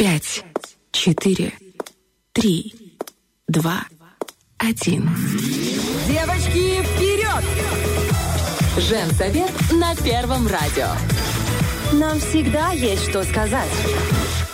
[0.00, 0.42] пять,
[0.92, 1.52] четыре,
[2.32, 2.96] три,
[3.46, 3.84] два,
[4.56, 5.10] один.
[6.08, 7.44] Девочки, вперед!
[8.78, 10.88] Женсовет на Первом радио.
[11.92, 13.68] Нам всегда есть что сказать.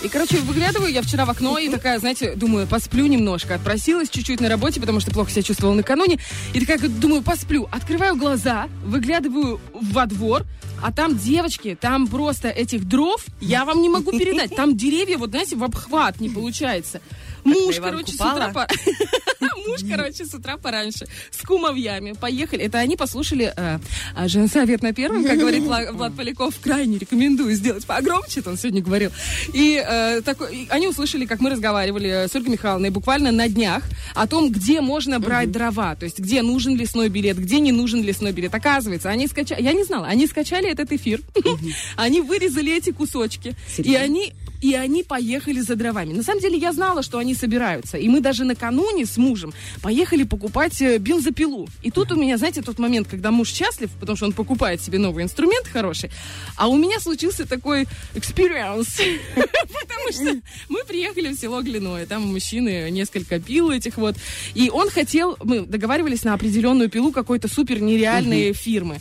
[0.03, 3.55] И, короче, выглядываю я вчера в окно и такая, знаете, думаю, посплю немножко.
[3.55, 6.19] Отпросилась чуть-чуть на работе, потому что плохо себя чувствовала накануне.
[6.55, 7.69] И такая, думаю, посплю.
[7.71, 10.43] Открываю глаза, выглядываю во двор,
[10.83, 14.55] а там девочки, там просто этих дров я вам не могу передать.
[14.55, 17.01] Там деревья, вот знаете, в обхват не получается.
[17.47, 18.53] Муж, короче, с утра
[19.67, 22.65] Муж, короче, с утра пораньше с кумовьями поехали.
[22.65, 23.79] Это они послушали э,
[24.15, 28.59] а, женсовет на первом, как говорит Вла- Влад Поляков, крайне рекомендую сделать погромче, это он
[28.59, 29.11] сегодня говорил.
[29.53, 33.85] И, э, такой, и они услышали, как мы разговаривали с Ольгой Михайловной буквально на днях
[34.15, 38.03] о том, где можно брать дрова, то есть где нужен лесной билет, где не нужен
[38.03, 38.55] лесной билет.
[38.55, 41.21] Оказывается, они скачали, я не знала, они скачали этот эфир,
[41.97, 46.13] они вырезали эти кусочки, и они и они поехали за дровами.
[46.13, 47.99] На самом деле я знала, что они собираются.
[47.99, 51.69] И мы даже накануне с мужем поехали покупать э, бензопилу.
[51.83, 54.99] И тут у меня, знаете, тот момент, когда муж счастлив, потому что он покупает себе
[54.99, 56.11] новый инструмент хороший,
[56.57, 59.01] а у меня случился такой experience.
[59.37, 62.07] Потому что мы приехали в село Глиное.
[62.07, 64.17] Там у мужчины несколько пил этих вот.
[64.55, 68.99] И он хотел, мы договаривались на определенную пилу какой-то супер нереальной фирмы.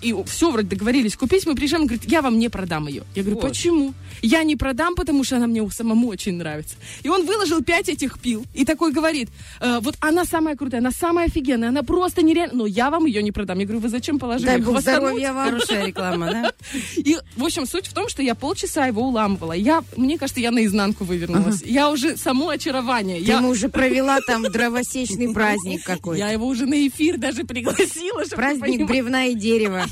[0.00, 1.46] И все вроде договорились купить.
[1.46, 3.04] Мы приезжаем, он говорит, я вам не продам ее.
[3.14, 3.94] Я говорю, почему?
[4.20, 6.76] Я не продам, потому что она мне самому очень нравится.
[7.02, 9.28] И он выложил пять этих пил и такой говорит,
[9.60, 13.22] «Э, вот она самая крутая, она самая офигенная, она просто нереальная, но я вам ее
[13.22, 13.58] не продам.
[13.58, 14.46] Я говорю, вы зачем положили?
[14.46, 15.50] Дай бог Хвостануть?» здоровья вам.
[15.50, 16.52] Хорошая реклама, да?
[16.96, 19.52] И, в общем, суть в том, что я полчаса его уламывала.
[19.52, 21.62] Я, мне кажется, я наизнанку вывернулась.
[21.62, 23.18] Я уже само очарование.
[23.20, 26.18] Ты Я, ему уже провела там дровосечный праздник какой-то.
[26.18, 28.24] я его уже на эфир даже пригласила.
[28.34, 29.84] Праздник бревна и дерева.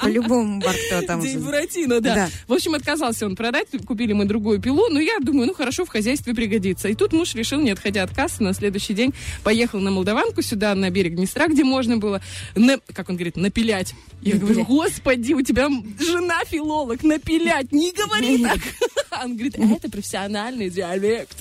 [0.00, 1.20] По-любому Барто там.
[1.20, 1.38] День.
[1.40, 2.00] Буратино.
[2.00, 2.28] Да.
[2.48, 5.88] В общем, отказался он продать, купили мы другую пилу, но я думаю, ну хорошо, в
[5.88, 6.88] хозяйстве пригодится.
[6.88, 9.12] И тут муж решил, не отходя от кассы, на следующий день
[9.42, 12.20] поехал на Молдаванку сюда, на берег Днестра, где можно было,
[12.54, 13.94] на- как он говорит, напилять.
[14.22, 15.68] Я говорю, господи, у тебя
[16.00, 18.58] жена филолог, напилять, не говори так.
[19.24, 21.36] Он говорит, это профессиональный диалект.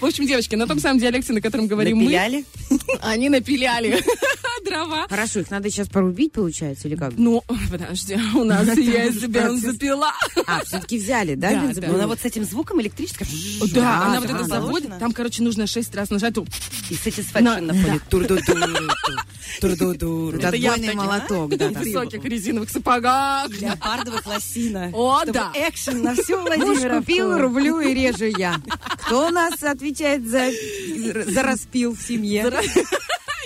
[0.00, 2.44] В общем, девочки, на том самом диалекте, на котором говорим Напиляли?
[2.70, 3.98] мы, они напиляли
[4.64, 5.06] дрова.
[5.08, 7.14] Хорошо, их надо сейчас порубить, получается, или как?
[7.16, 10.12] Ну, подожди, у нас есть бензопила.
[10.46, 11.92] А, все-таки взяли, да, Да, бензопилу?
[12.16, 13.26] Вот с этим звуком электрическим.
[13.72, 14.98] Да, Да, она вот это заводит.
[14.98, 16.36] Там, короче, нужно шесть раз нажать.
[16.36, 18.00] И satisfaction на фоне.
[18.10, 18.90] Тур-ду-ду-ду,
[19.60, 20.30] тур-ду-ду.
[20.32, 23.48] Это Это я в отбойный молоток, да, В высоких резиновых сапогах.
[23.60, 24.90] Леопардовых лосина.
[24.92, 25.52] О, да.
[25.54, 26.98] экшен на всю Муж Владимировку.
[27.00, 28.56] купил, рублю и режу я.
[29.06, 30.50] Кто у нас отвечает за,
[31.30, 32.50] за распил в семье?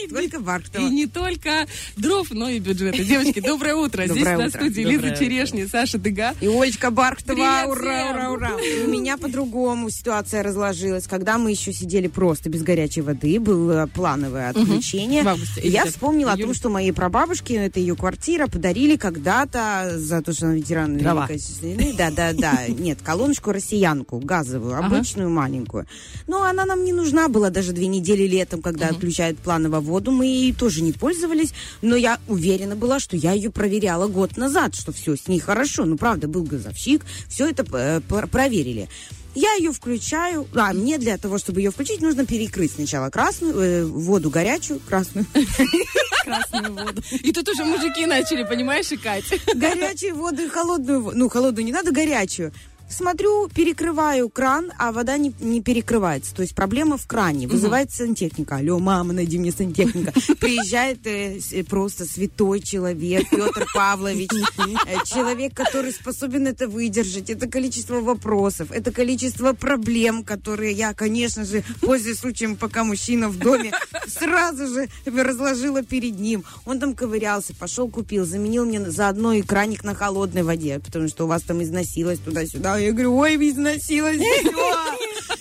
[0.08, 0.88] Только И Барктова.
[0.88, 1.66] не только
[1.96, 3.04] дров, но и бюджеты.
[3.04, 4.04] Девочки, доброе утро.
[4.06, 4.58] Здесь Доброе на утро.
[4.58, 5.16] студии Доброе Лиза утро.
[5.24, 6.34] Черешни, Саша Дыга.
[6.40, 8.16] И Олечка Бархтова, Привет ура, всем!
[8.16, 8.50] ура, ура.
[8.84, 11.06] У меня по-другому ситуация разложилась.
[11.06, 15.22] Когда мы еще сидели просто без горячей воды, было плановое отключение.
[15.62, 20.46] Я вспомнила о том, что моей прабабушке, это ее квартира, подарили когда-то за то, что
[20.46, 20.96] она ветеран
[21.30, 21.94] Отечественной.
[21.96, 22.66] Да, да, да.
[22.68, 25.86] Нет, колоночку россиянку, газовую, обычную, маленькую.
[26.26, 30.10] Но она нам не нужна была даже две недели летом, когда отключают планово воду.
[30.10, 31.52] Мы ей тоже не пользовались.
[31.82, 35.84] Но я уверена была, что я ее проверяла год назад, что все с ней хорошо.
[35.84, 38.88] Ну, правда, был газовщик, все это э, пр- проверили.
[39.34, 40.48] Я ее включаю.
[40.56, 45.24] А, мне для того, чтобы ее включить, нужно перекрыть сначала красную, э, воду горячую, красную.
[46.24, 47.02] Красную воду.
[47.12, 49.24] И тут уже мужики начали, понимаешь, икать.
[49.54, 51.16] Горячую воду и холодную воду.
[51.16, 52.52] Ну, холодную не надо, горячую.
[52.90, 56.34] Смотрю, перекрываю кран, а вода не, не перекрывается.
[56.34, 57.46] То есть проблема в кране.
[57.46, 58.56] Вызывает сантехника.
[58.56, 60.12] Алло, мама, найди мне сантехника.
[60.40, 64.30] Приезжает э, э, просто святой человек, Петр Павлович.
[64.58, 67.30] Э, Человек, который способен это выдержать.
[67.30, 73.38] Это количество вопросов, это количество проблем, которые я, конечно же, пользуясь случаем, пока мужчина в
[73.38, 73.72] доме,
[74.08, 76.44] сразу же разложила перед ним.
[76.64, 81.24] Он там ковырялся, пошел купил, заменил мне заодно и краник на холодной воде, потому что
[81.24, 82.79] у вас там износилось туда-сюда.
[82.80, 84.50] Я говорю, ой, износилось все.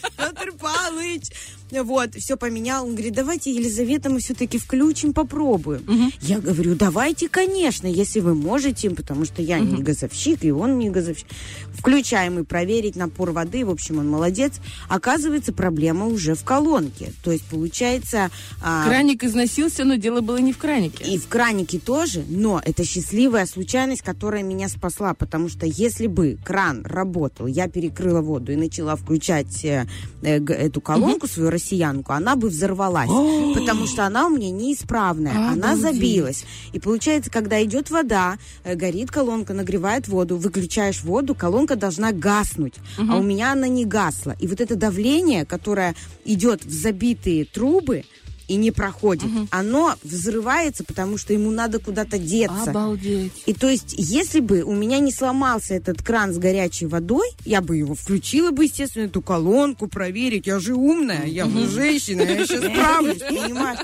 [0.18, 1.24] Петр Павлович.
[1.72, 2.86] Вот, все поменял.
[2.86, 6.12] Он говорит, давайте, Елизавета, мы все-таки включим, попробуем.
[6.22, 10.90] Я говорю, давайте, конечно, если вы можете, потому что я не газовщик, и он не
[10.90, 11.28] газовщик.
[11.74, 13.66] Включаем и проверить напор воды.
[13.66, 14.54] В общем, он молодец.
[14.88, 17.14] Оказывается, проблема уже в колонке.
[17.24, 18.30] То есть, получается...
[18.62, 21.06] а, Краник износился, но дело было не в кранике.
[21.06, 26.38] и в кранике тоже, но это счастливая случайность, которая меня спасла, потому что если бы
[26.44, 29.88] кран работал, я перекрыла воду и начала включать э,
[30.22, 33.10] э, эту колонку свою россиянку, она бы взорвалась,
[33.54, 36.46] потому что она у меня неисправная, она забилась.
[36.74, 42.76] И получается, когда идет вода, э, горит колонка, нагревает воду, выключаешь воду, колонка должна гаснуть,
[42.98, 44.36] а у меня она не гасла.
[44.40, 45.96] И вот это давление, которое
[46.26, 48.04] идет в забитые трубы,
[48.50, 52.72] и не проходит, оно взрывается, потому что ему надо куда-то деться.
[52.72, 53.32] Обалдеть.
[53.46, 57.62] И то есть, если бы у меня не сломался этот кран с горячей водой, я
[57.62, 60.48] бы его включила бы, естественно, эту колонку проверить.
[60.48, 63.80] Я же умная, я же женщина, я сейчас справлюсь, понимаешь?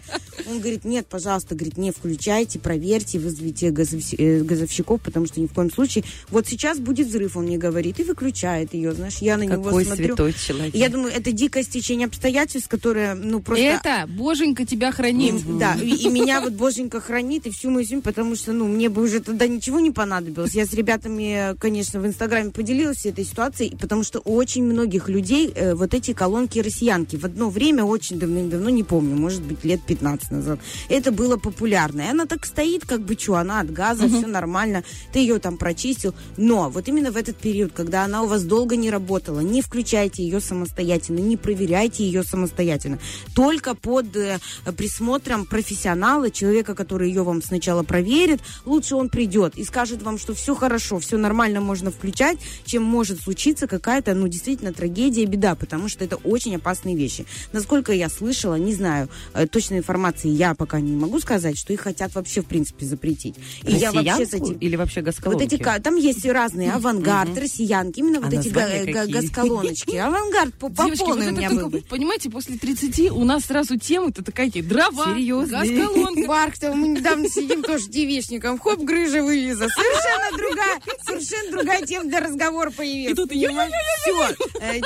[0.47, 5.53] Он говорит, нет, пожалуйста, говорит, не включайте, проверьте, вызовите э, газовщиков, потому что ни в
[5.53, 6.03] коем случае.
[6.29, 9.85] Вот сейчас будет взрыв, он мне говорит, и выключает ее, знаешь, я на него Какой
[9.85, 10.07] смотрю.
[10.07, 10.75] святой человек.
[10.75, 13.63] Я думаю, это дикое стечение обстоятельств, которое, ну, просто...
[13.63, 15.35] Это, боженька, тебя хранит.
[15.57, 18.87] Да, и, и меня вот боженька хранит, и всю мою семью, потому что, ну, мне
[18.87, 20.53] бы уже тогда ничего не понадобилось.
[20.53, 25.51] Я с ребятами, конечно, в Инстаграме поделилась этой ситуацией, потому что у очень многих людей
[25.55, 29.81] э, вот эти колонки россиянки в одно время, очень давным-давно, не помню, может быть, лет
[29.81, 32.01] 15 назад, это было популярно.
[32.01, 35.57] И она так стоит, как бы, что, она от газа, все нормально, ты ее там
[35.57, 36.13] прочистил.
[36.37, 40.23] Но вот именно в этот период, когда она у вас долго не работала, не включайте
[40.23, 42.99] ее самостоятельно, не проверяйте ее самостоятельно.
[43.33, 44.37] Только под э,
[44.77, 50.33] присмотром профессионала, человека, который ее вам сначала проверит, лучше он придет и скажет вам, что
[50.33, 55.87] все хорошо, все нормально, можно включать, чем может случиться какая-то, ну, действительно, трагедия, беда, потому
[55.89, 57.25] что это очень опасные вещи.
[57.53, 61.81] Насколько я слышала, не знаю, э, точной информации я пока не могу сказать, что их
[61.81, 63.35] хотят вообще, в принципе, запретить.
[63.63, 64.57] И я вообще с этим...
[64.57, 65.43] или вообще Вот газколонки?
[65.43, 69.13] эти, ка- там есть разные, авангард, россиянки, именно вот А эти га- какие?
[69.13, 69.95] газколоночки.
[70.05, 73.77] Авангард по, по Девочки, вот полной у меня был понимаете, после 30 у нас сразу
[73.77, 75.77] темы-то такая, дрова, Серьезные.
[75.79, 76.27] газколонка.
[76.27, 78.59] Барк-то мы недавно сидим тоже девичником.
[78.59, 79.67] Хоп, грыжа вывеза.
[79.69, 83.11] Совершенно другая, совершенно другая тема для разговора появилась.
[83.13, 84.35] И тут Все.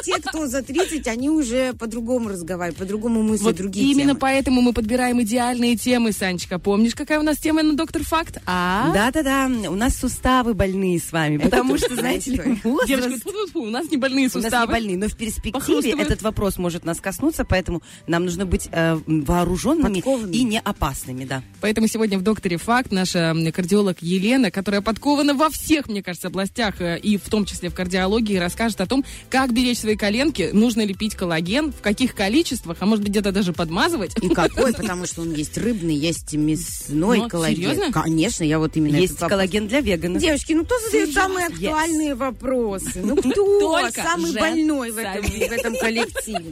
[0.03, 4.19] Те, кто за 30, они уже по-другому разговаривают, по-другому мыслят Вот другие именно темы.
[4.19, 6.59] поэтому мы подбираем идеальные темы, Санечка.
[6.59, 8.37] Помнишь, какая у нас тема на Доктор Факт?
[8.45, 8.91] А?
[8.93, 13.25] Да-да-да, у нас суставы больные с вами, потому что, знаете ли, возраст-
[13.55, 14.71] у нас не больные У нас не суставы.
[14.71, 18.97] больные, но в перспективе этот вопрос может нас коснуться, поэтому нам нужно быть э,
[19.39, 20.35] вооруженными Подкованными.
[20.35, 21.43] и не опасными, да.
[21.61, 26.81] Поэтому сегодня в «Докторе Факт» наша кардиолог Елена, которая подкована во всех, мне кажется, областях,
[26.81, 30.81] э, и в том числе в кардиологии, расскажет о том, как беречь свои коленки, нужно
[30.83, 34.11] ли пить коллаген, в каких количествах, а может быть где-то даже подмазывать.
[34.21, 37.55] И какой, потому что он есть рыбный, есть мясной Ну, коллаген.
[37.55, 37.91] серьезно?
[37.91, 40.21] Конечно, я вот именно Есть коллаген для веганов.
[40.21, 41.53] Девочки, ну кто задает самые Yes.
[41.53, 43.01] актуальные вопросы?
[43.03, 45.49] Ну кто самый больной в этом, совет.
[45.49, 46.51] в этом коллективе?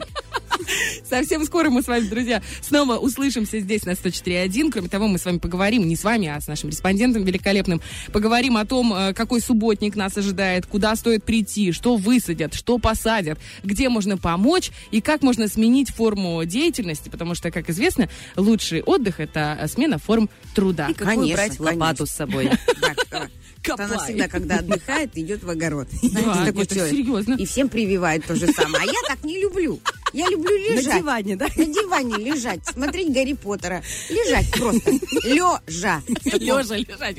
[1.08, 4.70] Совсем скоро мы с вами, друзья, снова услышимся здесь на 104.1.
[4.70, 7.80] Кроме того, мы с вами поговорим, не с вами, а с нашим респондентом великолепным,
[8.12, 13.38] поговорим о том, э, какой субботник нас ожидает, куда стоит прийти, что высадят, что посадят,
[13.62, 19.18] где можно помочь и как можно сменить форму деятельности, потому что, как известно, лучший отдых–
[19.20, 20.88] это смена форм труда.
[20.88, 22.06] И какую Конечно, брать лопату конечно.
[22.06, 22.50] с собой.
[23.68, 23.86] Копай.
[23.86, 25.88] Она всегда, когда отдыхает, идет в огород.
[26.02, 26.94] Знаете, такой человек.
[26.94, 27.34] серьезно.
[27.34, 28.82] И всем прививает то же самое.
[28.82, 29.78] А я так не люблю.
[30.14, 31.00] Я люблю На лежать.
[31.02, 31.46] диване, да?
[31.54, 33.82] На диване лежать, смотреть Гарри Поттера.
[34.08, 34.90] Лежать просто.
[35.22, 36.02] Лежа.
[36.24, 37.16] Лежа лежать.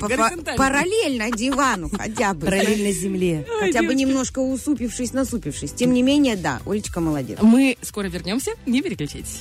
[0.56, 2.46] Параллельно дивану хотя бы.
[2.46, 3.46] Параллельно земле.
[3.60, 5.72] Хотя бы немножко усупившись, насупившись.
[5.72, 7.38] Тем не менее, да, Олечка молодец.
[7.42, 9.40] Мы скоро вернемся, не переключайтесь.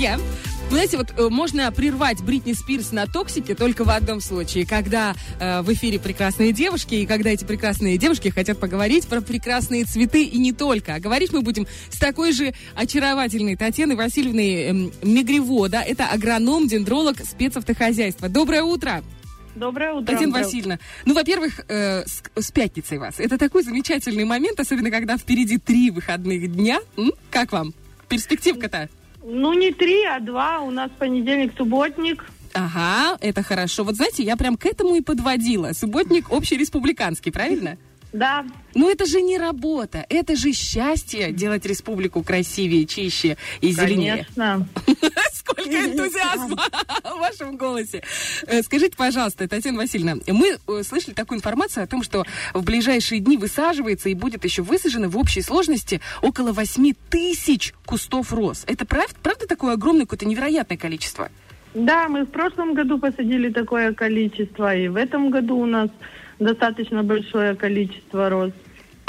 [0.00, 0.18] Друзья,
[0.70, 5.14] вы знаете, вот э, можно прервать Бритни Спирс на токсике только в одном случае, когда
[5.38, 10.24] э, в эфире прекрасные девушки, и когда эти прекрасные девушки хотят поговорить про прекрасные цветы
[10.24, 10.94] и не только.
[10.94, 15.82] А говорить мы будем с такой же очаровательной Татьяной Васильевной эм, Мегревода.
[15.86, 18.30] Это агроном, дендролог спецавтохозяйства.
[18.30, 19.04] Доброе утро!
[19.54, 20.06] Доброе утро.
[20.06, 23.16] Татьяна Доброе Васильевна, ну, во-первых, э, с, с пятницей вас.
[23.18, 26.80] Это такой замечательный момент, особенно когда впереди три выходных дня.
[26.96, 27.12] М?
[27.30, 27.74] Как вам?
[28.08, 28.88] Перспективка-то?
[29.22, 30.60] Ну, не три, а два.
[30.60, 32.24] У нас понедельник, субботник.
[32.52, 33.84] Ага, это хорошо.
[33.84, 35.72] Вот знаете, я прям к этому и подводила.
[35.72, 37.78] Субботник общереспубликанский, правильно?
[38.12, 38.44] Да.
[38.74, 44.26] Ну это же не работа, это же счастье делать республику красивее, чище и зеленее.
[44.34, 44.68] Конечно.
[45.60, 46.56] Сколько энтузиазма
[47.04, 48.02] в вашем голосе.
[48.46, 52.24] Э, Скажите, пожалуйста, Татьяна Васильевна, мы э, слышали такую информацию о том, что
[52.54, 58.32] в ближайшие дни высаживается и будет еще высажено в общей сложности около 8 тысяч кустов
[58.32, 58.64] роз.
[58.66, 61.30] Это правда, правда такое огромное, какое-то невероятное количество?
[61.74, 65.88] Да, мы в прошлом году посадили такое количество, и в этом году у нас
[66.40, 68.52] достаточно большое количество роз.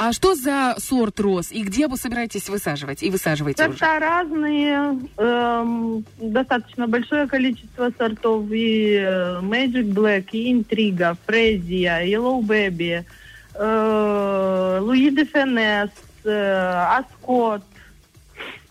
[0.04, 1.52] А что за сорт роз?
[1.52, 3.04] И где вы собираетесь высаживать?
[3.04, 3.78] И высаживаете уже?
[3.78, 12.42] Сорта разные, эм, достаточно большое количество сортов, и э, Magic Black, и Intriga, Фрезия, Yellow
[12.42, 13.06] Baby,
[13.54, 15.92] э, Луи де Фенес,
[16.24, 17.62] э, Аскот,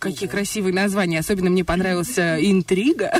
[0.00, 1.18] Какие красивые названия.
[1.20, 3.12] Особенно мне понравился интрига.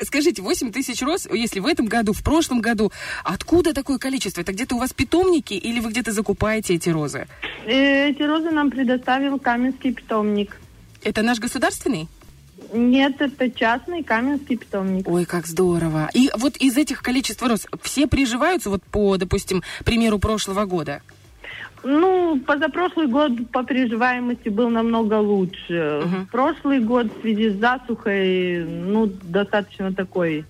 [0.00, 2.90] Скажите, 8 тысяч роз, если в этом году, в прошлом году,
[3.22, 4.40] откуда такое количество?
[4.40, 7.26] Это где-то у вас питомники или вы где-то закупаете эти розы?
[7.66, 10.58] Э, Эти розы нам предоставил Каменский питомник.
[11.02, 12.08] Это наш государственный?
[12.72, 15.06] Нет, это частный Каменский питомник.
[15.08, 16.08] Ой, как здорово.
[16.14, 21.02] И вот из этих количеств роз все приживаются вот по, допустим, примеру прошлого года?
[21.84, 26.02] Ну, позапрошлый год по приживаемости был намного лучше.
[26.04, 26.28] Мгм.
[26.30, 30.44] Прошлый год в связи с засухой, ну, достаточно такой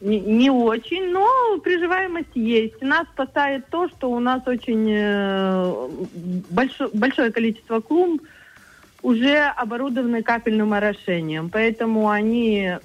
[0.00, 2.82] не, не очень, но приживаемость есть.
[2.82, 5.88] Нас спасает то, что у нас очень э,
[6.50, 8.22] большо- большое количество клумб
[9.02, 12.78] уже оборудованы капельным орошением, поэтому они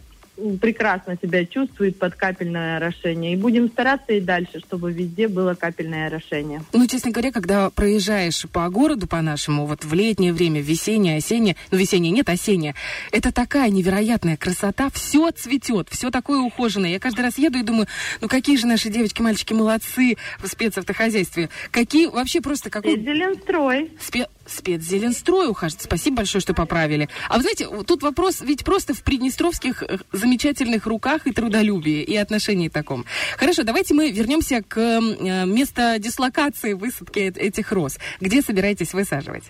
[0.62, 3.34] прекрасно себя чувствуют под капельное орошение.
[3.34, 6.62] И будем стараться и дальше, чтобы везде было капельное орошение.
[6.74, 11.56] Ну, честно говоря, когда проезжаешь по городу по-нашему, вот в летнее время, в весеннее, осеннее,
[11.72, 12.76] ну, весеннее нет, осеннее,
[13.12, 16.92] это такая невероятная красота, все цветет, все такое ухоженное.
[16.92, 17.88] Я каждый раз еду и думаю,
[18.22, 21.50] ну, какие же наши девочки, мальчики молодцы в спецавтохозяйстве.
[21.72, 23.00] Какие вообще просто какой...
[23.00, 23.92] Зеленстрой.
[24.00, 25.84] Спе- спецзеленстрой ухаживает.
[25.84, 27.10] Спасибо большое, что поправили.
[27.30, 32.16] А вы знаете, тут вопрос ведь просто в приднестровских э, замечательных руках и трудолюбии, и
[32.16, 33.06] отношении таком.
[33.38, 37.98] Хорошо, давайте мы вернемся к э, местодислокации высадки э- этих роз.
[38.20, 39.44] Где собираетесь высаживать?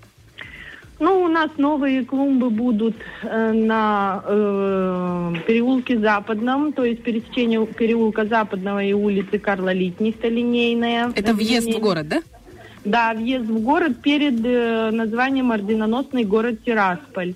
[0.99, 8.25] Ну, у нас новые клумбы будут э, на э, переулке Западном, то есть пересечение переулка
[8.25, 11.11] Западного и улицы Карла Литнихта линейная.
[11.15, 12.21] Это въезд в город, да?
[12.87, 17.33] Да, въезд в город перед э, названием орденоносный город Тирасполь.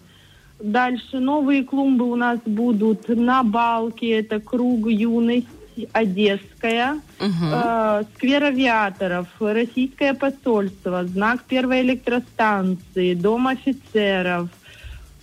[0.59, 5.47] Дальше новые клумбы у нас будут на Балке, это круг юность
[5.91, 7.51] Одесская, Мгм.
[7.53, 14.49] э, сквер авиаторов, российское посольство, знак первой электростанции, дом офицеров,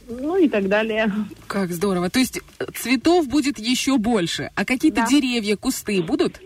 [0.08, 1.10] ну и так далее.
[1.46, 2.10] Как здорово.
[2.10, 2.40] То есть
[2.74, 4.50] цветов будет еще больше.
[4.56, 5.06] А какие-то Да.
[5.06, 6.40] деревья, кусты будут?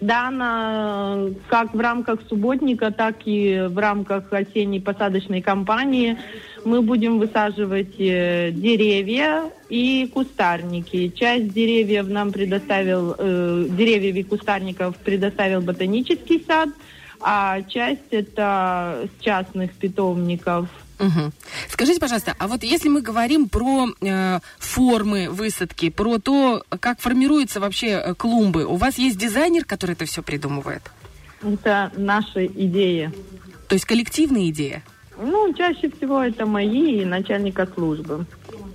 [0.00, 6.18] Да, на, как в рамках субботника, так и в рамках осенней посадочной кампании
[6.66, 11.08] мы будем высаживать э, деревья и кустарники.
[11.08, 16.68] Часть деревьев нам предоставил, э, деревьев и кустарников предоставил ботанический сад,
[17.20, 20.68] а часть это с частных питомников.
[20.98, 21.32] Мгм.
[21.68, 27.60] Скажите, пожалуйста, а вот если мы говорим про э, формы высадки, про то, как формируются
[27.60, 30.82] вообще э, клумбы, у вас есть дизайнер, который это все придумывает?
[31.42, 33.12] Это наши идеи.
[33.68, 34.82] То есть коллективная идея?
[35.18, 38.26] Ну, чаще всего это мои и начальника службы.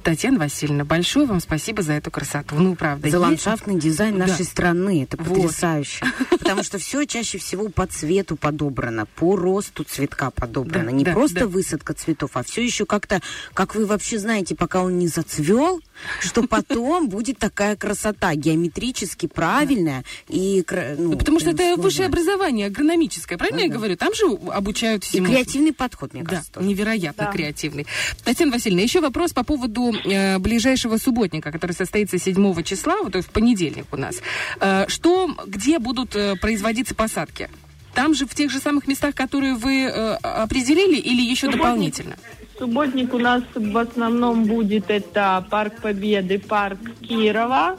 [0.03, 2.55] Татьяна Васильевна, большое вам спасибо за эту красоту.
[2.55, 3.03] Ну, правда.
[3.10, 4.27] За есть- ландшафтный дизайн Да.
[4.27, 5.03] нашей страны.
[5.03, 5.27] Это Вот.
[5.36, 6.05] потрясающе.
[6.31, 10.86] Потому что все чаще всего по цвету подобрано, по росту цветка подобрано.
[10.86, 11.48] Да, не да, просто да.
[11.48, 13.22] высадка цветов, а все еще как-то,
[13.53, 15.81] как вы вообще знаете, пока он не зацвел,
[16.20, 20.63] что потом будет такая красота, геометрически правильная и...
[20.98, 23.96] Ну, Ну, потому что это высшее образование, агрономическое, правильно я говорю?
[23.98, 25.27] Там же обучают И всему.
[25.27, 26.62] креативный подход, мне кажется.
[26.62, 27.86] невероятно креативный.
[28.24, 33.17] Татьяна Васильевна, еще вопрос по поводу э, ближайшего субботника, который состоится 7 числа, вот то
[33.17, 34.15] есть в понедельник у нас.
[34.60, 37.50] Э, что, где будут э, производиться посадки?
[37.93, 41.62] Там же в тех же самых местах, которые вы э, определили, или еще Субботник.
[41.62, 42.15] дополнительно?
[42.62, 47.75] Субботник у нас в основном будет это Парк Победы, Парк Кирова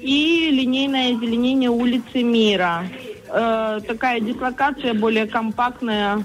[0.00, 2.82] и линейное озеленение улицы Мира.
[3.28, 6.24] Э, такая дислокация более компактная.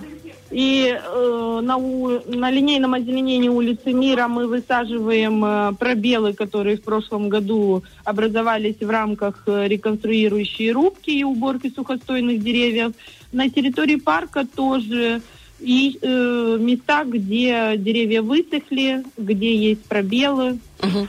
[0.50, 6.82] И э, на, у- на линейном озеленении улицы Мира мы высаживаем э, пробелы, которые в
[6.82, 12.94] прошлом году образовались в рамках э, реконструирующей рубки и уборки сухостойных деревьев.
[13.32, 15.22] На территории парка тоже
[15.62, 20.60] и э, места, где деревья высохли, где есть пробелы.
[20.82, 21.08] Мгм.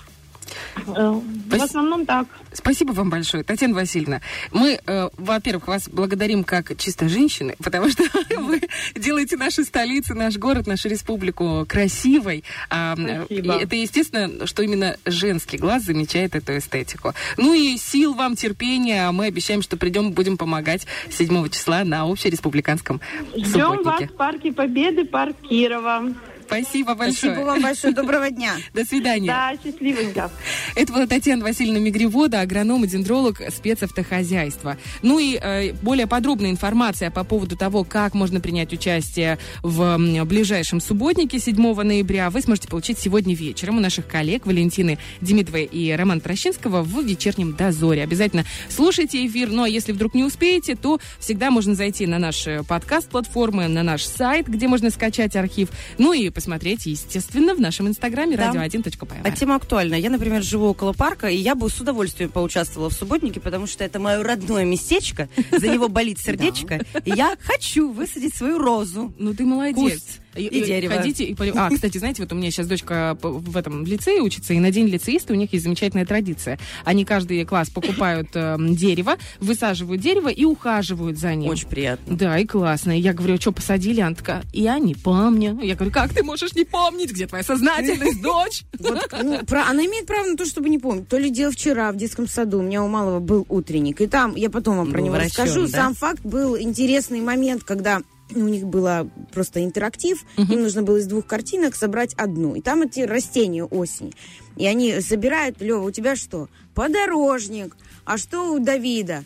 [0.94, 2.26] Э, в основном так.
[2.52, 4.20] Спасибо вам большое, Татьяна Васильевна.
[4.50, 8.04] Мы, э, во-первых, вас благодарим как чисто женщины, потому что
[8.38, 8.60] вы
[8.94, 12.44] делаете нашу столицу, наш город, нашу республику красивой.
[12.70, 13.54] А, Спасибо.
[13.54, 17.14] и это естественно, что именно женский глаз замечает эту эстетику.
[17.36, 19.10] Ну и сил вам, терпения.
[19.10, 23.00] Мы обещаем, что придем, будем помогать 7 числа на общереспубликанском
[23.36, 26.12] Ждем вас в парке Победы, парк Кирова.
[26.46, 27.32] Спасибо большое.
[27.32, 27.94] Спасибо вам большое.
[27.94, 28.56] Доброго дня.
[28.74, 29.28] До свидания.
[29.28, 30.30] Да, счастливенько.
[30.74, 34.76] Это была Татьяна Васильевна Мигревода, агроном и дендролог спецавтохозяйства.
[35.02, 40.80] Ну и э, более подробная информация по поводу того, как можно принять участие в ближайшем
[40.80, 46.20] субботнике 7 ноября, вы сможете получить сегодня вечером у наших коллег Валентины Демидовой и Романа
[46.20, 48.02] Трощинского в вечернем дозоре.
[48.02, 52.46] Обязательно слушайте эфир, ну а если вдруг не успеете, то всегда можно зайти на наш
[52.46, 57.88] э, подкаст-платформы, на наш сайт, где можно скачать архив, ну и посмотреть, естественно, в нашем
[57.88, 58.50] инстаграме Да.
[58.52, 59.20] radio1.py.
[59.22, 59.94] А тема актуальна.
[59.94, 63.84] Я, например, живу около парка, и я бы с удовольствием поучаствовала в субботнике, потому что
[63.84, 69.12] это мое родное местечко, за него болит сердечко, и я хочу высадить свою розу.
[69.18, 70.02] Ну ты молодец.
[70.34, 70.94] И, и дерево.
[70.94, 74.54] Ходите и полив- А, кстати, знаете, вот у меня сейчас дочка в этом лицее учится,
[74.54, 76.58] и на день лицеиста у них есть замечательная традиция.
[76.84, 81.50] Они каждый класс покупают эм, дерево, высаживают дерево и ухаживают за ним.
[81.50, 82.16] Очень приятно.
[82.16, 82.96] Да, и классно.
[82.96, 84.00] И Я говорю, что посадили?
[84.00, 85.58] Она такая, я не помню.
[85.62, 87.12] Я говорю, как ты можешь не помнить?
[87.12, 88.62] Где твоя сознательность, дочь?
[88.78, 91.08] Вот, ну, про- она имеет право на то, чтобы не помнить.
[91.08, 92.58] То ли дело вчера в детском саду.
[92.58, 94.00] У меня у малого был утренник.
[94.00, 95.62] И там, я потом вам про него расскажу.
[95.62, 95.68] да?
[95.68, 98.00] Сам факт был интересный момент, когда
[98.34, 100.24] у них было просто интерактив.
[100.36, 102.54] Им нужно было из двух картинок собрать одну.
[102.54, 104.14] И там эти растения осень.
[104.56, 106.48] И они собирают, Лева, у тебя что?
[106.74, 107.76] Подорожник.
[108.04, 109.24] А что у Давида?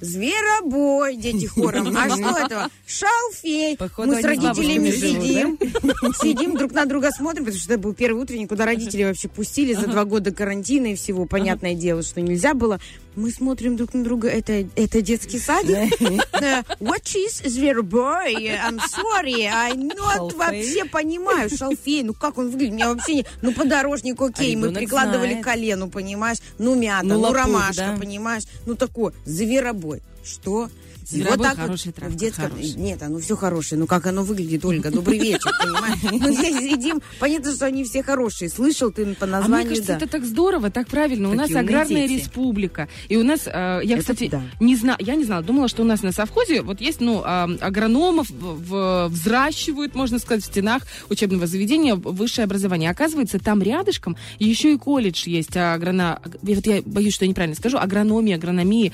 [0.00, 1.96] Зверобой, дети хором.
[1.96, 2.68] А что это?
[2.86, 3.76] Шалфей.
[3.76, 7.82] Походу, Мы с родителями бабушками живут, сидим, сидим, друг на друга смотрим, потому что это
[7.82, 11.24] был первый утренник, куда родители вообще пустили за два года карантина и всего.
[11.24, 12.80] Понятное дело, что нельзя было.
[13.16, 14.28] Мы смотрим друг на друга.
[14.28, 15.76] Это, это детский садик?
[16.80, 18.34] What is зверобой?
[18.34, 21.48] I'm sorry, I not вообще понимаю.
[21.50, 22.74] Шалфей, ну как он выглядит?
[22.74, 23.26] Меня вообще не...
[23.42, 26.38] Ну подорожник, окей, мы прикладывали колену, понимаешь?
[26.58, 28.44] Ну мята, Ну, ну, ромашка, понимаешь?
[28.66, 30.02] Ну такой, зверобой.
[30.24, 30.68] Что?
[31.10, 32.50] Вот хорошая вот травка, в детском...
[32.50, 32.76] хорошая.
[32.76, 33.78] Нет, оно все хорошее.
[33.78, 34.90] Ну как оно выглядит, Ольга?
[34.90, 35.98] Добрый вечер, понимаешь?
[36.02, 37.02] Мы здесь сидим.
[37.18, 38.48] Понятно, что они все хорошие.
[38.48, 41.30] Слышал ты по А мне названию, кажется, это так здорово, так правильно.
[41.30, 42.88] У нас аграрная республика.
[43.08, 46.02] И у нас, э, я, кстати, не знала, я не знала, думала, что у нас
[46.02, 52.44] на совхозе вот есть, ну, а, агрономов взращивают, можно сказать, в стенах учебного заведения высшее
[52.44, 52.90] образование.
[52.90, 56.20] Оказывается, там рядышком еще и колледж есть агрона...
[56.42, 58.92] Вот я боюсь, что я неправильно скажу, агрономии, агрономии.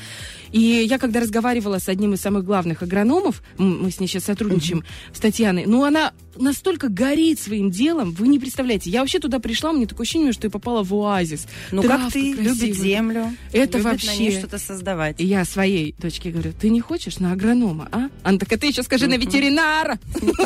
[0.53, 4.85] И я когда разговаривала с одним из самых главных агрономов, мы с ней сейчас сотрудничаем,
[5.13, 8.91] с Татьяной, ну, она настолько горит своим делом, вы не представляете.
[8.91, 11.47] Я вообще туда пришла, меня такое ощущение, что я попала в оазис.
[11.71, 15.21] Ну Травка как ты, любит землю, Это любит вообще- на ней что-то создавать.
[15.21, 18.09] И я своей дочке говорю, ты не хочешь на агронома, а?
[18.23, 19.99] Она такая, ты еще скажи на ветеринара.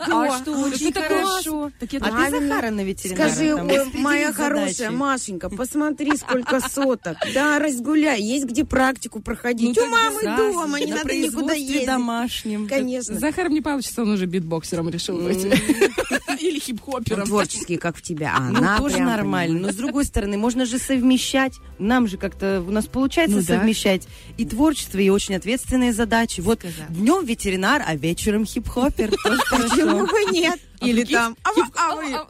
[0.00, 1.70] А что, очень Это хорошо.
[1.78, 2.30] Так я А ты.
[2.40, 3.30] Захара на ветеринара.
[3.30, 3.56] Скажи,
[3.94, 7.16] моя хорошая Машенька, посмотри, сколько соток.
[7.34, 8.20] Да, разгуляй.
[8.20, 9.76] Есть где практику проходить.
[9.76, 11.86] Ну, У мамы дома, не на надо никуда ездить.
[11.86, 12.68] домашнем.
[12.68, 13.18] Конечно.
[13.18, 15.44] Захар не получится, он уже битбоксером решил быть.
[16.40, 17.22] Или хип-хопером.
[17.22, 18.34] Он творческий, как в тебя.
[18.36, 19.58] А Ну, она тоже прям, нормально.
[19.60, 21.54] Но, с другой стороны, можно же совмещать.
[21.78, 26.40] Нам же как-то, у нас получается Ну совмещать и творчество, и очень ответственные задачи.
[26.40, 29.10] Вот днем ветеринар, а вечером хип-хопер.
[29.22, 30.58] Тоже Почему бы нет?
[30.80, 31.36] Или там...
[31.44, 32.26] а вы- вы- а-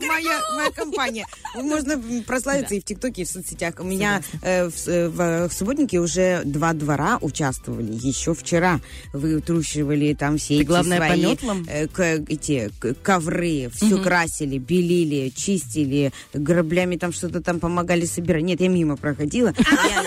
[0.00, 1.26] Моя, моя компания.
[1.54, 3.74] Можно прославиться и в ТикТоке, и в соцсетях.
[3.78, 7.92] У меня э, в, э, в, в субботнике уже два двора участвовали.
[7.92, 8.80] Еще вчера
[9.12, 11.36] вытрущивали там все Ты, эти главное, свои
[11.68, 18.42] э, к- эти к- ковры, все красили, белили, чистили, граблями там что-то там помогали собирать.
[18.42, 19.52] Нет, я мимо проходила.
[19.68, 20.04] Я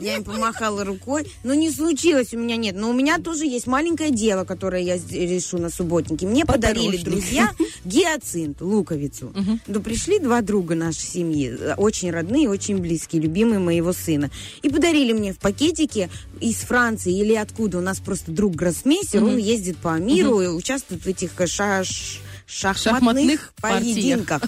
[0.00, 1.26] Я им помахала рукой.
[1.42, 2.74] Но не случилось у меня, нет.
[2.76, 6.26] Но у меня тоже есть маленькое дело, которое я решу на субботнике.
[6.26, 7.50] Мне подарили друзья
[7.84, 9.32] гиацинт, луковицу.
[9.66, 14.30] Но пришли два друга нашей семьи, очень родные, очень близкие, любимые моего сына.
[14.62, 17.78] И подарили мне в пакетике из Франции или откуда.
[17.78, 22.92] У нас просто друг гроссмейстер, он ездит по миру и участвует в этих шаш шахматных,
[22.92, 23.94] Шахматных партиях.
[23.94, 24.42] поединках.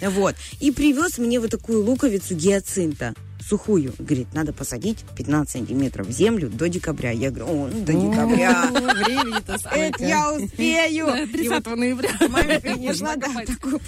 [0.02, 0.34] Вот.
[0.60, 3.14] И привез мне вот такую луковицу гиацинта
[3.46, 3.92] сухую.
[3.98, 7.10] Говорит, надо посадить 15 сантиметров в землю до декабря.
[7.10, 8.66] Я говорю, о, ну, до декабря.
[8.72, 10.72] Времени-то Это я успею.
[10.72, 12.10] Да, И вот 30 ноября.
[12.28, 13.80] Маме принесла, да, такую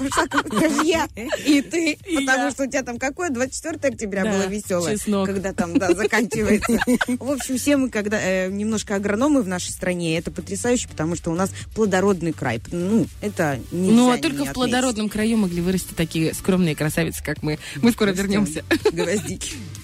[0.85, 1.09] я
[1.47, 1.99] и ты.
[2.21, 3.31] Потому что у тебя там какое?
[3.31, 4.99] 24 октября было веселое.
[5.25, 6.79] Когда там, да, заканчивается.
[7.19, 11.31] В общем, все мы, когда э, немножко агрономы в нашей стране, это потрясающе, потому что
[11.31, 12.61] у нас плодородный край.
[12.71, 17.23] Ну, это нельзя Ну, а не только в плодородном краю могли вырасти такие скромные красавицы,
[17.23, 17.59] как мы.
[17.77, 18.64] Мы скоро вернемся.
[18.93, 19.44] Гвоздики.
[19.45, 19.84] Thank you.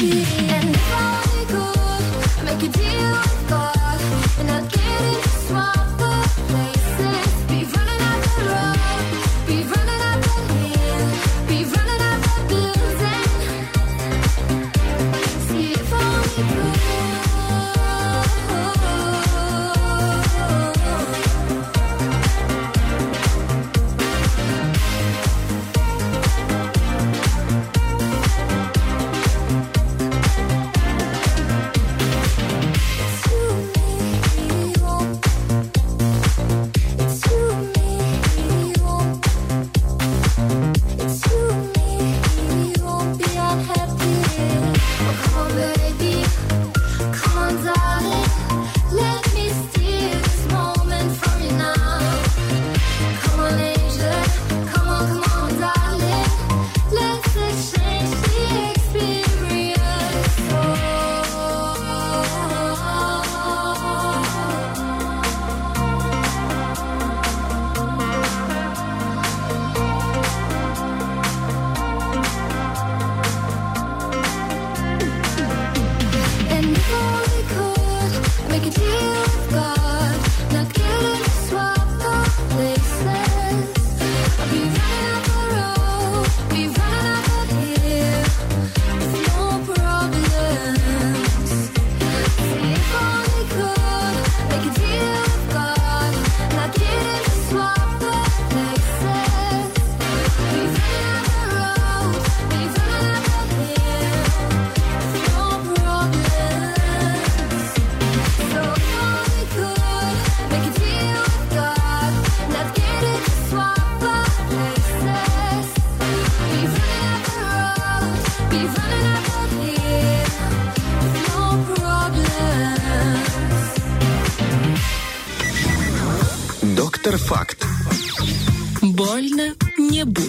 [0.00, 0.37] Yeah.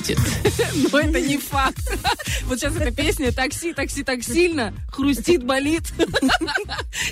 [0.09, 0.19] Будет.
[0.91, 1.79] Но это не факт.
[2.45, 5.83] Вот сейчас эта песня «Такси, такси так сильно», хрустит, болит.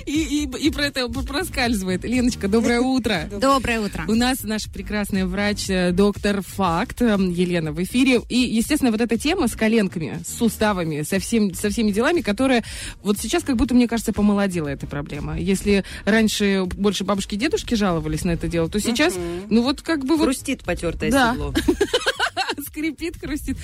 [0.05, 2.03] И, и, и про это проскальзывает.
[2.03, 3.29] Леночка, доброе утро.
[3.39, 4.05] Доброе утро.
[4.07, 8.21] У нас наш прекрасный врач, э, доктор Факт, э, Елена в эфире.
[8.29, 12.63] И, естественно, вот эта тема с коленками, с суставами, со, всем, со всеми делами, которая
[13.03, 15.39] вот сейчас как будто, мне кажется, помолодела эта проблема.
[15.39, 19.15] Если раньше больше бабушки и дедушки жаловались на это дело, то сейчас,
[19.49, 21.33] ну вот как бы Хрустит потертое Да.
[21.33, 21.53] седло.
[22.77, 23.57] скрипит, хрустит.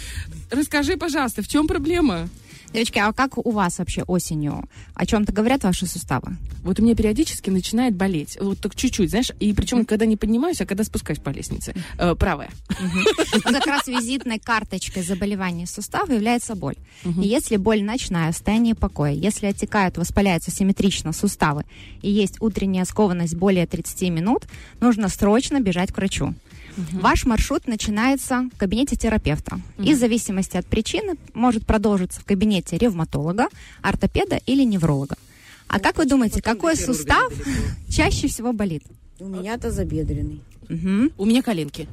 [0.49, 2.29] Расскажи, пожалуйста, в чем проблема?
[2.73, 4.67] Девочки, а как у вас вообще осенью?
[4.95, 6.37] О чем-то говорят ваши суставы?
[6.63, 8.35] Вот у меня периодически начинает болеть.
[8.41, 9.31] Вот так чуть-чуть, знаешь.
[9.39, 11.75] И причем, когда не поднимаюсь, а когда спускаюсь по лестнице.
[11.99, 12.49] Э, правая.
[13.43, 16.77] Как раз визитной карточкой заболевания сустава является боль.
[17.03, 21.65] И если боль ночная, в состоянии покоя, если отекают, воспаляются симметрично суставы
[22.01, 24.45] и есть утренняя скованность более 30 минут,
[24.79, 26.33] нужно срочно бежать к врачу.
[26.93, 29.59] Ваш маршрут начинается в кабинете терапевта.
[29.77, 33.47] И в зависимости от причины может продолжиться в кабинете ревматолога,
[33.81, 35.15] ортопеда или невролога.
[35.67, 37.31] А как вы думаете, какой сустав
[37.89, 38.83] чаще всего болит?
[39.19, 40.41] У меня тазобедренный.
[40.69, 41.11] Мгм.
[41.17, 41.87] У меня коленки.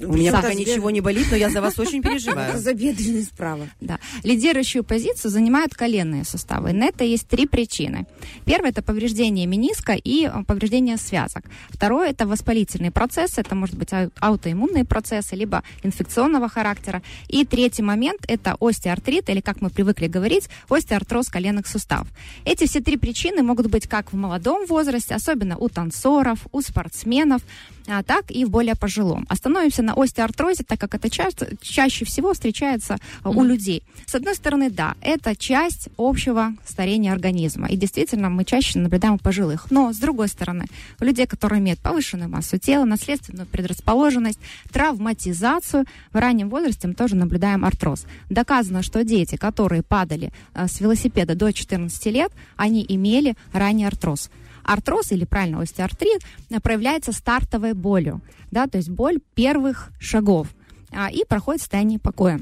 [0.00, 2.52] У меня пока ничего не болит, но я за вас очень переживаю.
[2.52, 3.68] Тазобедренный справа.
[3.80, 3.98] Да.
[4.22, 6.72] Лидирующую позицию занимают коленные суставы.
[6.72, 8.06] На это есть три причины.
[8.44, 11.44] Первое– это повреждение мениска и э, повреждение связок.
[11.68, 13.38] Второе– это воспалительный процесс.
[13.38, 17.02] Это может быть ау- аутоиммунные процессы, либо инфекционного характера.
[17.28, 22.08] И третий момент– это остеоартрит, или, как мы привыкли говорить, остеоартроз коленных суставов.
[22.44, 27.42] Эти все три причины могут быть как в молодом возрасте, особенно у танцоров, у спортсменов,
[27.90, 29.26] а, так и в более пожилом.
[29.28, 33.82] Остановимся на остеоартрозе, так как это часто, чаще всего встречается а, у людей.
[34.06, 37.68] С одной стороны, да, это часть общего старения организма.
[37.68, 39.70] И действительно, мы чаще наблюдаем у пожилых.
[39.70, 40.66] Но, с другой стороны,
[41.00, 44.38] у людей, которые имеют повышенную массу тела, наследственную предрасположенность,
[44.72, 48.06] травматизацию, в раннем возрасте мы тоже наблюдаем артроз.
[48.28, 54.30] Доказано, что дети, которые падали а, с велосипеда до 14 лет, они имели ранний артроз
[54.64, 58.20] артроз или правильно остеоартрит э, проявляется стартовой болью,
[58.50, 60.48] да, то есть боль первых шагов
[60.92, 62.40] а, и проходит в состоянии покоя.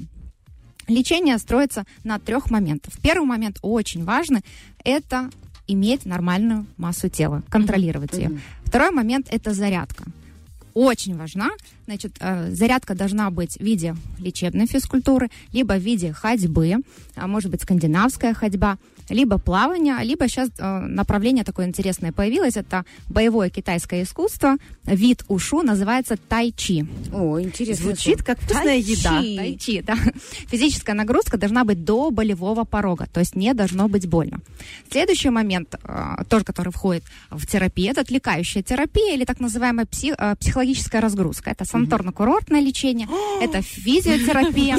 [0.86, 2.94] Лечение строится на трех моментах.
[3.02, 4.40] Первый момент очень важный–
[4.84, 5.30] это
[5.66, 8.40] иметь нормальную массу тела, контролировать ее.
[8.64, 10.04] Второй момент– это зарядка.
[10.74, 11.50] Очень важна.
[11.86, 16.76] Значит, э, зарядка должна быть в виде лечебной физкультуры, либо в виде ходьбы,
[17.16, 18.78] а может быть скандинавская ходьба,
[19.10, 25.62] либо плавание, либо сейчас э, направление такое интересное появилось, это боевое китайское искусство, вид ушу,
[25.62, 26.86] называется тайчи.
[27.12, 27.84] О, интересно.
[27.84, 29.20] Звучит как вкусная еда.
[29.20, 29.96] Тайчи, да.
[30.48, 34.40] Физическая нагрузка должна быть до болевого порога, то есть не должно быть больно.
[34.90, 40.14] Следующий момент, э, тоже который входит в терапию, это отвлекающая терапия или так называемая пси-
[40.16, 41.50] э, психологическая разгрузка.
[41.50, 43.08] Это санаторно-курортное лечение,
[43.40, 44.76] это физиотерапия.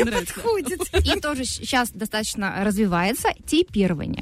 [1.03, 4.18] И тоже сейчас достаточно развивается типирование.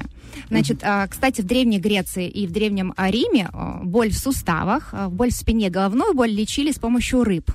[0.48, 5.08] Значит, а, кстати, в Древней Греции и в Древнем Риме а, боль в суставах, а,
[5.08, 7.50] боль в спине, головную боль лечили с помощью рыб.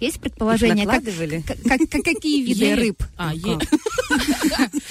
[0.00, 2.80] Есть предположение, как, как- как- как- какие виды Ели?
[2.80, 3.02] рыб?
[3.16, 3.58] А, е-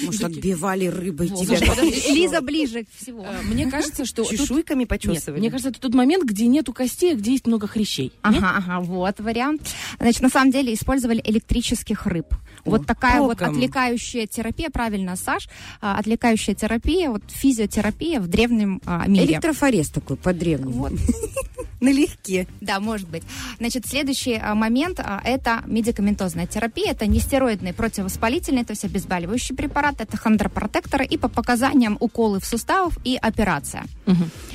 [0.00, 2.12] Может, отбивали рыбой Вот, тебя.
[2.12, 3.24] Лиза ближе всего.
[3.24, 4.24] Э, Мне кажется, что...
[4.24, 5.40] Чешуйками почесывали.
[5.40, 8.12] мне кажется, это тот момент, где нету костей, а где есть много хрящей.
[8.22, 9.62] Ага, ага, вот вариант.
[9.98, 12.26] Значит, на самом деле использовали электрических рыб.
[12.64, 15.48] вот такая вот отвлекающая терапия, правильно, Саш,
[15.80, 19.26] а, отвлекающая терапия, вот физиотерапия в древнем а, мире.
[19.34, 20.72] Электрофорез такой, по-древнему.
[20.72, 20.92] Вот.
[21.80, 22.46] Налегке.
[22.60, 23.22] Да, может быть.
[23.58, 26.90] Значит, следующий а, момент а, это медикаментозная терапия.
[26.92, 32.98] Это нестероидный противовоспалительный, то есть обезболивающий препарат, это хондропротекторы и по показаниям уколы в суставов
[33.04, 33.84] и операция.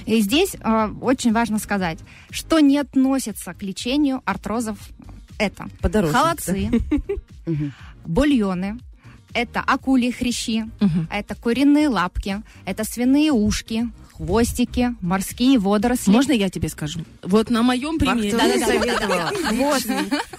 [0.05, 1.99] И здесь а, очень важно сказать,
[2.31, 4.77] что не относится к лечению артрозов.
[5.37, 6.69] Это Подорожник, холодцы,
[8.05, 8.77] бульоны,
[9.33, 11.07] это акулии хрящи, Мгм.
[11.11, 16.11] это куриные лапки, это свиные ушки, хвостики, морские водоросли.
[16.11, 16.99] Можно я тебе скажу?
[17.23, 18.31] Вот на моем примере.
[18.31, 19.31] Да-да-да.
[19.49, 19.87] Хвост.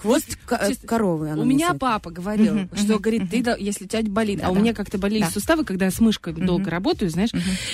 [0.00, 0.86] Хвост ко- Чисто.
[0.86, 1.32] коровы.
[1.34, 4.74] У меня папа говорил, что говорит, ты, да, если у тебя болит, а у меня
[4.74, 5.30] как-то болели Да.
[5.30, 7.30] суставы, когда я с мышкой долго работаю, знаешь,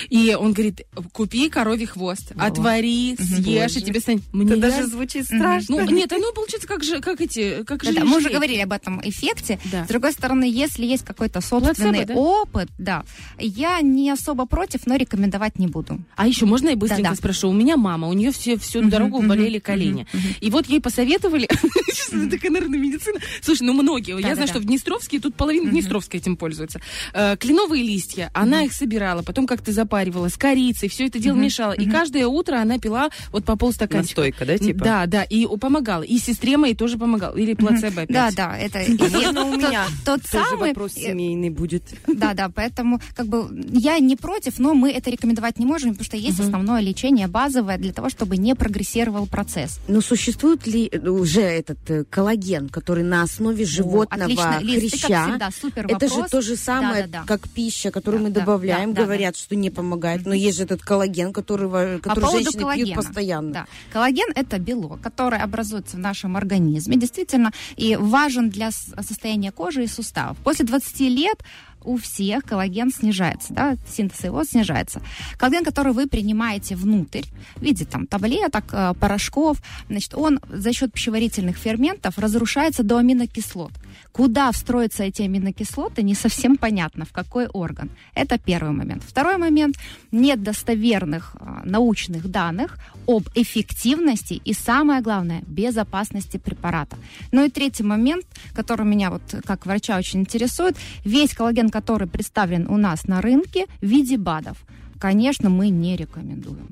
[0.09, 4.23] и он говорит, купи коровий хвост, отвари, съешь, и тебе станет...
[4.33, 5.77] Мне Это даже звучит страшно.
[5.85, 8.61] Ну, нет, оно получается как же, как эти, как Да, же да, мы уже говорили
[8.61, 9.59] об этом эффекте.
[9.73, 9.85] Да.
[9.85, 12.15] С другой стороны, если есть какой-то собственный да?
[12.15, 13.03] опыт, да,
[13.39, 15.96] я не особо против, но рекомендовать не буду.
[16.17, 17.17] А еще можно я быстренько Да-да.
[17.17, 17.49] спрошу?
[17.49, 20.07] У меня мама, у нее все, всю Мгм, дорогу мгм, болели колени.
[20.41, 21.45] И вот ей посоветовали,
[22.13, 23.19] это такая, наверное, медицина.
[23.43, 26.81] Слушай, ну многие, я знаю, что в Днестровске, тут половина Днестровска этим пользуется.
[27.13, 31.73] Э, Кленовые листья, она их собирала, потом как-то запаривала с корицей, все это дело мешало.
[31.73, 34.21] И каждое утро она пила вот по полстаканчика.
[34.21, 34.85] Настойка, да, типа?
[34.85, 36.03] Да, да, и помогала.
[36.03, 37.37] И сестре моей тоже помогала.
[37.37, 38.09] Или плацебо опять.
[38.09, 40.69] Да, да, это Наверное, у меня тот самый.
[40.69, 41.83] вопрос э, семейный будет.
[42.07, 46.05] Да, да, поэтому как бы я не против, но мы это рекомендовать не можем, потому
[46.05, 49.81] что есть основное лечение базовое для того, чтобы не прогрессировал процесс.
[49.89, 54.59] Но существует ли э, уже этот э, коллаген, который на основе животного отлично.
[54.61, 55.29] Лиз, ты, как хряща?
[55.29, 56.31] всегда, супер Это же вопрос.
[56.31, 57.25] то же самое, Да-да-да.
[57.27, 60.27] как пища, которую Да, мы да, добавляем, да, да, говорят, что не помогает.
[60.27, 62.85] Но есть же этот коллаген, которого, По который поводу женщины коллагена.
[62.87, 63.53] пьют постоянно.
[63.53, 63.67] Да.
[63.93, 69.87] Коллаген это белок, который образуется в нашем организме, действительно, и важен для состояния кожи и
[69.87, 70.37] суставов.
[70.39, 71.39] После 20 лет
[71.87, 75.01] у всех коллаген снижается, да, синтез его снижается.
[75.39, 77.23] Коллаген, который вы принимаете внутрь,
[77.55, 83.73] в виде там таблеток, э, порошков, значит, он за счет пищеварительных ферментов разрушается до аминокислот.
[84.13, 87.91] Куда встроятся эти аминокислоты, не совсем понятно, в какой орган.
[88.15, 89.03] Это первый момент.
[89.03, 89.77] Второй момент,
[90.13, 96.97] нет достоверных э, научных данных об эффективности и, самое главное, безопасности препарата.
[97.33, 102.67] Ну и третий момент, который меня вот как врача очень интересует, весь коллаген, который представлен
[102.69, 104.65] у нас на рынке в виде БАДов,
[104.99, 106.69] конечно, мы не рекомендуем.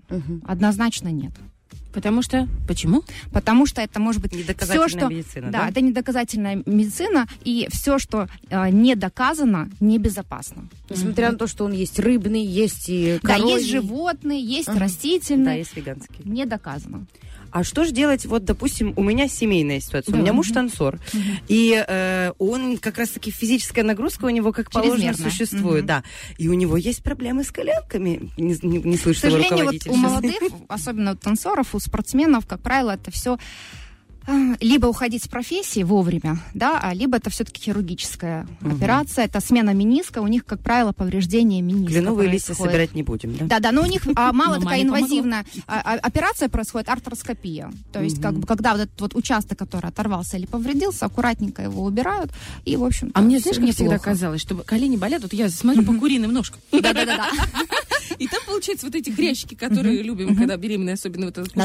[0.46, 1.32] Однозначно нет.
[1.94, 2.48] Потому что...
[2.66, 3.04] Почему?
[3.32, 5.08] Потому что это может быть Недоказательная все, что...
[5.08, 5.68] медицина, да, да?
[5.70, 10.68] это недоказательная медицина, и все, что э, не доказано, небезопасно.
[10.90, 13.54] Несмотря на то, что он есть рыбный, есть и Да, коровий.
[13.54, 14.80] есть животные, есть Ага.
[14.80, 15.44] растительные.
[15.44, 16.18] Да, есть веганские.
[16.24, 17.06] Не доказано.
[17.54, 20.22] А что же делать, вот, допустим, у меня семейная ситуация, у Да.
[20.22, 20.98] меня муж танцор,
[21.46, 25.86] и э, он как раз-таки физическая нагрузка у него как положено существует, Мгм.
[25.86, 26.02] да,
[26.36, 29.86] и у него есть проблемы с коленками, не, не, не К слышу его сожалению, вот
[29.86, 30.34] у молодых,
[30.66, 33.38] особенно у танцоров, у спортсменов, как правило, это все
[34.60, 40.20] либо уходить с профессии вовремя, да, а либо это все-таки хирургическая операция, это смена мениска,
[40.20, 42.72] у них, как правило, повреждение мениска Кленовые листья происходит.
[42.72, 43.46] собирать не будем, да?
[43.46, 47.70] Да, да, но у них а, мало Но такая инвазивная а, а, операция происходит, артроскопия.
[47.92, 51.84] То есть, как бы, когда вот этот вот участок, который оторвался или повредился, аккуратненько его
[51.84, 52.30] убирают,
[52.64, 55.84] и, в общем А мне, знаешь, как всегда казалось, что колени болят, вот я смотрю
[55.84, 56.60] по куриным ножкам.
[56.72, 57.30] Да-да-да.
[58.18, 61.56] И там, получается, вот эти хрящики, которые любим, когда беременные, особенно вот этот.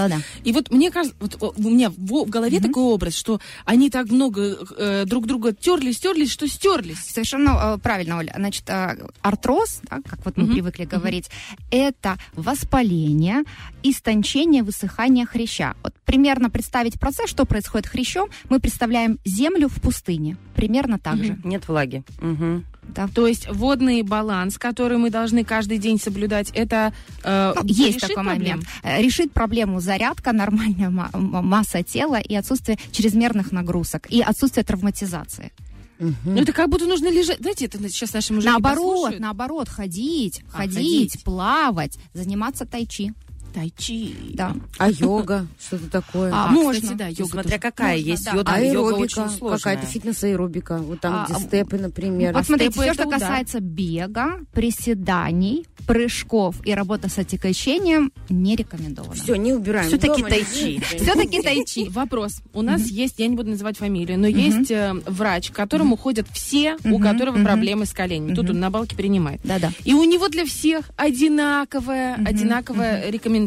[0.43, 4.09] И вот мне кажется, вот у меня в, в голове такой образ, что они так
[4.11, 6.99] много э, друг друга терлись, стерлись, что стерлись.
[6.99, 8.33] Совершенно э, правильно, Оля.
[8.35, 10.53] Значит, э, артроз, да, как вот мы Мгм.
[10.53, 11.29] привыкли говорить,
[11.71, 13.43] это воспаление,
[13.83, 15.75] истончение, высыхание хряща.
[15.83, 20.37] Вот примерно представить процесс, что происходит с хрящом, мы представляем землю в пустыне.
[20.55, 21.37] Примерно так же.
[21.43, 22.03] Нет влаги.
[22.21, 22.65] Мгм.
[22.95, 23.07] Да.
[23.07, 28.01] То есть водный баланс, который мы должны каждый день соблюдать, это э, Ну, есть решит
[28.01, 28.37] такой проблем?
[28.59, 28.65] момент.
[28.83, 35.51] Э, Решит проблему зарядка, нормальная масса тела и отсутствие чрезмерных нагрузок, и отсутствие травматизации.
[35.99, 37.39] Ну, это как будто нужно лежать.
[37.41, 39.21] Знаете, это сейчас наши мужики наоборот, послушают.
[39.21, 40.75] наоборот, ходить, А, ходить,
[41.11, 41.23] ходить.
[41.25, 43.13] плавать, заниматься тайчи.
[43.53, 44.15] Тайчи.
[44.33, 44.55] Да.
[44.77, 45.47] А йога?
[45.59, 46.31] Что-то такое?
[46.33, 46.81] А, А, можно.
[46.81, 47.59] кстати, да, йога смотря тоже.
[47.59, 48.31] какая Можно, есть да.
[48.31, 49.29] йога, А йога аэробика?
[49.39, 50.77] Какая-то фитнес-аэробика.
[50.77, 52.33] Вот там, А, где а, степы, например.
[52.33, 53.19] Вот смотрите, степы все, что удар.
[53.19, 59.13] касается бега, приседаний, прыжков и работы с отягощением, не рекомендовано.
[59.15, 59.87] Все, не убираем.
[59.87, 60.79] Всё-таки Дома тайчи.
[60.81, 61.89] Все-таки тайчи.
[61.89, 62.41] Вопрос.
[62.53, 66.27] У нас есть, я не буду называть фамилию, но есть э, врач, к которому ходят
[66.31, 68.35] все, у которого проблемы с коленями.
[68.35, 69.41] Тут он на балке принимает.
[69.43, 69.71] Да-да.
[69.85, 73.38] И у него для всех одинаковая, одинаковая рекомендация.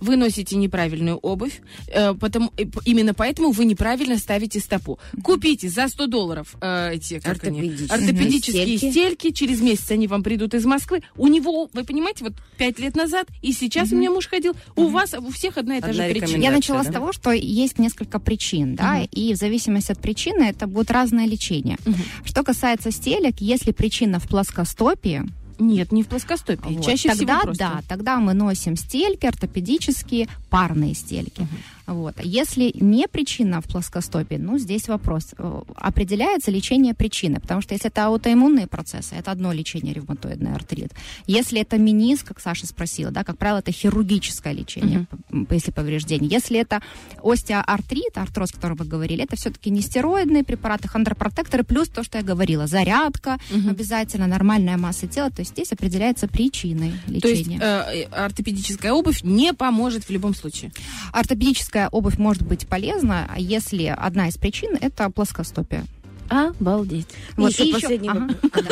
[0.00, 4.98] Вы носите неправильную обувь, э, потому, э, именно поэтому вы неправильно ставите стопу.
[5.22, 8.90] Купите за 100 долларов э, эти как они, Ортопедические ортопедические стельки.
[8.90, 9.30] стельки.
[9.32, 11.02] Через месяц они вам придут из Москвы.
[11.16, 14.88] У него, вы понимаете, вот 5 лет назад, и сейчас у меня муж ходил, у
[14.88, 16.26] вас, у всех одна и та Одна же причина.
[16.26, 16.50] рекомендация.
[16.50, 16.90] Я начала да?
[16.90, 21.26] с того, что есть несколько причин, да, и в зависимости от причины это будет разное
[21.26, 21.78] лечение.
[22.24, 25.22] Что касается стелек, если причина в плоскостопии,
[25.58, 26.74] Нет, не в плоскостопии.
[26.74, 27.64] вот, Чаще тогда всего просто.
[27.64, 31.46] да, тогда мы носим стельки ортопедические, парные стельки.
[31.88, 32.14] Вот.
[32.22, 35.34] Если не причина в плоскостопии, ну, здесь вопрос.
[35.38, 40.92] Э, Определяется лечение причины, потому что если это аутоиммунные процессы, это одно лечение ревматоидный артрит.
[41.26, 46.30] Если это миниск, как Саша спросила, да, как правило, это хирургическое лечение, п- если повреждение.
[46.30, 46.80] Если это
[47.22, 52.18] остеоартрит, артроз, о котором вы говорили, это все-таки не стероидные препараты, хондропротекторы, плюс то, что
[52.18, 57.58] я говорила, зарядка, обязательно нормальная масса тела, то есть здесь определяется причиной То есть лечения.
[57.62, 60.70] э, э, ортопедическая обувь не поможет в любом случае.
[61.12, 65.84] Ортопедическая обувь может быть полезна, а если одна из причин это плоскостопие.
[66.28, 67.06] Обалдеть.
[67.36, 68.68] Вот, Еще и последний ага, ага.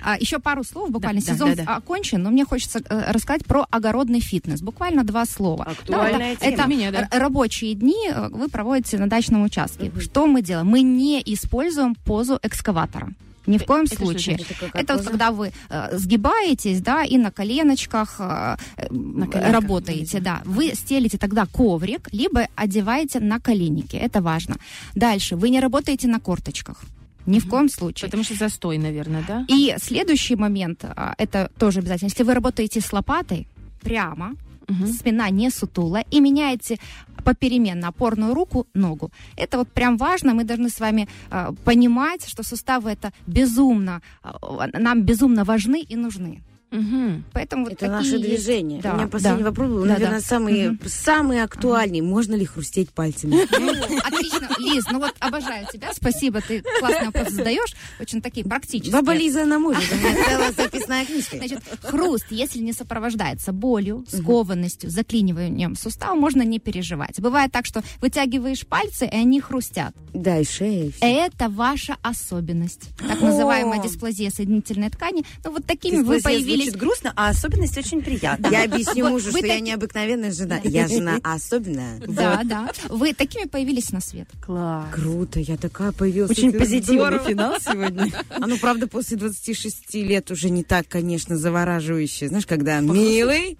[0.00, 1.76] А, еще пару слов, буквально Да, да, сезон да, да.
[1.76, 4.60] окончен, но мне хочется э, рассказать про огородный фитнес.
[4.60, 5.64] Буквально два слова.
[5.64, 6.52] Актуальная это, тема.
[6.52, 7.08] это Меня, да.
[7.10, 9.90] рабочие дни э, вы проводите на дачном участке.
[10.00, 10.66] Что мы делаем?
[10.66, 13.08] Мы не используем позу экскаватора.
[13.46, 14.36] Ни в коем Это что случае.
[14.36, 14.56] значит?
[14.62, 20.20] Это Это вот когда вы э, сгибаетесь, да, и на коленочках э, э, коленках, работаете,
[20.20, 20.42] да.
[20.44, 23.96] Вы стелите тогда коврик, либо одеваете на коленники.
[23.96, 24.56] Это важно.
[24.94, 25.36] Дальше.
[25.36, 26.84] Вы не работаете на корточках.
[27.26, 28.08] Ни в коем случае.
[28.10, 29.44] Потому что застой, наверное, да?
[29.48, 32.08] И следующий момент, а, это тоже обязательно.
[32.08, 33.46] Если вы работаете с лопатой,
[33.80, 34.34] прямо,
[34.68, 34.86] Мгм.
[34.86, 36.78] спина не сутулая, и меняете
[37.24, 39.10] попеременно опорную руку, ногу.
[39.36, 40.34] Это вот прям важно.
[40.34, 45.96] Мы должны с вами а, понимать, что суставы это безумно, а, нам безумно важны и
[45.96, 46.42] нужны.
[46.74, 47.24] Мгм.
[47.32, 48.80] Поэтому вот Это такие наше движение.
[48.82, 49.48] Да, У меня последний да.
[49.50, 50.24] вопрос был, Да, наверное, да.
[50.26, 50.80] самый, Мгм.
[50.86, 52.00] самый актуальный.
[52.00, 53.36] Можно ли хрустеть пальцами?
[53.58, 54.48] Ну, отлично.
[54.58, 55.92] Лиз, ну вот обожаю тебя.
[55.92, 57.74] Спасибо, ты классный вопрос задаешь.
[58.00, 58.92] Очень такие практические.
[58.92, 59.82] Баба Лиза, она может.
[59.92, 61.36] У меня целая записная книжка.
[61.36, 67.20] Значит, хруст, если не сопровождается болью, скованностью, заклиниванием сустава, можно не переживать.
[67.20, 69.94] Бывает так, что вытягиваешь пальцы, и они хрустят.
[70.12, 70.90] Да, и шея.
[71.00, 72.90] Это ваша особенность.
[72.98, 75.24] Так называемая дисплазия соединительной ткани.
[75.44, 76.63] Ну, вот такими вы появились.
[76.64, 78.50] Звучит грустно, а особенность очень приятная.
[78.50, 80.60] Я объясню Вот мужу, что я необыкновенная жена.
[80.64, 82.00] Я жена особенная.
[82.06, 82.70] Да, да.
[82.88, 84.28] Вы такими появились на свет.
[84.44, 84.86] Класс.
[84.92, 86.30] Круто, я такая появилась.
[86.30, 88.12] Очень позитивный финал сегодня.
[88.30, 92.28] А ну, правда, после 26 лет уже не так, конечно, завораживающе.
[92.28, 93.58] Знаешь, когда милый,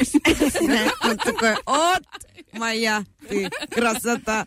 [1.02, 2.02] он такой, от
[2.52, 4.46] моя ты красота.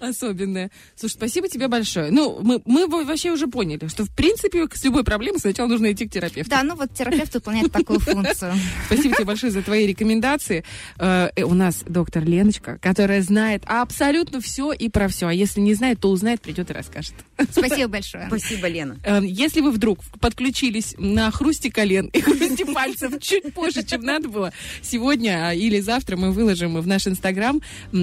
[0.00, 0.70] Особенное.
[0.96, 2.10] Слушай, спасибо тебе большое.
[2.10, 5.92] Ну, мы, мы во- вообще уже поняли, что, в принципе, с любой проблемой сначала нужно
[5.92, 6.50] идти к терапевту.
[6.50, 8.54] Да, ну вот терапевт выполняет такую функцию.
[8.86, 10.64] Спасибо тебе большое за твои рекомендации.
[10.98, 15.28] Э, э, у нас доктор Леночка, которая знает абсолютно все и про все.
[15.28, 17.14] А если не знает, то узнает, придет и расскажет.
[17.50, 18.26] Спасибо большое.
[18.28, 18.98] Спасибо, Лена.
[19.04, 24.28] Э, Если вы вдруг подключились на хрусти колен и хрусти пальцев чуть позже, чем надо
[24.28, 24.52] было,
[24.82, 27.60] сегодня а, или завтра мы выложим в наш инстаграм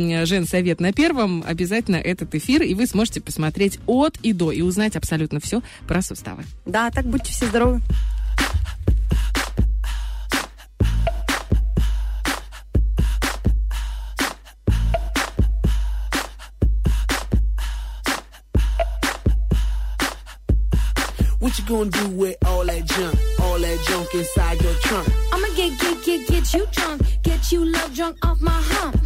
[0.10, 4.52] м, Жен Совет на первом обязательно этот эфир, и вы сможете посмотреть от и до
[4.52, 6.43] и узнать абсолютно все про суставы.
[6.66, 7.82] Да, так будьте все здоровы.
[21.39, 23.16] What you gonna do with all that junk?
[23.39, 25.08] All that junk inside your trunk?
[25.34, 27.02] I'ma get, get, get, get you drunk.
[27.24, 29.02] Get you love drunk off my hump.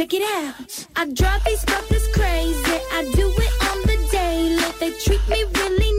[0.00, 0.86] Check it out.
[0.96, 2.78] I drive these fuckers crazy.
[2.92, 4.56] I do it on the daily.
[4.80, 5.89] They treat me really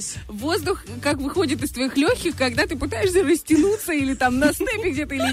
[0.00, 4.90] Eyed воздух, как выходит из твоих легких, когда ты пытаешься растянуться или там на степе
[4.90, 5.32] где-то или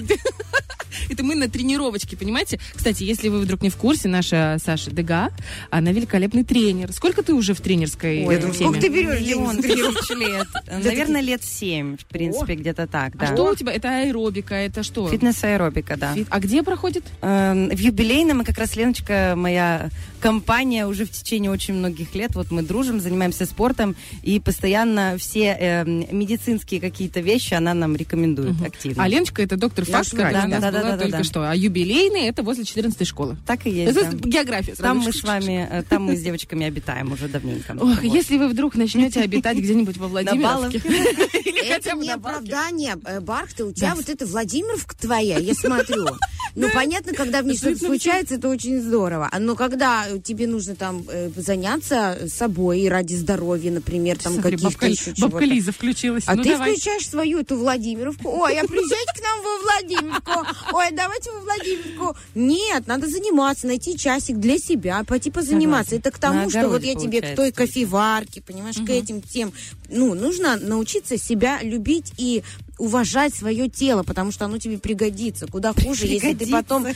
[1.28, 2.60] мы на тренировочке, понимаете?
[2.76, 5.30] Кстати, если вы вдруг не в курсе, наша Саша Дега,
[5.70, 6.92] она великолепный тренер.
[6.94, 8.54] Сколько ты уже в тренерской Ой, теме?
[8.54, 9.62] Сколько ты берешь Миллион
[10.20, 10.48] лет.
[10.84, 13.28] Наверное, лет семь, в принципе, где-то так, А да.
[13.34, 13.74] что у тебя?
[13.74, 15.10] Это аэробика, это что?
[15.10, 16.16] Фитнес-аэробика, да.
[16.30, 17.04] А где проходит?
[17.22, 19.90] Эм, В юбилейном, и как раз Леночка, моя
[20.22, 25.56] компания уже в течение очень многих лет, вот мы дружим, занимаемся спортом, и постоянно все
[25.60, 29.04] эм, медицинские какие-то вещи она нам рекомендует активно.
[29.04, 31.30] А Леночка это доктор Факт, Да, да, да, да, только да.
[31.30, 31.49] что.
[31.49, 33.38] А юбилейный это возле 14 школы.
[33.45, 34.30] Так и есть, Это да.
[34.30, 34.76] география.
[34.76, 34.82] сразу.
[34.84, 37.74] Там мы с вами, э, там мы с девочками обитаем уже давненько.
[37.80, 38.03] Ох, Вот.
[38.03, 40.78] если вы вдруг начнете обитать где-нибудь во Владимировке.
[40.88, 45.53] Или Это хотя бы не оправдание, э, Бархта, у тебя вот эта Владимировка твоя, я
[45.53, 46.07] смотрю.
[46.55, 49.30] Ну, понятно, когда в ней что-то случается, это очень здорово.
[49.32, 54.88] А, Но когда тебе нужно там э, заняться собой ради здоровья, например, там каких-то бабка,
[54.88, 55.45] еще бабка чего-то.
[55.45, 56.24] Лиза включилась.
[56.26, 58.30] А Ну, ты включаешь свою эту Владимировку.
[58.30, 60.76] Ой, а приезжайте к нам во Владимировку.
[60.78, 62.18] Ой, давайте во Владимировку.
[62.36, 65.95] Нет, надо заниматься, найти часик для себя, пойти позаниматься.
[65.95, 69.53] Это к тому, На что вот я тебе к той кофеварке, понимаешь, к этим тем.
[69.89, 72.43] Ну, нужно научиться себя любить и
[72.78, 75.48] уважать свое тело, потому что оно тебе пригодится.
[75.48, 76.52] Куда хуже, если ты Пригодится.
[76.52, 76.86] потом...
[76.86, 76.94] э,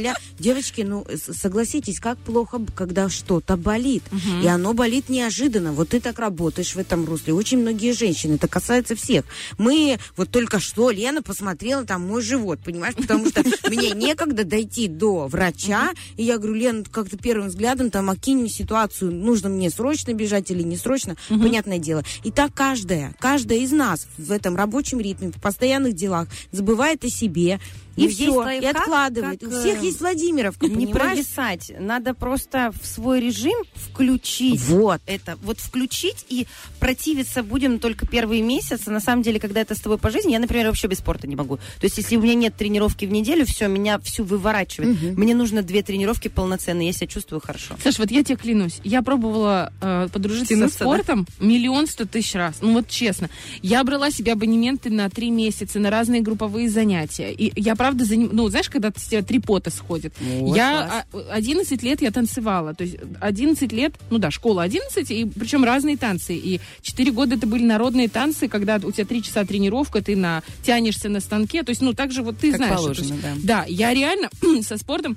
[0.00, 4.02] ля- Девочки, ну, согласитесь, как плохо, когда что-то болит.
[4.42, 5.72] И оно болит неожиданно.
[5.72, 7.34] Вот ты так работаешь в этом русле.
[7.34, 9.24] Очень многие женщины, это касается всех.
[9.58, 14.86] Мы, вот только что Лена посмотрела там мой живот, понимаешь, потому что мне некогда дойти
[14.88, 20.12] до врача, и я говорю, Лена, как-то первым взглядом там окинь ситуацию, нужно мне срочно
[20.12, 22.04] бежать или не срочно, понятное дело.
[22.24, 27.60] И так каждая, каждая из нас в этом рабочем ритме, постоянных делах забывает о себе,
[27.98, 29.40] и Ну, есть все, и откладывает.
[29.40, 30.96] как, У всех э, есть Владимировка, Не понимаешь?
[30.96, 31.72] провисать.
[31.78, 35.00] Надо просто в свой режим включить Вот.
[35.06, 35.36] это.
[35.42, 36.46] Вот включить и
[36.80, 38.90] противиться будем только первые месяцы.
[38.90, 41.36] На самом деле, когда это с тобой по жизни, я, например, вообще без спорта не
[41.36, 41.56] могу.
[41.56, 45.16] То есть, если у меня нет тренировки в неделю, все, меня всю выворачивает.
[45.16, 47.76] Мне нужно две тренировки полноценные, я себя чувствую хорошо.
[47.82, 52.34] Саш, вот я тебе клянусь, я пробовала э, подружиться Тянуться, со спортом миллион сто тысяч
[52.34, 52.56] раз.
[52.60, 53.28] Ну вот честно.
[53.62, 57.32] Я брала себе абонементы на три месяца, на разные групповые занятия.
[57.32, 58.30] И я правда, заним...
[58.32, 60.14] ну знаешь, когда с тебя три пота сходят.
[60.20, 62.74] Вот, я а, 11 лет я танцевала.
[62.74, 66.34] То есть 11 лет, ну да, школа 11, и причем разные танцы.
[66.34, 70.42] И 4 года это были народные танцы, когда у тебя 3 часа тренировка, ты на,
[70.62, 71.62] тянешься на станке.
[71.62, 72.76] То есть, ну так же вот ты Как знаешь.
[72.76, 73.34] положено, есть, да.
[73.42, 74.30] да, я реально
[74.62, 75.16] со спортом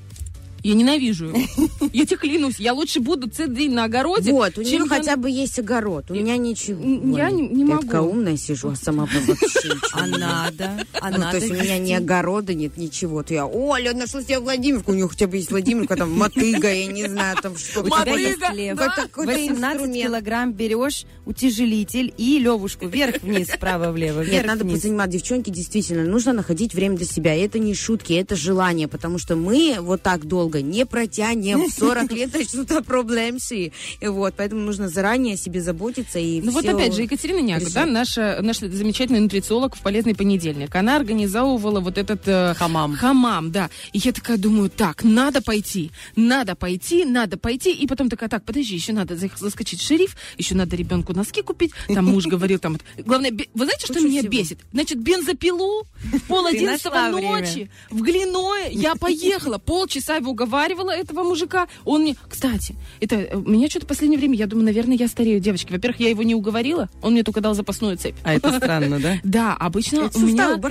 [0.64, 1.40] я ненавижу его.
[1.94, 4.32] Я тебе клянусь, я лучше буду целый день на огороде.
[4.32, 6.10] Вот, у нее хотя бы есть огород.
[6.10, 6.82] У меня ничего.
[7.18, 7.82] Я не- не я могу.
[7.84, 10.18] такая умная сижу, а сама бы вообще А могу.
[10.18, 10.86] надо.
[11.02, 13.24] А Ну, надо то есть у меня ни огорода нет, ничего.
[13.24, 16.72] То я, о, Лёд, нашла себе Владимирку, у нее хотя бы есть Владимирка, там, мотыга,
[16.74, 17.82] я не знаю, там что.
[17.82, 18.78] У тебя Мотыга, есть лев.
[18.78, 18.86] да.
[18.88, 20.06] Как какой-то 18 инструмент.
[20.08, 25.12] килограмм берешь утяжелитель и левушку вверх-вниз, вправо-влево, Нет, надо позаниматься.
[25.12, 27.36] Девчонки, действительно, нужно находить время для себя.
[27.36, 31.66] Это не шутки, это желание, потому что мы вот так долго не протянем.
[31.70, 33.22] В 40 лет начнутся проблемы.
[33.52, 33.72] И
[34.08, 36.20] вот, поэтому нужно заранее о себе заботиться.
[36.20, 37.74] И Ну вот опять же, Екатерина решать.
[37.74, 42.22] да, наша, наша замечательная нутрициолог в «Полезный понедельник», она организовывала вот этот...
[42.28, 42.96] э, Хамам.
[42.96, 43.70] Хамам, да.
[43.94, 47.72] И я такая думаю, так, надо пойти, надо пойти, надо пойти.
[47.74, 51.42] И потом такая, так, подожди, еще надо за- заскочить в шериф, еще надо ребенку носки
[51.42, 51.72] купить.
[51.88, 52.78] Там муж говорил, там...
[52.98, 54.32] Главное, вы знаете, что Куча меня всего.
[54.32, 54.60] бесит?
[54.74, 55.84] Значит, бензопилу
[56.14, 61.68] в пол одиннадцатого ночи в Глиное я поехала полчаса его уговаривала этого мужика.
[61.86, 65.40] Он мне, кстати, это э, меня что-то в последнее время, я думаю, наверное, я старею,
[65.40, 65.72] девочки.
[65.72, 68.16] Во-первых, я его не уговорила, он мне только дал запасную цепь.
[68.24, 69.18] А это странно, да?
[69.24, 70.60] Да, обычно Это у меня...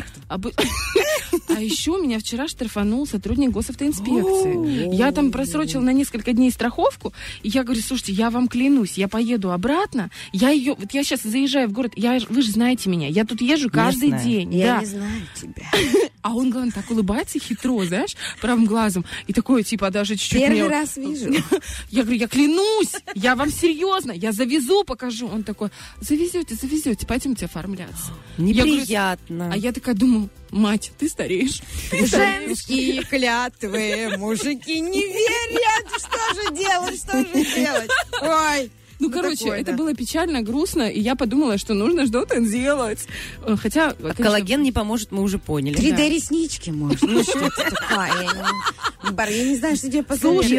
[1.48, 4.94] А еще меня вчера штрафанул сотрудник госавтоинспекции.
[4.94, 7.12] Я там просрочила на несколько дней страховку,
[7.42, 11.22] и я говорю, слушайте, я вам клянусь, я поеду обратно, я ее, вот я сейчас
[11.22, 14.54] заезжаю в город, я, вы же знаете меня, я тут езжу каждый день.
[14.54, 15.66] Я не знаю тебя.
[16.22, 19.04] А он, главное, так улыбается хитро, знаешь, правым глазом.
[19.26, 20.38] И такой, типа, даже чуть-чуть...
[20.40, 21.32] Первый мне- раз вижу.
[21.90, 25.28] Я говорю, я клянусь, я вам серьезно, я завезу, покажу.
[25.28, 28.12] Он такой, завезете, завезете, пойдемте оформляться.
[28.38, 29.50] Я говорю, Неприятно.
[29.52, 31.60] а я такая думаю, мать, ты стареешь.
[31.90, 32.46] Ты стареешь.
[32.48, 35.88] Женские клятвы, мужики не верят.
[35.96, 37.90] Что же делать, что же делать?
[38.22, 38.70] Ой.
[39.01, 39.76] Ну, Ну, короче, такое, это да.
[39.78, 43.07] было печально, грустно, и я подумала, что нужно что-то делать.
[43.44, 45.76] Э, Хотя, А конечно, коллаген не поможет, мы уже поняли.
[45.76, 47.03] 3D-реснички, может.
[47.03, 48.07] Ну, что это такое?
[48.09, 50.51] Я не- Бар, я не знаю, что тебе посоветовать.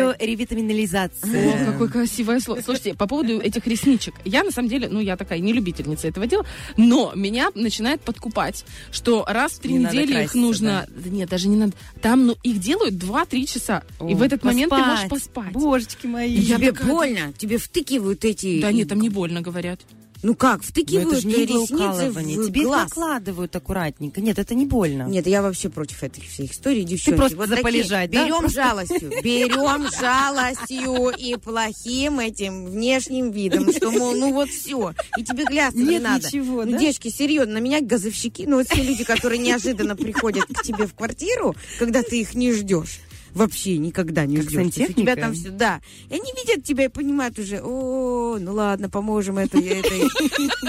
[0.61, 1.67] Биоревитаминализация.
[1.67, 2.61] О, какое красивое слово.
[2.61, 4.15] Слушайте, по поводу этих ресничек.
[4.25, 6.45] Я, на самом деле, ну, я такая не любительница этого дела,
[6.77, 10.85] но меня начинает подкупать, что раз в три Не недели их нужно...
[10.89, 11.73] Да Нет, даже не надо.
[12.01, 13.83] Там, ну, их делают 2-3 часа.
[14.07, 15.51] и в этот момент ты можешь поспать.
[15.53, 16.41] Божечки мои.
[16.43, 17.33] Тебе такая- больно?
[17.37, 18.61] Тебе втыкивают эти...
[18.61, 19.81] Да нет, там не больно, говорят.
[20.23, 22.83] Ну как, втыкивают это же не ресницы в Тебе глаз?
[22.89, 24.21] накладывают аккуратненько.
[24.21, 25.07] Нет, это не больно.
[25.07, 27.17] Нет, я вообще против этой всей истории, девчонки.
[27.17, 28.05] просто вот за такие, да?
[28.05, 34.93] Берем Просто- жалостью, берем жалостью и плохим этим внешним видом, что, мол, ну вот все,
[35.17, 36.27] и тебе гляться не Нет надо.
[36.27, 36.77] ничего, ну, да?
[36.77, 40.93] девочки, серьезно, на меня газовщики, ну вот все люди, которые неожиданно приходят к тебе в
[40.93, 42.99] квартиру, когда ты их не ждешь.
[43.33, 44.59] Вообще никогда не Как ждешь.
[44.65, 45.15] У тебя сантехника?
[45.15, 45.81] там все, да.
[46.09, 50.01] И они видят тебя и понимают уже, о, ну ладно, поможем этой, этой,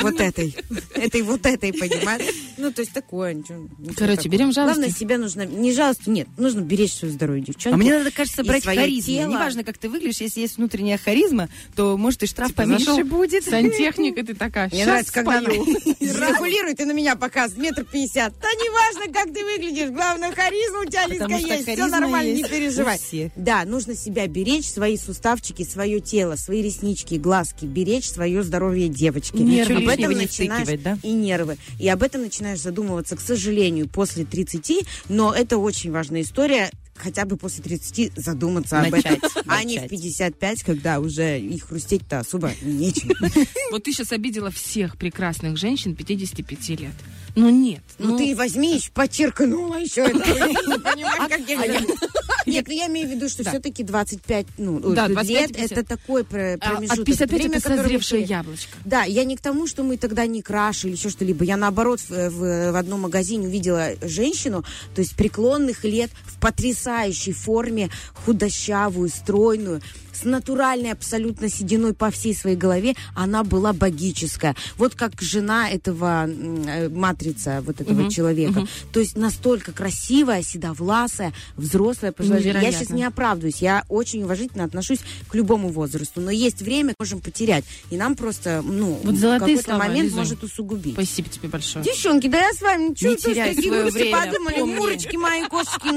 [0.03, 0.55] вот этой,
[0.95, 2.23] этой, вот этой, понимаешь?
[2.59, 3.35] Ну, то есть такое.
[3.35, 4.79] ничего- Короче, берем жалости.
[4.79, 7.75] Главное, себя нужно, не жалостью, нет, нужно беречь свое здоровье, девчонки.
[7.75, 9.13] А мне надо, кажется, брать харизму.
[9.33, 13.45] Неважно, как ты выглядишь, если есть внутренняя харизма, то, может, и штраф Типа, поменьше будет.
[13.45, 15.65] Сантехник, и ты такая, Мне «Щас нравится, когда она спою».
[16.01, 18.33] жестикулирует и на меня показывает метр пятьдесят.
[18.41, 21.63] Да не важно, как ты выглядишь, главное, харизма у тебя, Лизка, есть.
[21.63, 23.33] Все харизма нормально, у всех.
[23.37, 29.37] Да, нужно себя беречь, свои суставчики, свое тело, свои реснички, глазки, беречь свое здоровье девочки.
[29.37, 30.99] Нервы об этом начинаешь, да?
[31.03, 31.59] и нервы.
[31.79, 37.25] И об этом начинаешь задумываться, к сожалению, после 30, но это очень важная история, хотя
[37.25, 39.31] бы после 30 задуматься об Начать, этом.
[39.47, 39.91] А не в начать.
[39.91, 43.11] 55, когда уже и хрустеть-то особо нечем.
[43.71, 46.93] Вот ты сейчас обидела всех прекрасных женщин 55 лет.
[47.35, 47.83] Ну нет.
[47.99, 50.19] Ну, ты возьми, еще подчеркнула еще это.
[50.19, 51.97] Не понимаешь, как я говорю.
[52.45, 55.73] Нет, ну я имею в виду, что все-таки 25 ну, Да, 25 лет 50.
[55.79, 56.25] это такой А
[56.59, 56.99] промежуток.
[56.99, 58.77] От 55 время, это созревшее яблочко.
[58.85, 61.45] Да, я не к тому, что мы тогда не краши или еще что-либо.
[61.45, 64.65] Я наоборот в, в- в одном магазине увидела женщину,
[64.95, 67.91] то есть преклонных лет в потрясающей форме,
[68.27, 69.81] худощавую, стройную,
[70.23, 72.95] с натуральной абсолютно сединой по всей своей голове.
[73.15, 74.55] Она была богическая.
[74.77, 78.61] Вот как жена этого э, матрица вот этого Мгм, человека.
[78.61, 78.69] мгм.
[78.93, 82.43] То есть настолько красивая, седовласая, взрослая пожилая.
[82.43, 83.57] Я сейчас не оправдываюсь.
[83.63, 86.21] Я очень уважительно отношусь к любому возрасту.
[86.21, 87.65] Но есть время, можем потерять.
[87.91, 90.19] И нам просто, ну, Вот какой-то слова, момент Лизунь.
[90.19, 90.95] может усугубить.
[90.95, 91.85] Спасибо тебе большое.
[91.85, 94.75] Девчонки, да я с вами ничего, Не теряй свое время, подумали, помни.
[94.75, 95.89] мурочки мои, кошечки.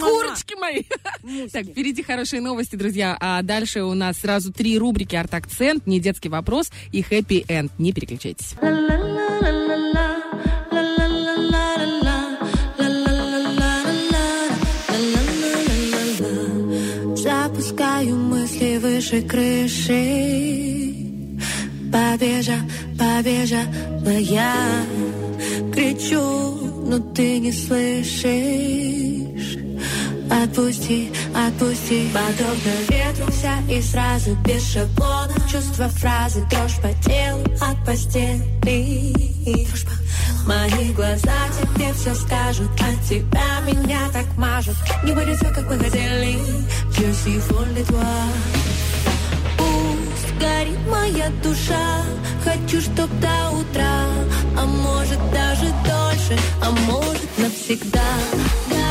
[0.00, 0.82] Курочки мои!
[1.50, 3.16] Так, впереди хорошие новости, друзья.
[3.20, 7.72] А дальше у нас сразу три рубрики «Арт-акцент», «Не детский вопрос» и «Хэппи Энд».
[7.78, 8.54] Не переключайтесь.
[17.16, 20.94] Запускаю мысли выше крыши
[21.90, 22.58] Побежа,
[22.98, 24.54] побежала я
[25.72, 29.04] Кричу, но ты не слышишь
[30.30, 32.10] Отпусти, отпусти.
[32.12, 35.34] Подобно ветру вся и сразу без шаблона.
[35.50, 39.24] Чувства фразы, дрожь по телу от постели.
[40.46, 42.70] Мои глаза тебе все скажут.
[42.72, 44.76] От тебя меня так мажут.
[45.02, 46.38] Не будет все, как мы хотели.
[46.96, 47.84] Je suis folle
[49.56, 52.02] Пусть горит моя душа.
[52.44, 54.04] Хочу, чтоб до утра.
[54.58, 56.38] А может даже дольше.
[56.62, 58.02] А может навсегда.
[58.68, 58.83] Горит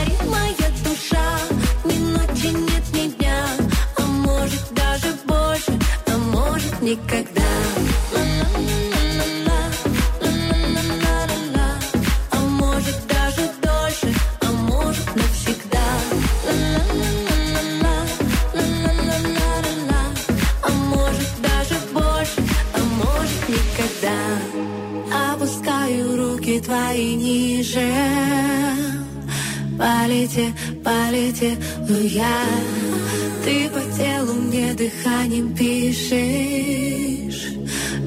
[26.17, 27.91] руки твои ниже.
[29.77, 30.53] Полете,
[30.83, 32.45] полетела я
[33.43, 33.69] Ты
[34.75, 37.53] дыханием пишешь.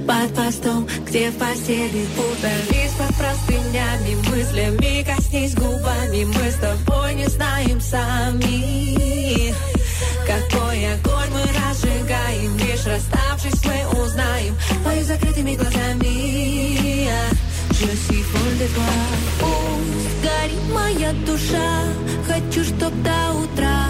[0.07, 6.25] Под постом, где в постели Путались под простынями Мыслями коснись губами.
[6.25, 9.53] Мы с тобой не знаем сами
[10.25, 12.57] Какой огонь мы разжигаем.
[12.59, 14.57] Лишь расставшись мы узнаем.
[14.85, 17.09] Твои закрытыми глазами
[17.79, 18.85] Je suis folle de toi
[19.39, 21.85] Пусть горит моя душа
[22.27, 23.85] Хочу, чтоб до утра.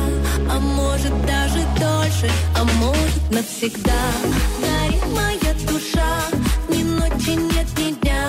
[0.50, 4.02] А может даже дольше А может навсегда.
[4.60, 6.12] Горит моя душа
[6.68, 8.28] Ни ночи нет, ни дня.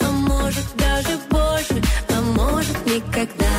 [0.00, 3.55] А может даже больше А может никогда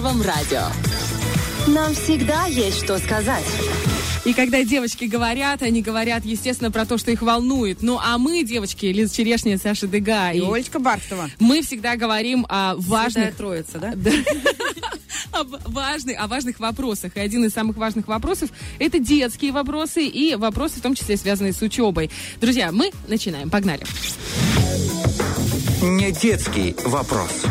[0.00, 0.62] Первом радио.
[1.66, 3.44] Нам всегда есть что сказать.
[4.24, 7.82] И когда девочки говорят, они говорят, естественно, про то, что их волнует.
[7.82, 11.28] Ну, а мы, девочки, Лиза Черешня, Саша Дега И Олечка Бархтова.
[11.38, 13.12] мы всегда говорим о важных...
[13.12, 13.92] Святая Троица, да?
[15.32, 17.14] о в- важных, о важных вопросах.
[17.18, 18.48] И один из самых важных вопросов–
[18.78, 22.10] это детские вопросы и вопросы, в том числе, связанные с учебой.
[22.40, 23.50] Друзья, мы начинаем.
[23.50, 23.84] Погнали.
[25.82, 27.42] Не детский вопрос.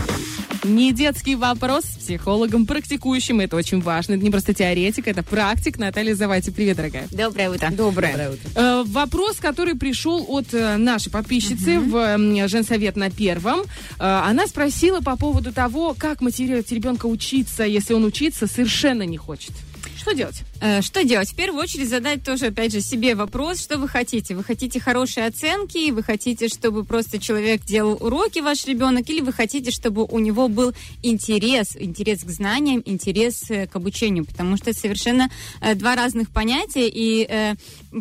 [0.70, 3.40] Не детский вопрос с психологом, практикующим.
[3.40, 4.14] Это очень важно.
[4.14, 5.80] Это не просто теоретик, это практик.
[5.80, 6.52] Наталья Завайте.
[6.52, 7.08] Привет, дорогая.
[7.12, 7.72] Доброе утро.
[7.72, 8.32] Доброе.
[8.56, 13.62] Э, Вопрос, который пришел от э, нашей подписчицы в э, Женсовет на первом.
[14.00, 19.18] Э, Она спросила по поводу того, как мотивировать ребенка учиться, если он учиться совершенно не
[19.18, 19.54] хочет.
[20.00, 20.43] Что делать?
[20.62, 21.30] Э, Что делать?
[21.30, 24.34] В первую очередь задать тоже, опять же, себе вопрос, что вы хотите.
[24.34, 29.34] Вы хотите хорошие оценки, вы хотите, чтобы просто человек делал уроки, ваш ребенок, или вы
[29.34, 30.74] хотите, чтобы у него был
[31.04, 35.30] интерес, интерес к знаниям, интерес э, к обучению, потому что это совершенно
[35.60, 37.56] э, два разных понятия, и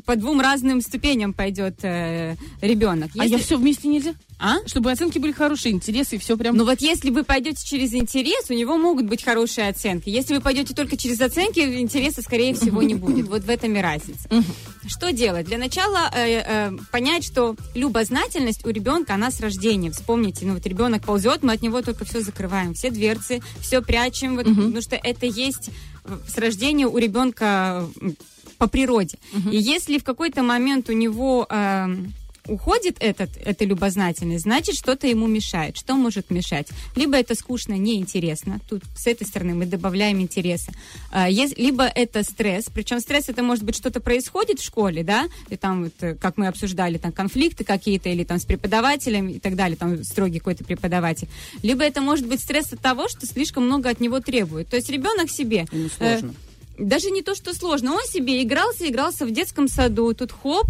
[0.05, 3.11] по двум разным ступеням пойдет ребенок.
[3.19, 4.15] А я все вместе нельзя?
[4.41, 4.57] А?
[4.67, 6.57] Чтобы оценки были хорошие, интересы и все прям...
[6.57, 10.09] Ну вот если вы пойдете через интерес, у него могут быть хорошие оценки.
[10.09, 13.29] Если вы пойдете только через оценки, интереса, скорее всего, не будет.
[13.29, 14.29] Вот в этом и разница.
[14.87, 15.47] Что делать?
[15.47, 19.91] Для начала э, э, понять, что любознательность у ребенка, она с рождения.
[19.91, 24.37] Вспомните, ну вот ребенок ползет, мы от него только все закрываем, все дверцы, все прячем,
[24.37, 25.71] вот, потому что это есть
[26.05, 27.87] э, с рождения у ребенка
[28.57, 29.19] по природе.
[29.51, 32.13] И если в какой-то момент у него эм,
[32.49, 35.77] уходит этот, эта любознательность, значит, что-то ему мешает.
[35.77, 36.69] Что может мешать?
[36.97, 38.61] Либо это скучно, неинтересно.
[38.69, 40.73] Тут с этой стороны мы добавляем интереса.
[41.29, 42.67] Ес- либо это стресс.
[42.73, 46.37] Причем стресс это может быть что-то происходит в школе, да, и там вот, э, как
[46.37, 50.65] мы обсуждали, там конфликты какие-то или там с преподавателем и так далее, там строгий какой-то
[50.65, 51.29] преподаватель.
[51.63, 54.69] Либо это может быть стресс от того, что слишком много от него требует.
[54.69, 55.67] То есть ребенок себе...
[55.71, 56.35] Ему э, сложно.
[56.79, 57.93] даже не то, что сложно.
[57.93, 60.15] Он себе игрался, игрался в детском саду.
[60.15, 60.67] Тут хоп,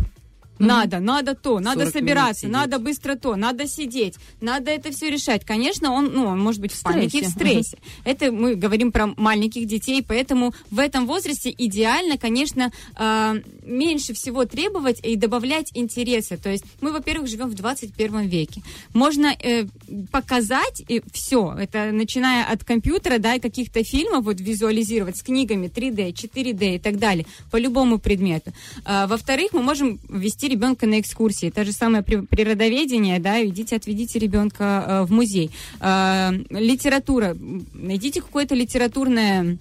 [0.59, 5.11] надо, надо то, надо 40 минут собираться, надо быстро то, надо сидеть, надо это все
[5.11, 5.45] решать.
[5.45, 7.79] Конечно, он, ну, он может быть в панике, в стрессе.
[8.05, 14.45] Это мы говорим про маленьких детей, поэтому в этом возрасте идеально, конечно, э, меньше всего
[14.45, 16.37] требовать и добавлять интересы.
[16.37, 18.63] То есть мы, во-первых, живем в 21 веке.
[18.95, 19.67] Можно э,
[20.11, 20.83] показать
[21.13, 26.77] все, это начиная от компьютера, да, и каких-то фильмов, вот визуализировать с книгами 3D, 4D
[26.77, 28.53] и так далее, по любому предмету.
[28.85, 31.51] А, во-вторых, мы можем вести ребенка на экскурсии.
[31.51, 35.51] Та же самое при- природоведение, да, идите, отведите ребенка э, в музей.
[35.81, 37.37] А, литература,
[37.73, 39.59] найдите какое-то литературное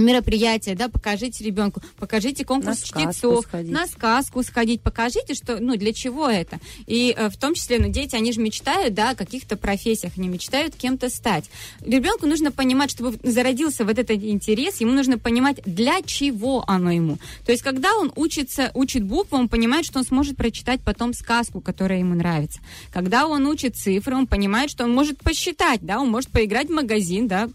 [0.00, 3.72] мероприятие, да, покажите ребенку, покажите конкурс На чтецов, сходить.
[3.72, 6.58] на сказку сходить, покажите, что, ну, для чего это.
[6.86, 10.28] И э, в том числе, ну, дети, они же мечтают, да, о каких-то профессиях, они
[10.28, 11.50] мечтают кем-то стать.
[11.80, 17.18] Ребенку нужно понимать, чтобы зародился вот этот интерес, ему нужно понимать, для чего оно ему.
[17.44, 21.60] То есть, когда он учится, учит буквы, он понимает, что он сможет прочитать потом сказку,
[21.60, 22.60] которая ему нравится.
[22.92, 26.72] Когда он учит цифры, он понимает, что он может посчитать, да, он может поиграть в
[26.72, 27.48] магазин, да,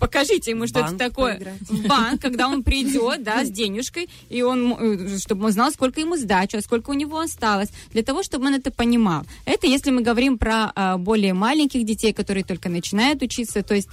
[0.00, 1.34] Покажите ему, что Банк это такое.
[1.36, 1.60] поиграть.
[1.62, 6.00] В банк, когда он придет, да, с денежкой, и он, м, чтобы он знал, сколько
[6.00, 9.24] ему сдачу, а сколько у него осталось, для того, чтобы он это понимал.
[9.44, 13.88] Это если мы говорим про а, более маленьких детей, которые только начинают учиться, то есть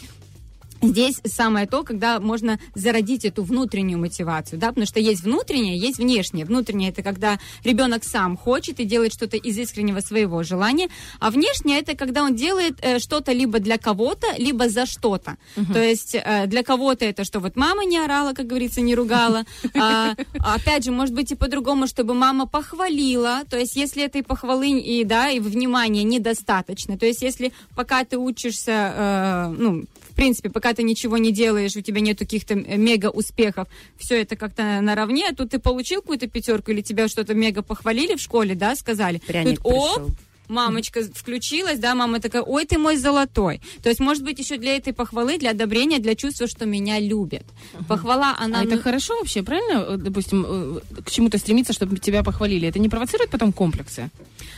[0.83, 5.97] Здесь самое то, когда можно зародить эту внутреннюю мотивацию, да, потому что есть внутреннее, есть
[5.97, 6.45] внешнее.
[6.45, 11.79] Внутреннее это когда ребенок сам хочет и делает что-то из искреннего своего желания, а внешнее
[11.79, 15.37] это когда он делает э, что-то либо для кого-то, либо за что-то.
[15.73, 19.43] То есть э, для кого-то это что вот мама не орала, как говорится, не ругала.
[19.75, 23.41] А, опять же, может быть и по-другому, чтобы мама похвалила.
[23.49, 28.17] То есть если этой похвалы и да и внимания недостаточно, то есть если пока ты
[28.17, 33.07] учишься, э, ну в принципе, пока ты ничего не делаешь, у тебя нет каких-то мега
[33.07, 37.63] успехов, все это как-то наравне, а тут ты получил какую-то пятерку или тебя что-то мега
[37.63, 39.19] похвалили в школе, да, сказали.
[39.25, 40.11] Пряник тут оп, пришел.
[40.47, 43.61] Мамочка включилась, да, мама такая, ой, ты мой золотой.
[43.81, 47.45] То есть, может быть, еще для этой похвалы, для одобрения, для чувства, что меня любят.
[47.87, 48.59] Похвала, она...
[48.59, 49.97] А это хорошо вообще, правильно?
[49.97, 52.67] Допустим, э, к чему-то стремиться, чтобы тебя похвалили.
[52.67, 54.09] Это не провоцирует потом комплексы?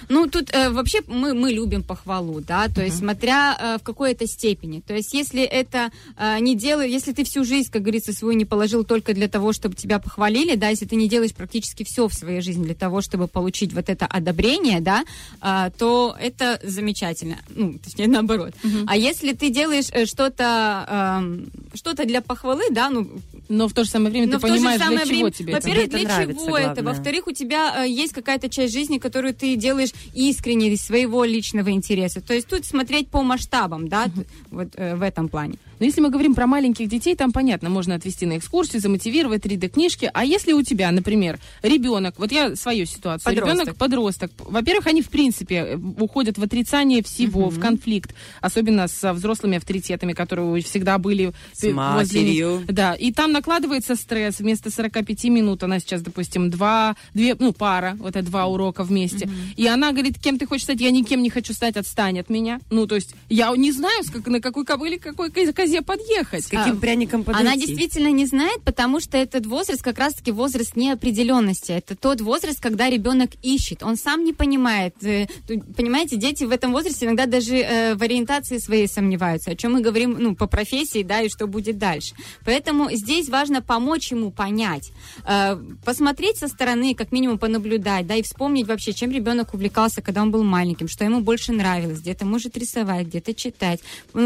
[0.10, 4.28] Ну, тут э, вообще мы, мы любим похвалу, да, то есть смотря э, в какой-то
[4.28, 4.82] степени.
[4.82, 8.46] То есть если это э, не делаешь, если ты всю жизнь, как говорится, свою не
[8.46, 12.14] положил только для того, чтобы тебя похвалили, да, если ты не делаешь практически все в
[12.14, 15.04] своей жизни для того, чтобы получить вот это одобрение, да,
[15.42, 17.38] э, то это замечательно.
[17.50, 18.54] Ну, точнее, наоборот.
[18.88, 23.08] А если ты делаешь э, что-то эм, что-то для похвалы, да, ну,
[23.50, 25.18] Но в то же самое время но ты в то же понимаешь, самое для чего
[25.18, 25.62] время, тебе это.
[25.62, 26.94] во-первых, это для нравится, чего это, главное.
[26.94, 31.72] во-вторых, у тебя э, есть какая-то часть жизни, которую ты делаешь искренне из своего личного
[31.72, 32.22] интереса.
[32.22, 34.08] То есть тут смотреть по масштабам, да,
[34.52, 35.56] вот э, в этом плане.
[35.80, 40.10] Но если мы говорим про маленьких детей, там понятно, можно отвезти на экскурсию, замотивировать 3D-книжки.
[40.14, 43.60] А если у тебя, например, ребенок, вот я свою ситуацию, Подросток.
[43.60, 49.58] ребенок подросток, во-первых, они в принципе уходят в отрицание всего, в конфликт, особенно со взрослыми
[49.58, 52.46] авторитетами, которые всегда были С э, возле них.
[52.46, 52.64] матерью.
[52.68, 54.40] Да, и там накладывается стресс.
[54.40, 59.30] Вместо 45 минут она сейчас, допустим, два, две, ну, пара, вот это два урока вместе.
[59.56, 60.82] И она говорит, кем ты хочешь стать?
[60.82, 62.60] Я никем не хочу стать, отстань от меня.
[62.70, 65.32] Ну, то есть, я не знаю, с как, на какой кобыле, какой
[65.66, 66.44] козе подъехать.
[66.46, 67.48] С каким А, пряником подойти?
[67.48, 71.72] Она действительно не знает, потому что этот возраст как раз-таки возраст неопределенности.
[71.72, 73.84] Это тот возраст, когда ребенок ищет.
[73.84, 74.96] Он сам не понимает.
[75.04, 75.28] Э,
[75.76, 79.82] Понимаете, дети в этом возрасте иногда даже э, в ориентации своей сомневаются, о чем мы
[79.82, 82.16] говорим ну, по профессии, да, и что будет дальше.
[82.46, 84.92] Поэтому здесь важно помочь ему понять,
[85.26, 90.22] э, посмотреть со стороны, как минимум понаблюдать, да, и вспомнить вообще, чем ребенок увлекался, когда
[90.22, 93.80] он был маленьким, что ему больше нравилось, где-то может рисовать, где-то читать.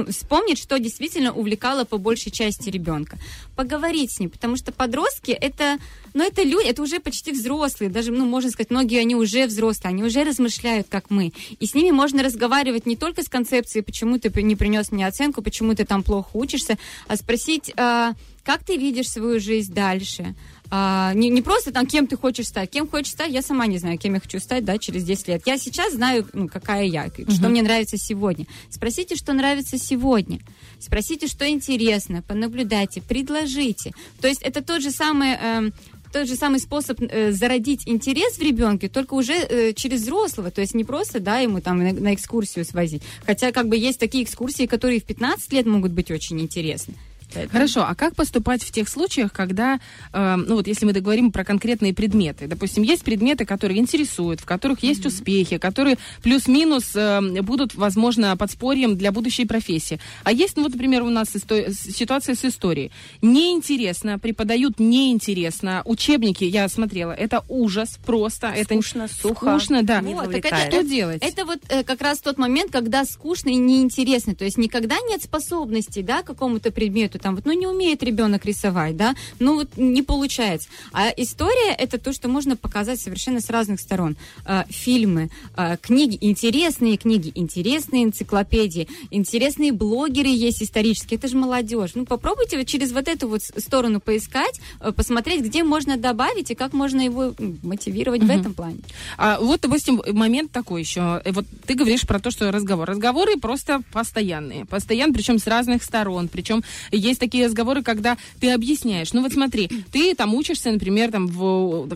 [0.10, 3.18] Вспомнить, что действительно увлекало по большей части ребенка.
[3.56, 5.78] Поговорить с ним, потому что подростки это,
[6.14, 9.92] ну, это люди, это уже почти взрослые, даже, ну, можно сказать, многие они уже взрослые,
[9.92, 11.34] они уже размышляют, как мы.
[11.60, 15.42] И с ними можно разговаривать не только с концепцией, почему ты не принес мне оценку,
[15.42, 16.78] почему ты там плохо учишься,
[17.08, 18.14] а спросить, а,
[18.44, 20.36] как ты видишь свою жизнь дальше?
[20.72, 22.70] А, не, не просто там, кем ты хочешь стать.
[22.70, 25.42] Кем хочешь стать, я сама не знаю, кем я хочу стать, да, через 10 лет.
[25.46, 28.46] Я сейчас знаю, ну, какая я, что мне нравится сегодня.
[28.70, 30.40] Спросите, что нравится сегодня.
[30.80, 33.92] Спросите, что интересно, понаблюдайте, предложите.
[34.22, 35.32] То есть это тот же самый...
[35.34, 35.74] эм,
[36.12, 40.62] тот же самый способ э, зародить интерес в ребенке, только уже э, через взрослого, то
[40.62, 43.04] есть не просто, да, ему там на, на экскурсию свозить.
[43.26, 46.96] Хотя как бы есть такие экскурсии, которые в 15 лет могут быть очень интересны.
[47.34, 49.80] Поэтому- Хорошо, а как поступать в тех случаях, когда,
[50.14, 54.46] э, ну вот если мы договорим про конкретные предметы, допустим, есть предметы, которые интересуют, в
[54.46, 60.00] которых есть успехи, которые плюс-минус э, будут, возможно, подспорьем для будущей профессии.
[60.24, 62.92] А есть, ну вот, например, у нас исто- ситуация с историей.
[63.22, 68.48] Неинтересно, преподают неинтересно, учебники, я смотрела, это ужас просто.
[68.48, 70.02] это Скучно, сухо, Скучно, да.
[70.02, 70.74] не Вот, так вовлекает.
[70.74, 71.22] Что делать?
[71.24, 74.36] Это вот э, как раз тот момент, когда скучно и неинтересно.
[74.36, 77.19] То есть никогда нет способностей, да, к какому-то предмету.
[77.20, 80.70] Там вот, ну, не умеет ребенок рисовать, да, ну, вот не получается.
[80.92, 84.18] А история это то, что можно показать совершенно с разных сторон.
[84.46, 91.18] Э, фильмы, э, книги, интересные книги, интересные энциклопедии, интересные блогеры есть исторические.
[91.18, 91.92] Это же молодежь.
[91.96, 96.56] Ну, попробуйте вот через вот эту вот сторону поискать, э, посмотреть, где можно добавить и
[96.56, 98.80] как можно его мотивировать в этом плане.
[99.18, 101.22] А вот, допустим, момент такой еще.
[101.24, 102.88] Э, Вот ты говоришь про то, что разговор.
[102.90, 104.66] Разговоры просто постоянные.
[104.66, 106.28] Постоянно, причем с разных сторон.
[106.28, 106.64] Причем
[107.10, 109.14] есть такие разговоры, когда ты объясняешь.
[109.14, 111.90] Ну вот смотри, ты там учишься, например, там в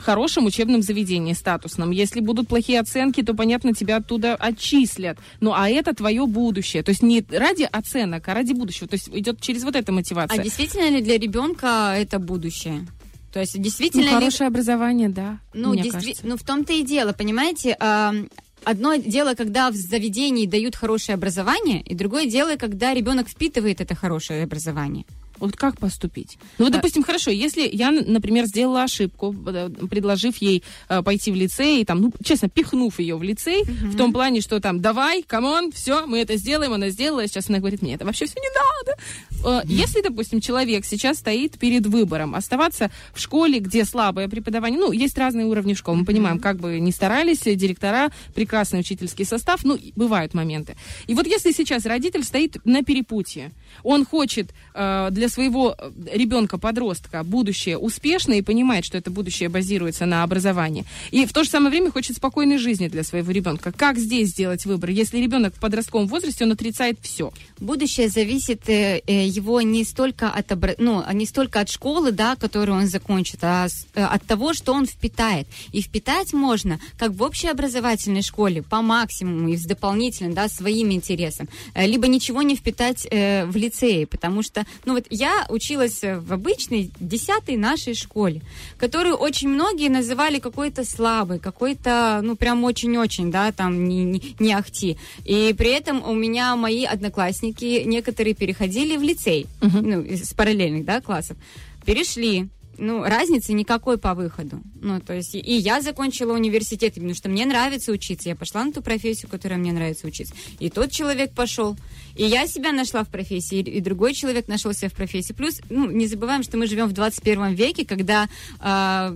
[0.00, 1.90] хорошем учебном заведении статусном.
[1.90, 5.18] Если будут плохие оценки, то, понятно, тебя оттуда отчислят.
[5.40, 6.82] Ну а это твое будущее.
[6.82, 8.88] То есть не ради оценок, а ради будущего.
[8.88, 10.42] То есть идет через вот эта А мотивация.
[10.42, 12.86] действительно ли для ребенка это будущее?
[13.32, 14.08] То есть Ну, действительно ли...
[14.10, 15.38] хорошее образование, да.
[15.54, 17.76] Ну, действи- ну, в том-то и дело, понимаете?
[18.64, 23.94] Одно дело, когда в заведении дают хорошее образование, и другое дело, когда ребенок впитывает это
[23.94, 25.04] хорошее образование.
[25.40, 26.38] Вот как поступить?
[26.58, 31.34] Ну вот, допустим, хорошо, если я, например, сделала ошибку, э, предложив ей э, пойти в
[31.34, 35.51] лицей, там, ну, честно, пихнув ее в лицей, в том плане, что там, давай, come
[35.51, 38.48] on, все, мы это сделаем, она сделала, сейчас она говорит, мне это вообще все не
[38.54, 39.62] надо.
[39.64, 44.92] Э, Если, допустим, человек сейчас стоит перед выбором, оставаться в школе, где слабое преподавание, ну,
[44.92, 49.64] есть разные уровни школ, мы понимаем, как бы ни старались, э, директора, прекрасный учительский состав,
[49.64, 50.76] ну, и бывают моменты.
[51.06, 53.52] И вот если сейчас родитель стоит на перепутье,
[53.82, 60.06] он хочет э, для своего э, ребенка-подростка будущее успешное и понимает, что это будущее базируется
[60.06, 60.84] на образовании.
[61.10, 63.72] И в то же самое время хочет спокойной жизни для своего ребенка.
[63.72, 67.32] Как здесь сделать выбор, если ребенок в подростковом возрасте, он отрицает все?
[67.58, 72.12] Будущее зависит э, э, его не столько от обра- ну, а не столько от школы,
[72.12, 75.46] да, которую он закончит, а с- э, от того, что он впитает.
[75.72, 81.48] И впитать можно как в общеобразовательной школе по максимуму и с дополнительным, да, своим интересам,
[81.74, 86.32] Э, либо ничего не впитать э, в лицее, потому что, ну вот я училась в
[86.32, 88.42] обычной десятой нашей школе,
[88.78, 94.52] которую очень многие называли какой-то слабой, какой-то, ну прям очень-очень, да, там не, не, не
[94.52, 94.96] ахти.
[95.24, 101.00] И при этом у меня мои одноклассники, некоторые переходили в лицей, ну, из параллельных, да,
[101.00, 101.36] классов,
[101.84, 102.48] перешли,
[102.80, 104.60] ну, разницы никакой по выходу.
[104.74, 108.28] Ну, то есть, и, я закончила университет, потому что мне нравится учиться.
[108.28, 110.34] Я пошла на ту профессию, которая мне нравится учиться.
[110.58, 111.76] И тот человек пошел.
[112.16, 115.32] И я себя нашла в профессии, и, другой человек нашел себя в профессии.
[115.32, 118.28] Плюс, ну, не забываем, что мы живем в 21 веке, когда
[118.58, 119.14] а,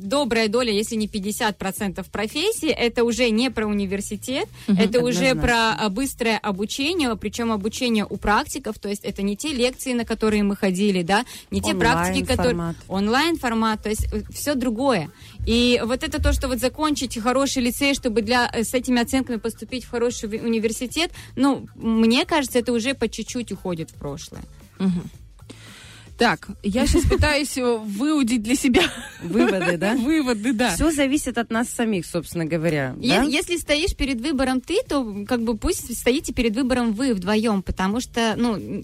[0.00, 4.78] добрая доля, если не 50% профессии, это уже не про университет, Мгм.
[4.78, 9.52] это уже про а, быстрое обучение, причем обучение у практиков, то есть это не те
[9.52, 12.74] лекции, на которые мы ходили, да, не те практики, которые...
[12.88, 13.82] Онлайн-формат.
[13.82, 15.10] То есть все другое.
[15.46, 19.36] И вот это то, что вот закончить хороший лицей, чтобы для, э, с этими оценками
[19.36, 24.42] поступить в хороший университет, ну, мне кажется, это уже по чуть-чуть уходит в прошлое.
[26.20, 28.82] Так, я сейчас пытаюсь э, выудить для себя
[29.22, 29.94] Выводы, да?
[29.96, 30.74] выводы, да.
[30.74, 32.94] Все зависит от нас самих, собственно говоря.
[33.00, 33.22] Е- да?
[33.22, 38.00] Если стоишь перед выбором ты, то как бы пусть стоите перед выбором вы вдвоем, потому
[38.00, 38.82] что, ну,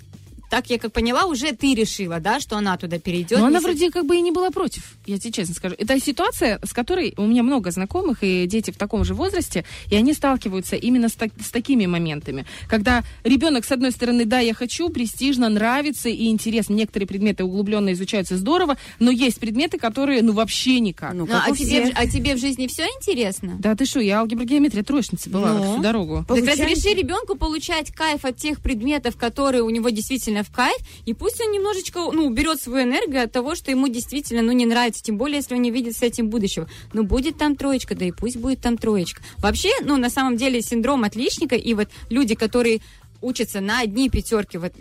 [0.50, 3.38] так я как поняла, уже ты решила, да, что она туда перейдет.
[3.38, 5.74] Но она вроде как бы и не была против, я тебе честно скажу.
[5.78, 9.96] Это ситуация, с которой у меня много знакомых и дети в таком же возрасте, и
[9.96, 12.46] они сталкиваются именно с, так- с такими моментами.
[12.68, 17.92] Когда ребенок, с одной стороны, да, я хочу, престижно, нравится и интересно, некоторые предметы углубленно
[17.92, 21.14] изучаются здорово, но есть предметы, которые, ну, вообще никак.
[21.14, 23.56] Ну, а, тебе, в- а тебе в жизни все интересно?
[23.58, 25.72] Да ты что, я алгебра геометрия троечница была Ну.
[25.72, 26.24] всю дорогу.
[26.28, 31.14] Так разреши ребенку получать кайф от тех предметов, которые у него действительно в кайф, и
[31.14, 35.02] пусть он немножечко, ну, берет свою энергию от того, что ему действительно, ну, не нравится,
[35.02, 36.68] тем более, если он не видит с этим будущего.
[36.92, 39.22] Ну, будет там троечка, да и пусть будет там троечка.
[39.38, 42.80] Вообще, ну, на самом деле, синдром отличника, и вот люди, которые
[43.20, 44.72] учатся на одни пятерки, вот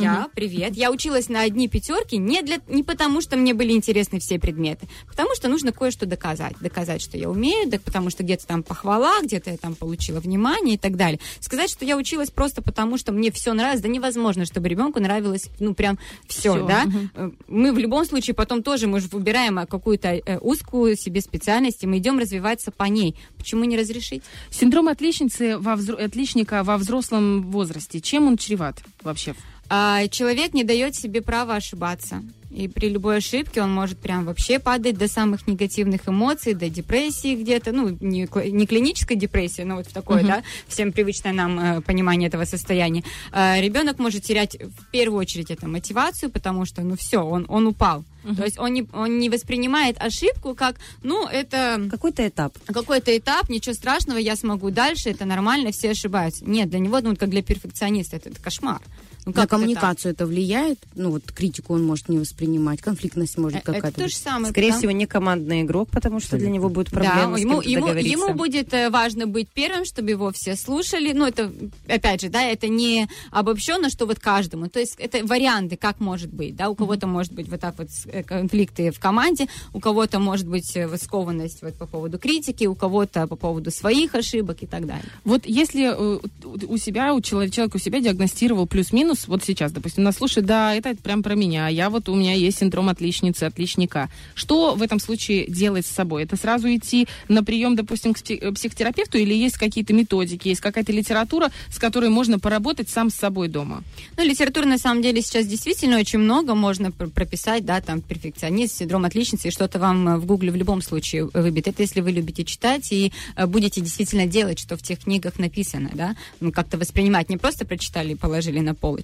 [0.00, 0.74] я, привет.
[0.74, 4.88] Я училась на одни пятерки не, для, не потому, что мне были интересны все предметы,
[5.06, 6.54] потому что нужно кое-что доказать.
[6.60, 10.74] Доказать, что я умею, да, потому что где-то там похвала, где-то я там получила внимание
[10.74, 11.20] и так далее.
[11.40, 15.48] Сказать, что я училась просто потому, что мне все нравилось, да невозможно, чтобы ребенку нравилось,
[15.60, 16.86] ну, прям все, Всё, да.
[17.14, 21.20] Э, Мы в любом случае потом тоже, мы же выбираем э, какую-то э, узкую себе
[21.20, 23.16] специальность, и мы идем развиваться по ней.
[23.36, 24.22] Почему не разрешить?
[24.50, 29.34] Синдром отличницы во взро- отличника во взрослом возрасте, чем он чреват вообще?
[29.68, 32.22] А, человек не дает себе права ошибаться.
[32.50, 37.34] И при любой ошибке он может прям вообще падать до самых негативных эмоций, до депрессии
[37.34, 40.26] где-то, ну, не, не клинической депрессии, но вот в такое, Мгм.
[40.26, 43.04] да, всем привычное нам э, понимание этого состояния.
[43.30, 47.66] А, ребенок может терять в первую очередь это мотивацию, потому что, ну, все, он, он
[47.66, 48.04] упал.
[48.36, 51.88] То есть он не, он не воспринимает ошибку как, ну, это...
[51.90, 52.56] Какой-то этап.
[52.66, 56.44] Какой-то этап, ничего страшного, я смогу дальше, это нормально, все ошибаются.
[56.44, 58.80] Нет, для него, ну, как для перфекциониста, это, это кошмар.
[59.24, 59.50] Ну, На как это так?
[59.50, 60.78] коммуникацию это влияет?
[60.96, 64.12] Ну, вот критику он может не воспринимать, конфликтность может Э, это какая-то то быть.
[64.12, 64.50] же самое.
[64.52, 67.60] Скорее потому- всего, не командный игрок, потому что для него будет Да, проблема с ему,
[67.60, 71.12] ему, ему будет э, важно быть первым, чтобы его все слушали.
[71.12, 71.52] Ну, это,
[71.86, 74.68] опять же, да, это не обобщенно, что вот каждому.
[74.68, 76.68] То есть это варианты, как может быть, да.
[76.68, 80.74] У кого-то может быть вот так вот э, конфликты в команде, у кого-то может быть
[80.74, 85.04] вот скованность вот по поводу критики, у кого-то по поводу своих ошибок и так далее.
[85.24, 86.20] Вот если у
[86.68, 90.74] у себя, у человека, человек у себя диагностировал плюс-минус, вот сейчас, допустим, нас слушает, да,
[90.74, 94.08] это прям про меня, я вот, у меня есть синдром отличницы, отличника.
[94.34, 96.24] Что в этом случае делать с собой?
[96.24, 100.92] Это сразу идти на прием, допустим, к э, психотерапевту или есть какие-то методики, есть какая-то
[100.92, 103.82] литература, с которой можно поработать сам с собой дома?
[104.16, 108.76] Ну, литературы на самом деле сейчас действительно очень много можно пр- прописать, да, там перфекционист,
[108.76, 111.68] синдром отличницы, и что-то вам э, в гугле в любом случае выбит.
[111.68, 115.90] Это если вы любите читать и э, будете действительно делать, что в тех книгах написано,
[115.94, 116.16] да,
[116.52, 119.01] как-то воспринимать, не просто прочитали и положили на полочку.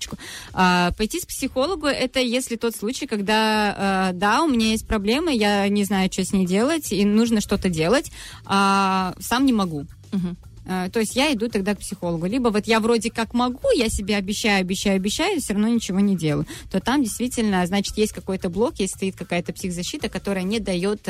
[0.53, 5.35] А, пойти с психологу, это если тот случай, когда, э, да, у меня есть проблемы,
[5.35, 8.11] я не знаю, что с ней делать, и нужно что-то делать,
[8.45, 9.87] а сам не могу.
[10.67, 12.27] Э, То есть я иду тогда к психологу.
[12.27, 16.01] Либо вот я вроде как могу, я себе обещаю, обещаю, обещаю, и все равно ничего
[16.01, 16.47] не делаю.
[16.71, 21.09] То там действительно, значит, есть какой-то блок, есть стоит какая-то психзащита, которая не дает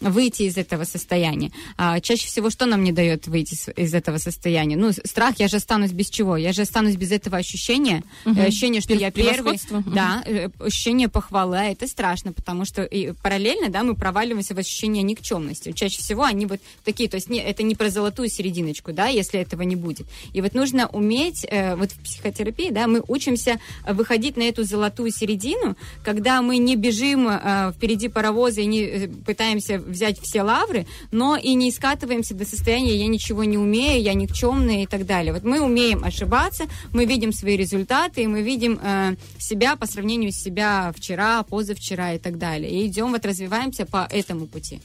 [0.00, 1.50] выйти из этого состояния.
[1.76, 4.76] А чаще всего что нам не дает выйти с- из этого состояния?
[4.76, 6.36] Ну, страх, я же останусь без чего?
[6.36, 8.02] Я же останусь без этого ощущения.
[8.24, 9.60] Э, Ощущение, что Пер- я первый.
[9.94, 14.58] Да, э, ощущение похвалы, а это страшно, потому что и параллельно, да, мы проваливаемся в
[14.58, 15.72] ощущение никчемности.
[15.72, 19.40] Чаще всего они вот такие, то есть не, это не про золотую серединочку, да, если
[19.40, 20.06] этого не будет.
[20.32, 25.10] И вот нужно уметь, э, вот в психотерапии, да, мы учимся выходить на эту золотую
[25.10, 30.86] середину, когда мы не бежим э, впереди паровоза и не э, пытаемся взять все лавры,
[31.10, 35.32] но и не скатываемся до состояния «я ничего не умею, я никчемная» и так далее.
[35.32, 40.32] Вот мы умеем ошибаться, мы видим свои результаты, и мы видим э, себя по сравнению
[40.32, 42.70] с себя вчера, позавчера и так далее.
[42.70, 44.80] И идем, вот развиваемся по этому пути.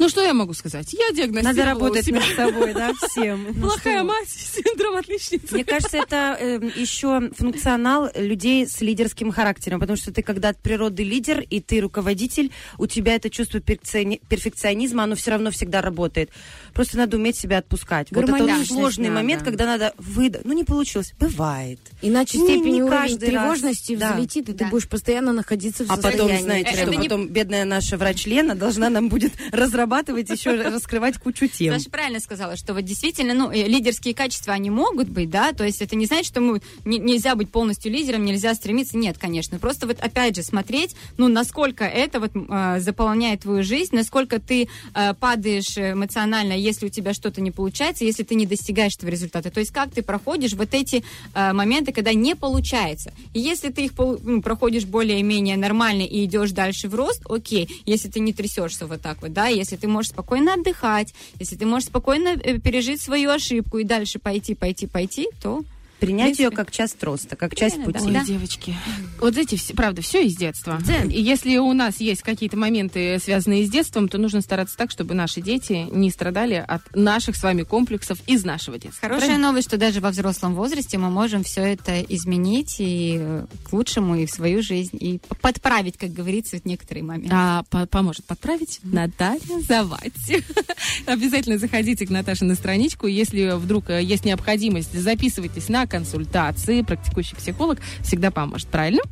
[0.00, 0.92] Ну, что я могу сказать?
[0.94, 3.46] Я диагностировала Надо работать над собой, да, всем.
[3.54, 5.54] Ну Плохая мать, синдром отличницы.
[5.54, 10.58] Мне кажется, это э, еще функционал людей с лидерским характером, потому что ты когда от
[10.58, 15.82] природы лидер и ты руководитель, у тебя это чувство перфекциони- перфекционизма, оно все равно всегда
[15.82, 16.30] работает.
[16.72, 18.08] Просто надо уметь себя отпускать.
[18.10, 19.20] Вот это сложный надо.
[19.20, 20.44] момент, когда надо выдать.
[20.46, 21.12] Ну, не получилось.
[21.20, 21.78] Бывает.
[22.00, 23.18] Иначе Не- степень не уровень раз.
[23.18, 24.14] тревожности Да.
[24.14, 26.42] взлетит, и ты будешь постоянно находиться в А потом, состоянии.
[26.42, 29.32] знаете, что потом бедная наша врач Лена должна нам будет
[29.90, 31.74] разрабатывать еще раскрывать кучу тем.
[31.74, 35.64] Саша правильно сказала, что вот действительно, ну, э, лидерские качества, они могут быть, да, то
[35.64, 39.58] есть это не значит, что мы, не- нельзя быть полностью лидером, нельзя стремиться, нет, конечно,
[39.58, 44.68] просто вот опять же смотреть, ну, насколько это вот э, заполняет твою жизнь, насколько ты
[44.94, 49.50] э, падаешь эмоционально, если у тебя что-то не получается, если ты не достигаешь этого результата,
[49.50, 51.02] то есть как ты проходишь вот эти
[51.34, 56.52] э, моменты, когда не получается, и если ты их ну, проходишь более-менее нормально и идешь
[56.52, 60.10] дальше в рост, окей, если ты не трясешься вот так вот, да, если ты можешь
[60.10, 65.28] спокойно отдыхать, если ты можешь спокойно э, пережить свою ошибку и дальше пойти, пойти, пойти,
[65.42, 65.62] то
[66.00, 66.44] Принять принципе.
[66.44, 68.06] ее как часть роста, как часть Реально, пути.
[68.06, 68.24] Ой, Да.
[68.24, 68.76] девочки.
[69.20, 70.80] Вот эти, все, правда, все из детства.
[71.08, 75.14] И если у нас есть какие-то моменты, связанные с детством, то нужно стараться так, чтобы
[75.14, 79.08] наши дети не страдали от наших с вами комплексов из нашего детства.
[79.08, 83.72] Хорошая новость, что даже во взрослом возрасте мы можем все это изменить и э, к
[83.72, 87.30] лучшему, и в свою жизнь, и подправить, как говорится, вот некоторые моменты.
[87.32, 90.42] А по- поможет подправить Наталья Завадьи.
[91.06, 93.06] Обязательно заходите к Наташе на страничку.
[93.06, 96.82] Если вдруг э, есть необходимость, записывайтесь на консультации.
[96.82, 98.68] Практикующий психолог всегда поможет.
[98.68, 99.02] Правильно?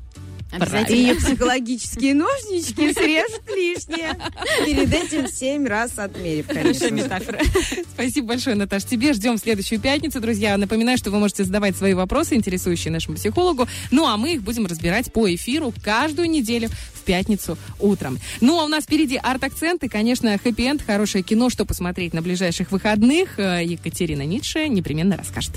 [0.50, 1.12] Обязательно.
[1.12, 4.18] И психологические ножнички срежут лишнее.
[4.64, 6.88] Перед этим семь раз отмерив, конечно.
[6.90, 7.40] метафора.
[7.92, 8.84] Спасибо большое, Наташ.
[8.84, 10.56] Тебе ждем в следующую пятницу, друзья.
[10.56, 13.68] Напоминаю, что вы можете задавать свои вопросы, интересующие нашему психологу.
[13.90, 18.18] Ну, а мы их будем разбирать по эфиру каждую неделю в пятницу утром.
[18.40, 23.38] Ну, а у нас впереди арт-акценты, конечно, хэппи-энд, хорошее кино, что посмотреть на ближайших выходных.
[23.38, 25.52] Э, Екатерина Ницше непременно расскажет.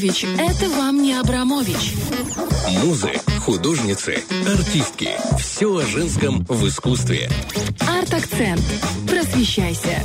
[0.00, 1.92] Абрамович– это вам не Абрамович.
[2.82, 5.10] Музы, художницы, артистки.
[5.38, 7.30] Все о женском в искусстве.
[7.80, 8.62] Арт-акцент.
[9.06, 10.02] Просвещайся.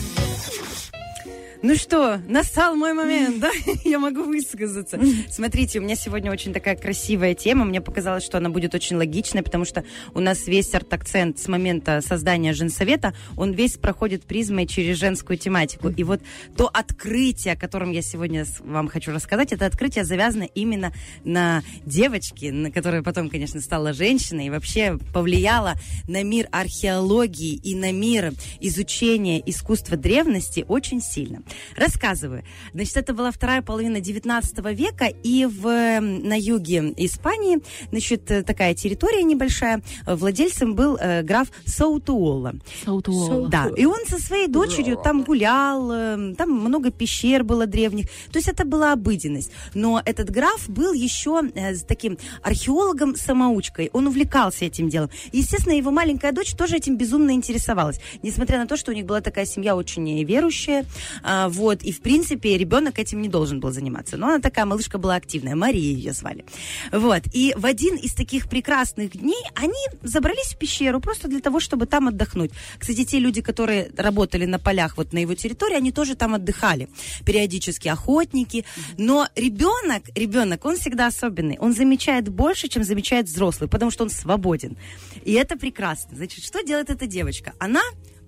[1.62, 3.52] Ну что, настал мой момент, да?
[3.96, 5.00] Я могу высказаться.
[5.30, 7.66] Смотрите, у меня сегодня очень такая красивая тема.
[7.66, 9.86] Мне показалось, что она будет очень логичной, потому что
[10.16, 15.90] у нас весь арт-акцент с момента создания женсовета, он весь проходит призмой через женскую тематику.
[15.90, 16.22] И вот
[16.58, 20.92] то открытие, о котором я сегодня вам хочу рассказать, это открытие завязано именно
[21.24, 25.76] на девочке, на которая потом, конечно, стала женщиной и вообще повлияла
[26.08, 31.44] на мир археологии и на мир изучения искусства древности очень сильно.
[31.78, 32.44] Рассказываю.
[32.74, 38.44] Значит, это была вторая половина 19 века, и в, м, на юге Испании, значит, э,
[38.44, 42.56] такая территория небольшая, э, владельцем был э, граф Саутуола.
[42.84, 43.50] Саутуола.
[43.50, 48.38] Да, и он со своей дочерью там гулял, э, там много пещер было древних, то
[48.38, 49.52] есть это была обыденность.
[49.74, 55.10] Но этот граф был еще э, с таким археологом-самоучкой, он увлекался этим делом.
[55.32, 59.22] Естественно, его маленькая дочь тоже этим безумно интересовалась, несмотря на то, что у них была
[59.22, 60.86] такая семья очень верующая,
[61.24, 64.18] а, вот, и, в принципе, ребенок этим не должен был заниматься.
[64.18, 66.46] Но она такая малышка была активная, Мария ее звали.
[66.92, 71.60] Вот, и в один из таких прекрасных дней они забрались в пещеру просто для того,
[71.60, 72.52] чтобы там отдохнуть.
[72.78, 76.90] Кстати, те люди, которые работали на полях вот на его территории, они тоже там отдыхали.
[77.26, 78.66] Периодически охотники.
[78.98, 81.58] Но ребенок, ребенок, он всегда особенный.
[81.60, 84.78] Он замечает больше, чем замечает взрослый, потому что он свободен.
[85.24, 86.16] И это прекрасно.
[86.16, 87.54] Значит, что делает эта девочка?
[87.60, 87.82] Она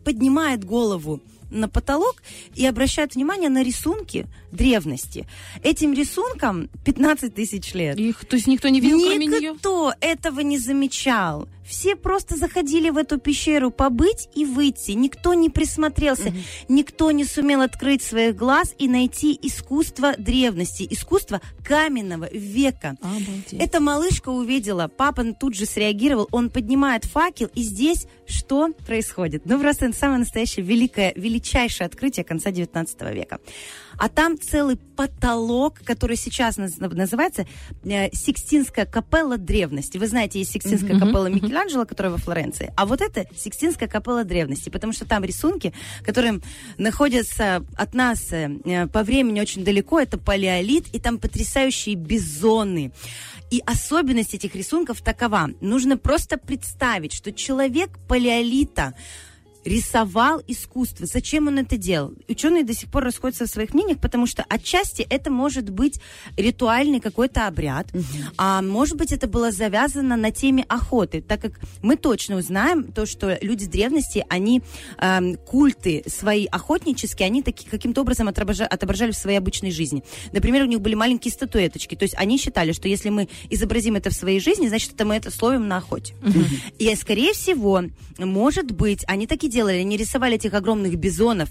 [0.03, 2.21] поднимает голову на потолок
[2.55, 5.27] и обращает внимание на рисунки древности.
[5.63, 7.97] Этим рисункам 15 тысяч лет.
[7.97, 9.53] Их, то есть никто не видел, кроме нее?
[9.53, 11.47] Никто этого не замечал.
[11.67, 14.91] Все просто заходили в эту пещеру побыть и выйти.
[14.91, 16.33] Никто не присмотрелся.
[16.69, 22.95] Никто не сумел открыть своих глаз и найти искусство древности, искусство каменного века.
[23.51, 29.45] Эта малышка увидела, папа тут же среагировал, он поднимает факел, и здесь что происходит?
[29.45, 33.39] Ну, просто это самое настоящее великое, величайшее открытие конца 19 века.
[33.99, 37.47] А там целый потолок, который сейчас наз- называется
[37.83, 39.97] э, Сикстинская капелла древности.
[39.97, 41.27] Вы знаете, есть Сикстинская Мгм, капелла.
[41.27, 42.71] Микеланджело, которая во Флоренции.
[42.75, 45.73] А вот это Сикстинская капелла древности, потому что там рисунки,
[46.03, 46.41] которые
[46.77, 49.99] находятся от нас э, по времени очень далеко.
[49.99, 52.91] Это палеолит, и там потрясающие бизоны.
[53.49, 55.49] И особенность этих рисунков такова.
[55.61, 58.93] Нужно просто представить, что человек палеолита
[59.67, 61.05] рисовал искусство.
[61.05, 62.13] Зачем он это делал?
[62.27, 65.99] Ученые до сих пор расходятся в своих мнениях, потому что отчасти это может быть
[66.37, 67.87] ритуальный какой-то обряд,
[68.37, 73.05] а может быть это было завязано на теме охоты, так как мы точно узнаем то,
[73.05, 74.61] что люди древности, они
[74.99, 80.03] эм, культы свои охотнические, они таки, каким-то образом отобража- отображали в своей обычной жизни.
[80.31, 84.09] Например, у них были маленькие статуэточки, то есть они считали, что если мы изобразим это
[84.09, 86.13] в своей жизни, значит, это мы это словим на охоте.
[86.79, 87.83] И, скорее всего,
[88.17, 91.49] может быть, они так и делали, они рисовали этих огромных бизонов,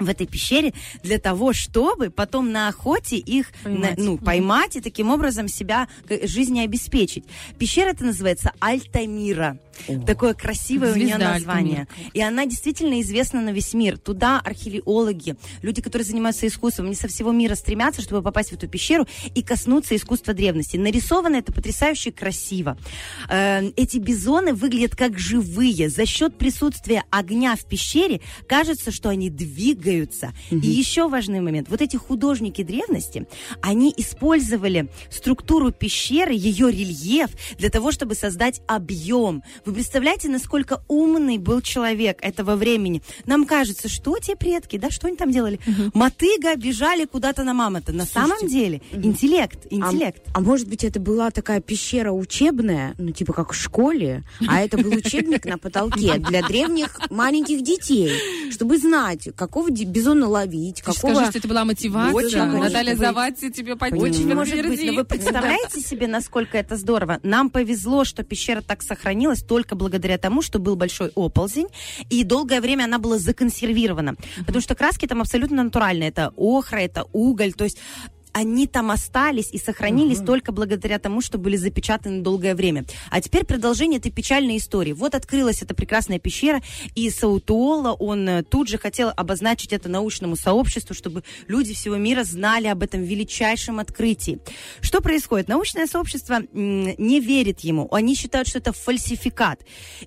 [0.00, 0.72] в этой пещере
[1.02, 3.98] для того, чтобы потом на охоте их Поймать.
[3.98, 7.24] на- ну, поймать и таким образом себя к- жизнеобеспечить.
[7.58, 9.58] Пещера это называется Альтамира.
[10.06, 11.88] Такое красивое у нее название.
[12.12, 13.96] И она действительно известна на весь мир.
[13.98, 18.68] Туда археологи, люди, которые занимаются искусством, они со всего мира стремятся, чтобы попасть в эту
[18.68, 20.76] пещеру и коснуться искусства древности.
[20.76, 22.76] Нарисовано это потрясающе красиво.
[23.28, 25.88] Э, Эти бизоны выглядят как живые.
[25.88, 29.89] За счет присутствия огня в пещере кажется, что они двигаются.
[30.50, 31.68] И еще важный момент.
[31.68, 33.26] Вот эти художники древности,
[33.60, 39.42] они использовали структуру пещеры, ее рельеф для того, чтобы создать объем.
[39.64, 43.02] Вы представляете, насколько умный был человек этого времени?
[43.26, 45.58] Нам кажется, что те предки, да, что они там делали?
[45.94, 47.92] Мотыга бежали куда-то на мамонта.
[47.92, 50.22] На самом деле интеллект, интеллект.
[50.28, 54.60] А, а может быть, это была такая пещера учебная, ну, типа как в школе, а
[54.60, 58.10] это был учебник на потолке для древних маленьких детей,
[58.50, 61.14] чтобы знать, какого бизона ловить, Ты какого...
[61.14, 62.14] скажи, что это была мотивация.
[62.14, 63.00] Очень может Наталья быть.
[63.00, 64.34] Завадзи тебе Очень подтвердит.
[64.34, 67.18] может быть, но вы представляете себе, насколько это здорово?
[67.22, 71.68] Нам повезло, что пещера так сохранилась только благодаря тому, что был большой оползень,
[72.08, 74.16] и долгое время она была законсервирована.
[74.38, 76.08] Потому что краски там абсолютно натуральные.
[76.10, 77.78] Это охра, это уголь, то есть
[78.32, 82.84] они там остались и сохранились только благодаря тому, что были запечатаны долгое время.
[83.10, 84.92] А теперь продолжение этой печальной истории.
[84.92, 86.60] Вот открылась эта прекрасная пещера,
[86.94, 92.24] и Саутуола, он э, тут же хотел обозначить это научному сообществу, чтобы люди всего мира
[92.24, 94.40] знали об этом величайшем открытии.
[94.80, 95.48] Что происходит?
[95.48, 97.88] Научное сообщество не верит ему.
[97.92, 99.60] Они считают, что это фальсификат.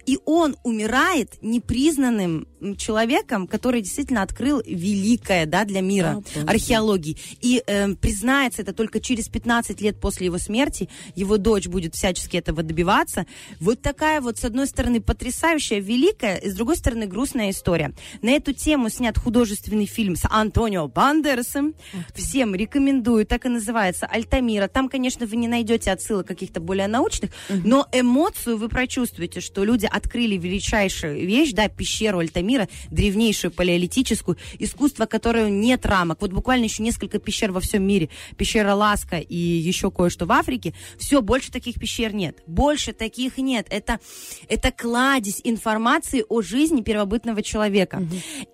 [0.05, 2.47] И он умирает непризнанным
[2.77, 7.17] человеком, который действительно открыл великое да, для мира археологии.
[7.41, 12.37] И э, признается это только через 15 лет после его смерти, его дочь будет всячески
[12.37, 13.25] этого добиваться.
[13.59, 17.91] Вот такая вот, с одной стороны, потрясающая, великая, и с другой стороны, грустная история.
[18.21, 21.73] На эту тему снят художественный фильм с Антонио Бандерасом.
[22.13, 24.67] Всем рекомендую, так и называется, Альтамира.
[24.67, 29.87] Там, конечно, вы не найдете отсылок каких-то более научных, но эмоцию вы прочувствуете, что люди
[29.87, 36.21] открыли величайшую вещь, да, пещеру Альтамира, древнейшую палеолитическую, искусство, которое нет рамок.
[36.21, 38.02] Вот буквально еще несколько пещер во всем мире.
[38.37, 40.73] Пещера Ласка и еще кое-что в Африке.
[40.97, 42.37] Все, больше таких пещер нет.
[42.47, 43.67] Больше таких нет.
[43.69, 43.99] Это,
[44.47, 48.05] это кладезь информации о жизни первобытного человека.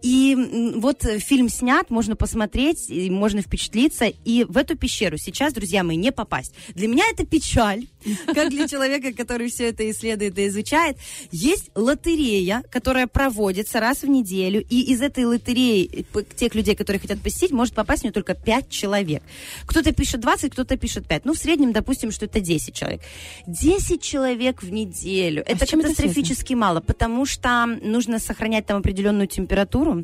[0.02, 4.06] И вот э, фильм снят, можно посмотреть, можно впечатлиться.
[4.06, 6.54] И в эту пещеру сейчас, друзья мои, не попасть.
[6.76, 7.88] Для меня это печаль,
[8.34, 10.98] как для человека, который все это исследует и изучает.
[11.32, 17.00] Есть лотерея, которая проводится раз в неделю, и из этой лотереи э, тех людей, которые
[17.00, 19.24] хотят посетить, может попасть в нее только 5 человек.
[19.66, 21.26] Кто-то пишет 20, кто-то пишет 5.
[21.26, 23.02] Ну, в среднем, допустим, что это 10 человек.
[23.48, 25.44] 10 человек в неделю.
[25.46, 30.04] это чем это катастрофически мало, потому что нужно сохранять там определенную температуру.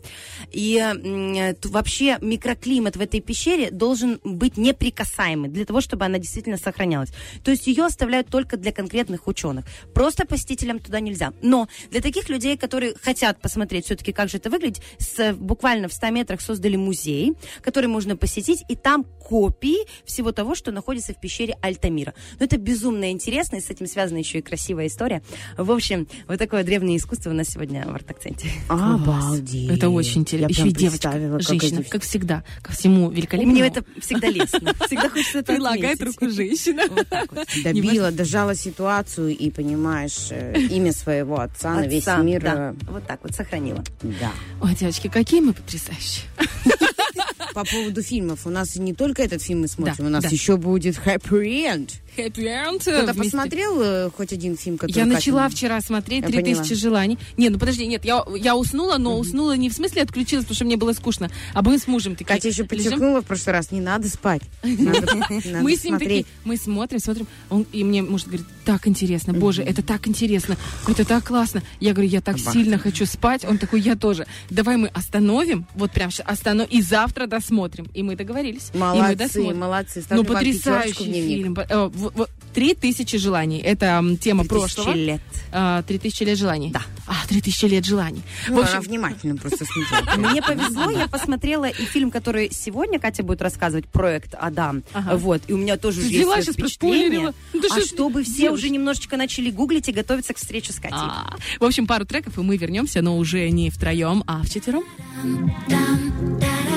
[0.51, 0.81] И
[1.63, 7.09] вообще микроклимат в этой пещере должен быть неприкасаемый для того, чтобы она действительно сохранялась.
[7.43, 9.65] То есть ее оставляют только для конкретных ученых.
[9.93, 11.33] Просто посетителям туда нельзя.
[11.41, 15.93] Но для таких людей, которые хотят посмотреть все-таки, как же это выглядит, с, буквально в
[15.93, 21.19] 100 метрах создали музей, который можно посетить, и там копии всего того, что находится в
[21.19, 22.13] пещере Альтамира.
[22.39, 25.23] Но это безумно интересно, и с этим связана еще и красивая история.
[25.57, 28.49] В общем, вот такое древнее искусство у нас сегодня в арт-акценте.
[28.69, 29.69] Обалдеть.
[29.69, 30.53] Это очень интересно.
[30.53, 33.51] Я Еще и девочка, как женщина, как всегда, ко всему великолепному.
[33.51, 34.73] Мне это всегда лестно.
[34.85, 36.01] Всегда хочется это отметить.
[36.01, 36.83] руку женщина.
[37.63, 42.41] Добила, дожала ситуацию и, понимаешь, э, имя своего отца, на весь мир.
[42.43, 42.71] да.
[42.71, 43.83] э, Вот так вот сохранила.
[44.01, 44.31] Да.
[44.61, 46.25] Ой, девочки, какие мы потрясающие.
[47.55, 48.45] По поводу фильмов.
[48.45, 50.29] У нас не только этот фильм мы смотрим, Да, у нас да.
[50.29, 51.89] еще будет Happy End.
[52.17, 52.79] End.
[52.81, 53.21] Кто-то вместе.
[53.23, 56.75] посмотрел э, хоть один фильм, который Я Катя- начала вчера смотреть 3000 поняла.
[56.75, 57.17] желаний.
[57.37, 60.65] Не, ну подожди, нет, я, я уснула, но уснула не в смысле отключилась, потому что
[60.65, 63.81] мне было скучно, а мы с мужем такие Катя еще подчеркнула в прошлый раз, не
[63.81, 64.41] надо спать.
[64.63, 69.61] Мы с ним такие, мы смотрим, смотрим, он, и мне муж говорит, так интересно, боже,
[69.61, 71.61] это так интересно, это так классно.
[71.79, 73.45] Я говорю, я так сильно хочу спать.
[73.45, 74.25] Он такой, я тоже.
[74.49, 77.87] Давай мы остановим, вот прям сейчас остановим, и завтра досмотрим.
[77.93, 78.71] И мы договорились.
[78.73, 80.03] Молодцы, молодцы.
[80.09, 81.57] Ну, потрясающий фильм.
[82.53, 83.59] Три тысячи желаний.
[83.59, 84.95] Это тема 3000 прошлого.
[84.95, 85.21] лет.
[85.51, 86.71] А, Три тысячи лет желаний.
[86.71, 86.83] Да.
[87.05, 88.21] А, три тысячи лет желаний.
[88.47, 90.15] Ну, В она общем, внимательно просто смотрела.
[90.31, 94.83] Мне повезло, я посмотрела и фильм, который сегодня Катя будет рассказывать, проект Адам.
[94.93, 95.17] Ага.
[95.17, 97.33] Вот, и у меня тоже Ты же есть проспойлерила.
[97.53, 100.97] Ну ты а чтобы все уже немножечко начали гуглить и готовиться к встрече с Катей.
[100.97, 104.83] а, в общем, пару треков, и мы вернемся, но уже не втроем, а вчетвером.
[105.67, 106.74] Hey,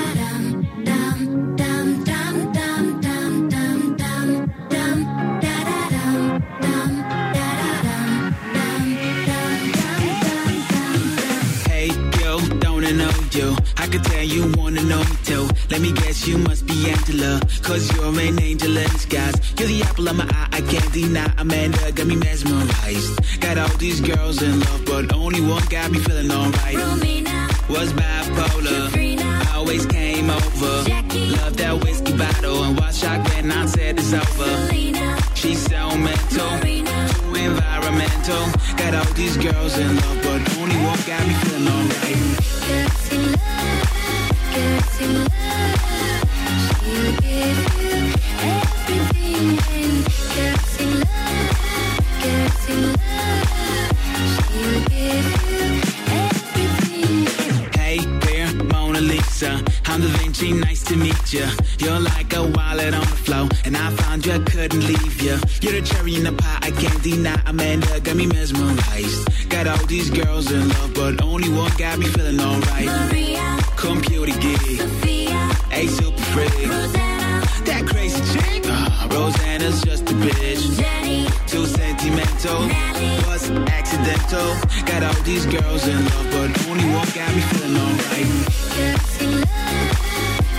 [13.39, 13.55] you?
[13.77, 15.45] I could tell you wanna know me too.
[15.71, 17.39] Let me guess, you must be Angela.
[17.67, 19.35] Cause you're an angel in disguise.
[19.57, 21.31] You're the apple of my eye, I can't deny.
[21.37, 23.39] Amanda got me mesmerized.
[23.39, 26.77] Got all these girls in love, but only one got me feeling alright.
[26.77, 27.39] Romina
[27.69, 29.38] Was bipolar.
[29.53, 30.83] Always came over.
[31.37, 34.69] Love that whiskey bottle and watch out when I said it's over.
[35.35, 38.43] She's so mental, too environmental.
[38.77, 42.49] Got all these girls in love, but only one got me feeling alright.
[54.91, 55.58] Hey
[60.39, 61.49] Vinci, nice to meet ya.
[61.79, 65.37] You're like a wallet on the floor, and I found you, I couldn't leave ya.
[65.61, 67.37] You're the cherry in the pie, I can't deny.
[67.45, 69.49] Amanda got me mesmerized.
[69.49, 72.85] Got all these girls in love, but only one got me feeling alright.
[72.85, 74.79] Maria, Computer geek,
[75.71, 76.69] a super freak.
[77.65, 80.77] That crazy chick, uh, Rosanna's just a bitch.
[80.77, 84.55] Jenny, Too sentimental, Nelly, was accidental.
[84.85, 88.55] Got all these girls in love, but only one got me feeling alright.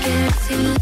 [0.02, 0.76] Everything,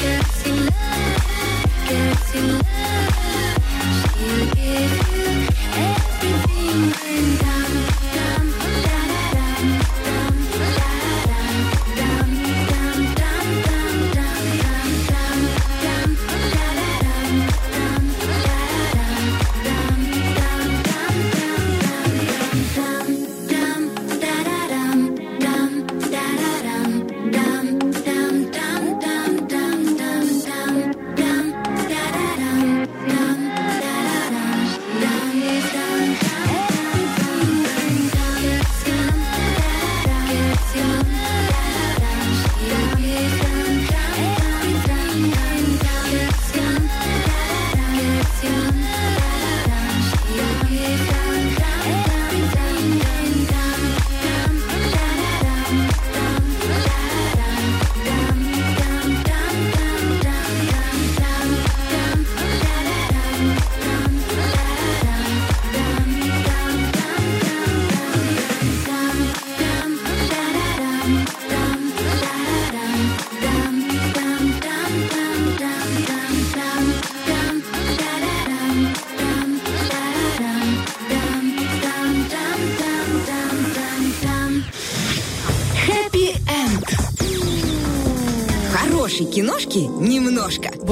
[0.00, 2.75] girls in love, girls in love.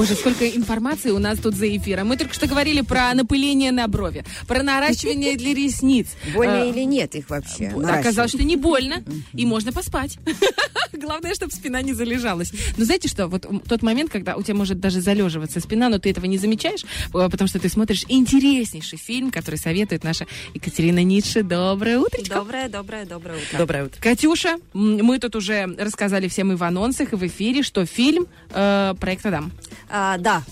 [0.05, 2.09] Боже, сколько информации у нас тут за эфиром.
[2.09, 6.09] Мы только что говорили про напыление на брови, про наращивание для ресниц.
[6.31, 7.69] Больно Э, или нет их вообще?
[7.69, 9.03] Оказалось, что не больно,
[9.33, 10.19] и можно поспать.
[10.93, 12.51] Главное, чтобы спина не залежалась.
[12.77, 16.11] Но знаете что, вот тот момент, когда у тебя может даже залеживаться спина, но ты
[16.11, 21.41] этого не замечаешь, э, потому что ты смотришь интереснейший фильм, который советует наша Екатерина Ницше.
[21.41, 22.21] Доброе утро.
[22.29, 23.57] Доброе, доброе, доброе утро.
[23.57, 23.99] Доброе утро.
[23.99, 28.93] Катюша, мы тут уже рассказали всем и в анонсах, и в эфире, что фильм э,
[28.99, 29.51] «Проект Адам».
[29.89, 30.43] А, да.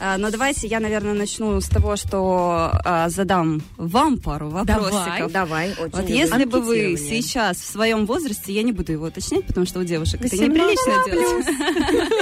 [0.00, 5.32] А, но давайте я, наверное, начну с того, что а, задам вам пару вопросиков.
[5.32, 9.46] Давай, очень Вот если бы вы сейчас в своем возрасте, я не буду его уточнять,
[9.46, 11.46] потому что у девушек это 18 неприлично делать.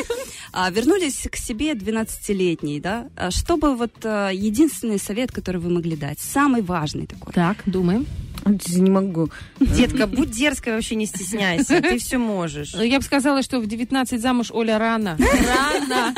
[0.59, 3.09] А, Вернулись к себе 12-летней, да?
[3.15, 7.35] А Что бы вот единственный совет, который вы могли дать, самый важный такой?
[7.35, 8.07] Так, думаем.
[8.47, 9.31] Не могу.
[9.61, 11.81] Детка, будь дерзкой, вообще не стесняйся.
[11.81, 12.75] Ты все можешь.
[12.75, 15.17] Я бы сказала, что в 19 замуж Оля рано.
[15.19, 16.15] Рано.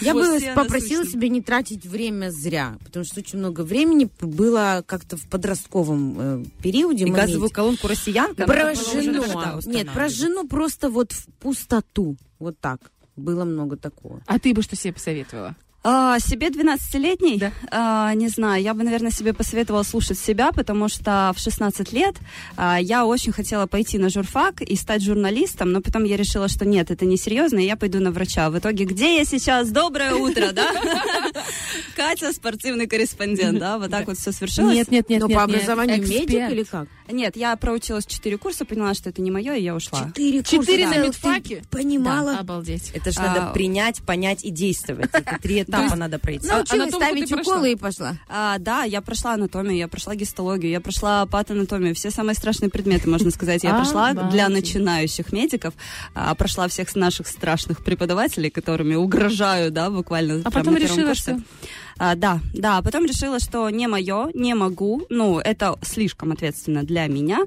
[0.00, 5.16] Я бы попросила себя не тратить время зря, потому что очень много времени было как-то
[5.16, 7.06] в подростковом э, периоде.
[7.06, 8.46] И газовую колонку россиянка.
[8.46, 9.24] Про жену.
[9.66, 12.16] Нет, про жену просто вот в пустоту.
[12.38, 12.80] Вот так.
[13.16, 14.22] Было много такого.
[14.26, 15.56] А ты бы что себе посоветовала?
[15.82, 17.42] А, себе 12-летней?
[17.70, 22.16] А, не знаю, я бы, наверное, себе посоветовала слушать себя, потому что в 16 лет
[22.56, 26.66] а, я очень хотела пойти на журфак и стать журналистом, но потом я решила, что
[26.66, 28.50] нет, это несерьезно, и я пойду на врача.
[28.50, 29.70] В итоге, где я сейчас?
[29.70, 30.70] Доброе утро, да?
[31.96, 33.78] Катя, спортивный корреспондент, да?
[33.78, 34.74] Вот так вот все свершилось.
[34.74, 36.88] Нет, нет, нет, Но нет, по образованию медик или как?
[37.12, 40.06] Нет, я проучилась 4 курса, поняла, что это не мое, и я ушла.
[40.06, 40.56] Четыре курса.
[40.56, 41.06] Четыре на Да.
[41.06, 41.56] медфаке?
[41.56, 42.32] Ты Понимала.
[42.34, 42.90] Да, обалдеть.
[42.94, 45.10] Это же А, надо принять, понять и действовать.
[45.12, 46.48] Это три этапа надо пройти.
[46.48, 47.52] А- Научилась анатомку ставить ты прошла?
[47.54, 48.16] уколы и пошла.
[48.28, 53.08] А, да, я прошла анатомию, я прошла гистологию, я прошла патанатомию, все самые страшные предметы,
[53.08, 55.74] можно сказать, я прошла для начинающих медиков,
[56.14, 60.42] а, прошла всех наших страшных преподавателей, которыми угрожаю, да, буквально.
[60.44, 61.22] А потом на первом решила, курсе.
[61.22, 61.40] что...
[62.02, 66.82] А, да, да, а потом решила, что не мое, не могу, ну, это слишком ответственно
[66.82, 67.40] для меня,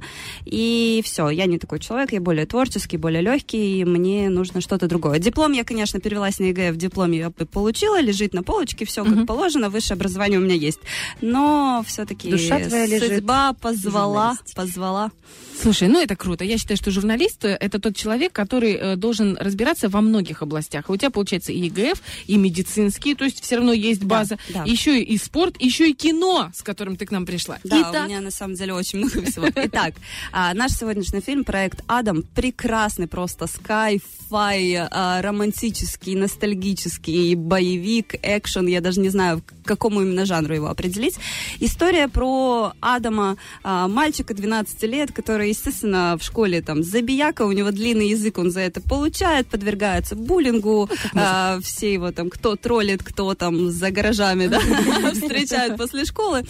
[0.46, 4.88] и все, я не такой человек, я более творческий, более легкий, и мне нужно что-то
[4.88, 5.18] другое.
[5.18, 9.26] Диплом я, конечно, перевелась на ЕГЭ, в дипломе я получила, лежит на полочке, все как
[9.26, 10.82] положено, высшее образование у меня есть,
[11.20, 14.56] но все-таки Душа твоя лежит судьба позвала, журналистике.
[14.56, 15.12] позвала.
[15.60, 16.44] Слушай, ну это круто.
[16.44, 20.90] Я считаю, что журналист э, это тот человек, который э, должен разбираться во многих областях.
[20.90, 24.36] У тебя получается и ЕГЭФ, и медицинский, то есть все равно есть база.
[24.36, 24.43] да.
[24.66, 27.60] Еще и спорт, еще и кино, с которым ты к нам пришла.
[27.64, 29.48] Да, Итак, у меня на самом деле очень много всего.
[29.56, 29.96] Итак,
[30.32, 38.68] а, наш сегодняшний фильм проект Адам прекрасный просто скай-фай, а, романтический, ностальгический боевик, экшен.
[38.68, 41.18] Я даже не знаю, к какому именно жанру его определить.
[41.60, 47.72] История про Адама, а, мальчика 12 лет, который, естественно, в школе там забияка, у него
[47.72, 53.34] длинный язык, он за это получает, подвергается буллингу, а, все его там, кто троллит, кто
[53.36, 53.92] там за
[54.34, 54.60] гаражами, да,
[55.14, 56.44] встречают после школы.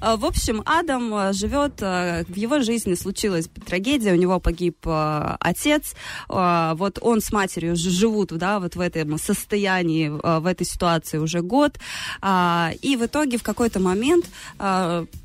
[0.00, 4.78] А, В общем, Адам а, живет, а, в его жизни случилась трагедия, у него погиб
[4.86, 5.94] отец,
[6.28, 11.78] вот он с матерью живут, да, вот в этом состоянии, в этой ситуации уже год,
[12.22, 14.26] и в итоге в какой-то момент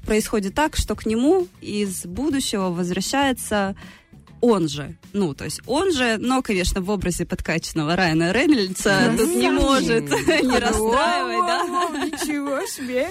[0.05, 3.75] происходит так, что к нему из будущего возвращается
[4.43, 9.33] он же, ну, то есть он же, но, конечно, в образе подкачанного Райана Рейнольдса тут
[9.35, 11.63] не может не расстраивать, да.
[12.05, 13.09] Ничего себе.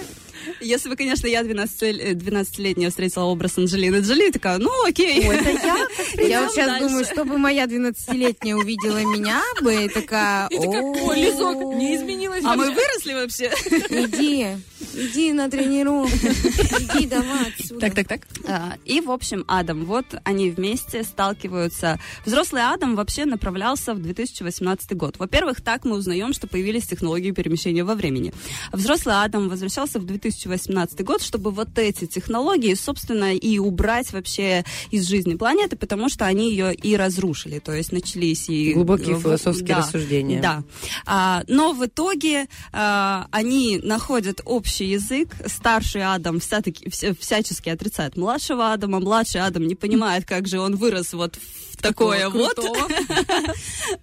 [0.59, 1.83] Если бы, конечно, я 12
[2.15, 5.23] 12-летняя встретила образ Анджелины Джоли, такая, ну, окей.
[5.23, 6.27] это я?
[6.27, 10.47] Я вот сейчас думаю, чтобы моя 12-летняя увидела меня бы, такая...
[10.49, 12.75] И такая, «О, «Ой, лизок не изменилось А мы вообще».
[12.75, 13.51] выросли вообще?
[13.89, 14.47] Иди,
[14.93, 17.79] иди на тренировку, иди давай отсюда.
[17.79, 18.21] Так, так, так.
[18.47, 21.99] А, И, в общем, Адам, вот они вместе сталкиваются.
[22.25, 25.17] Взрослый Адам вообще направлялся в 2018 год.
[25.17, 28.33] Во-первых, так мы узнаем, что появились технологии перемещения во времени.
[28.71, 35.07] Взрослый Адам возвращался в 2018 год, чтобы вот эти технологии, собственно, и убрать вообще из
[35.07, 37.59] жизни планеты, потому что они ее и разрушили.
[37.59, 38.73] То есть начались и...
[38.73, 40.41] Глубокие в- философские да, рассуждения.
[40.41, 40.63] Да.
[41.05, 45.29] А, но в итоге а, они находят общий язык.
[45.45, 48.99] Старший Адам вся-таки, вся- всячески отрицает младшего Адама.
[48.99, 51.35] Младший Адам не понимает, как же он вырос вот
[51.71, 52.57] в такое вот.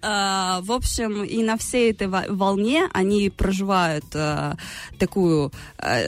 [0.01, 4.55] А, В общем, и на всей этой во- волне они проживают а,
[4.97, 6.01] такую а,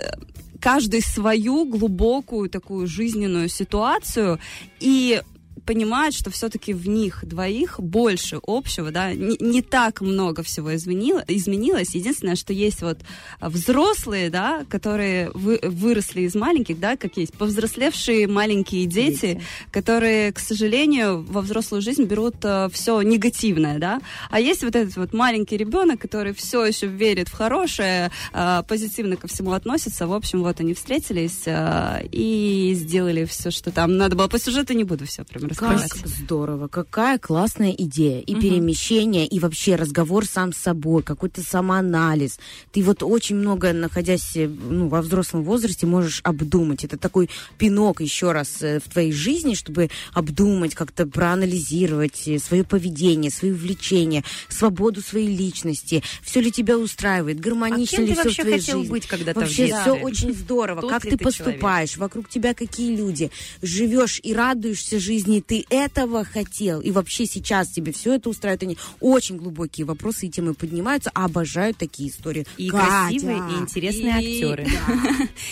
[0.61, 4.39] каждый свою глубокую такую жизненную ситуацию
[4.79, 5.21] и
[5.65, 11.23] понимают, что все-таки в них двоих больше общего, да, не, не так много всего изменило,
[11.27, 11.95] изменилось.
[11.95, 12.99] Единственное, что есть вот
[13.39, 19.41] а, взрослые, да, которые вы- выросли из маленьких, да, как есть повзрослевшие маленькие дети,
[19.71, 22.35] которые, к сожалению, во взрослую жизнь берут
[22.71, 24.01] все негативное, да.
[24.29, 29.15] А есть вот этот вот маленький ребенок, который все еще верит в хорошее, а, позитивно
[29.15, 30.07] ко всему относится.
[30.07, 34.27] В общем, вот они встретились а, и сделали все, что там надо было.
[34.27, 35.89] По сюжету не буду все прям раскрывать.
[35.91, 38.21] Как здорово, какая классная идея.
[38.21, 38.41] И Мгм.
[38.41, 42.39] перемещение, и вообще разговор сам с собой, какой-то самоанализ.
[42.71, 46.83] Ты вот очень много, находясь э, ну, во взрослом возрасте, можешь обдумать.
[46.83, 53.31] Это такой пинок еще раз э, в твоей жизни, чтобы обдумать, как-то проанализировать свое поведение,
[53.31, 56.03] свои увлечения, свободу своей личности.
[56.21, 58.91] Все ли тебя устраивает, гармонично А ли все в твоей хотел жизни?
[58.91, 59.81] быть когда-то Вообще детстве?
[59.81, 60.81] все очень здорово.
[60.81, 61.37] Тот как ты ты человек?
[61.37, 63.31] поступаешь, вокруг тебя какие люди.
[63.61, 66.79] Живешь и радуешься жизни, ты этого хотел.
[66.81, 68.63] И вообще сейчас тебе все это устраивает.
[68.63, 71.11] Они очень глубокие вопросы и темы поднимаются.
[71.13, 72.45] Обожаю такие истории.
[72.57, 72.85] И Катя!
[73.09, 74.67] красивые, и интересные И- актеры.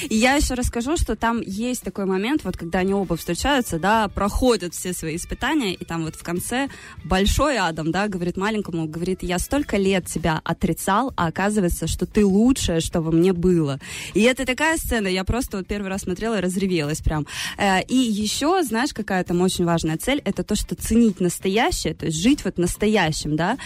[0.10, 4.08] И я еще расскажу, что там есть такой момент, вот когда они оба встречаются, да,
[4.08, 6.70] проходят все свои испытания, и там вот в конце
[7.04, 12.26] большой Адам, да, говорит маленькому, говорит, я столько лет тебя отрицал, а оказывается, что ты
[12.26, 13.80] лучшее, что во мне было.
[14.14, 17.26] И это такая сцена, я просто вот первый раз смотрела и разревелась прям.
[17.58, 22.06] Э, И еще, знаешь, какая там очень важная цель, это то, что ценить настоящее, то
[22.06, 23.58] есть жить вот настоящим, да,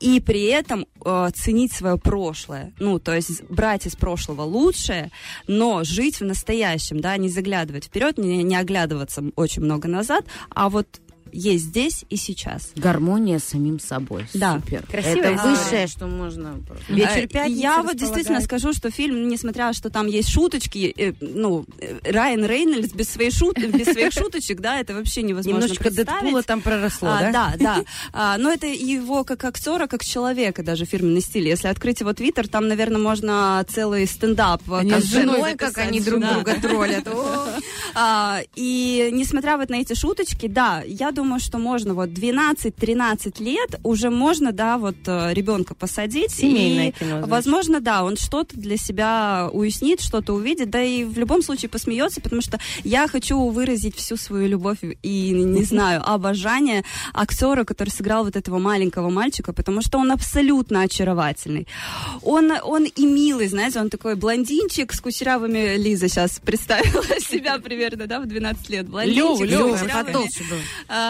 [0.00, 2.72] и при этом э, ценить свое прошлое.
[2.78, 5.10] Ну, то есть брать из прошлого лучшее,
[5.46, 10.68] но жить в настоящем, да, не заглядывать вперед, не, не оглядываться очень много назад, а
[10.68, 10.86] вот
[11.34, 12.70] есть здесь и сейчас.
[12.76, 14.26] Гармония с самим собой.
[14.34, 14.60] Да.
[14.60, 14.84] Супер.
[14.86, 15.56] Красивая Это история.
[15.56, 16.60] высшее, что можно...
[16.88, 21.98] Э, Я вот действительно скажу, что фильм, несмотря, что там есть шуточки, э, ну, э,
[22.10, 25.90] Райан Рейнольдс без, своей шут, без своих шуточек, да, это вообще невозможно Немножечко.
[25.90, 27.32] Дэдпула там проросло, А, да?
[27.32, 27.84] Да, да.
[28.12, 31.48] А, но это его как актера, как человека даже фирменный стиль.
[31.48, 34.62] Если открыть его твиттер, там, наверное, можно целый стендап.
[34.70, 35.56] Они как с женой записать.
[35.74, 36.34] как они друг Да.
[36.34, 37.08] друга троллят.
[37.96, 43.80] А, и несмотря вот на эти шуточки, да, я думаю, что можно вот 12-13 лет
[43.82, 46.30] уже можно, да, вот э, ребенка посадить.
[46.30, 47.30] Семейное и, кино, значит.
[47.30, 52.20] Возможно, да, он что-то для себя уяснит, что-то увидит, да и в любом случае посмеется,
[52.20, 58.24] потому что я хочу выразить всю свою любовь и, не знаю, обожание актера, который сыграл
[58.24, 61.66] вот этого маленького мальчика, потому что он абсолютно очаровательный.
[62.22, 68.06] Он, он и милый, знаете, он такой блондинчик с кучерявыми, Лиза сейчас представила себя примерно,
[68.06, 68.88] да, в 12 лет.
[68.88, 70.58] Блондинчик Лёва, Лёва, потолще был.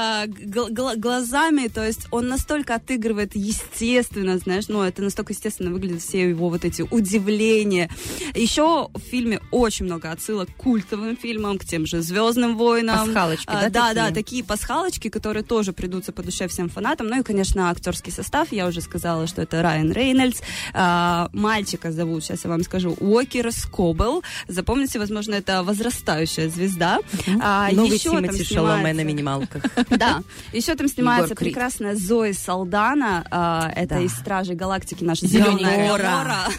[0.04, 5.70] А, гл- гл- глазами, то есть он настолько отыгрывает естественно, знаешь, ну, это настолько естественно
[5.70, 7.88] выглядит все его вот эти удивления.
[8.34, 13.06] Еще в фильме очень много отсылок к культовым фильмам, к тем же «Звездным войнам».
[13.06, 13.94] Пасхалочки, А, да, Да, такие?
[13.94, 17.06] да, такие пасхалочки, которые тоже придутся по душе всем фанатам.
[17.08, 18.52] Ну и, конечно, актерский состав.
[18.52, 20.40] Я уже сказала, что это Райан Рейнольдс.
[20.72, 24.22] А, мальчика зовут, сейчас я вам скажу, Уокер Скобел.
[24.48, 26.98] Запомните, возможно, это возрастающая звезда.
[27.40, 29.62] А, Новый еще Тимати Шаломе на минималках.
[29.98, 30.22] да.
[30.52, 33.24] Еще там снимается прекрасная Зои Салдана.
[33.30, 35.88] а, это из Стражей Галактики наша зеленая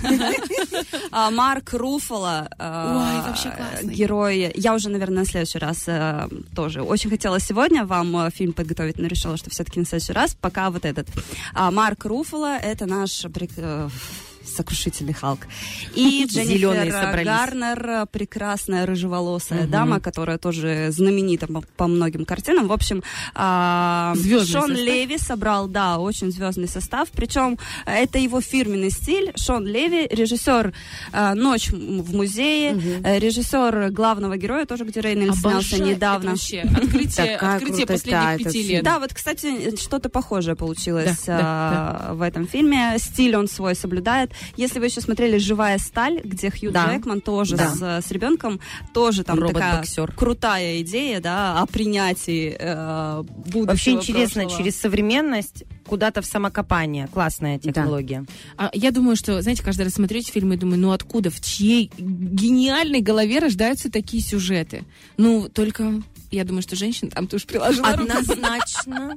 [1.11, 2.49] А, Марк Руфало.
[2.59, 3.33] а.
[3.83, 4.51] Герой.
[4.55, 6.81] Я уже, наверное, на следующий раз а, тоже.
[6.81, 10.35] Очень хотела сегодня вам а, фильм подготовить, но решила, что все-таки на следующий раз.
[10.39, 11.07] Пока вот этот.
[11.53, 13.89] Марк Руфало это наш э,
[14.45, 15.41] сокрушительный Халк.
[15.93, 17.25] И Дженнифер собрались.
[17.25, 19.71] Гарнер, э, прекрасная рыжеволосая Мгм.
[19.71, 22.67] дама, которая тоже знаменита по, по многим картинам.
[22.67, 23.03] В общем,
[23.33, 24.85] Звездный Шон состав?
[24.85, 27.09] Леви собрал, да, очень звездный состав.
[27.11, 29.31] Причем э, это его фирменный стиль.
[29.35, 30.73] Шон Леви, режиссер
[31.11, 36.29] э, «Ночь в музее», э, режиссер главного героя, тоже где Рейнольдс снялся недавно.
[36.29, 36.61] это вообще.
[36.61, 38.83] Открытие, открытие последних пяти лет.
[38.83, 42.95] Да, вот, кстати, что-то похожее получилось а, в этом фильме.
[42.97, 44.31] Стиль он свой соблюдает.
[44.57, 46.87] Если вы еще смотрели «Живая сталь», где Хью Да.
[46.93, 47.69] Джекман тоже Да.
[48.01, 48.59] с, с ребенком,
[48.93, 50.11] тоже там такая Робот-боксер.
[50.13, 54.63] крутая идея, да, о принятии э, будущего Вообще интересно, прошлого.
[54.63, 57.07] через современность куда-то в самокопание.
[57.07, 58.25] Классная технология.
[58.57, 61.39] А я думаю, что, знаете, каждый раз смотрю эти фильмы и думаю, ну откуда, в
[61.41, 64.83] чьей гениальной голове рождаются такие сюжеты?
[65.17, 66.01] Ну, только
[66.35, 68.11] я думаю, что женщина там тоже приложила руку.
[68.11, 69.15] Однозначно.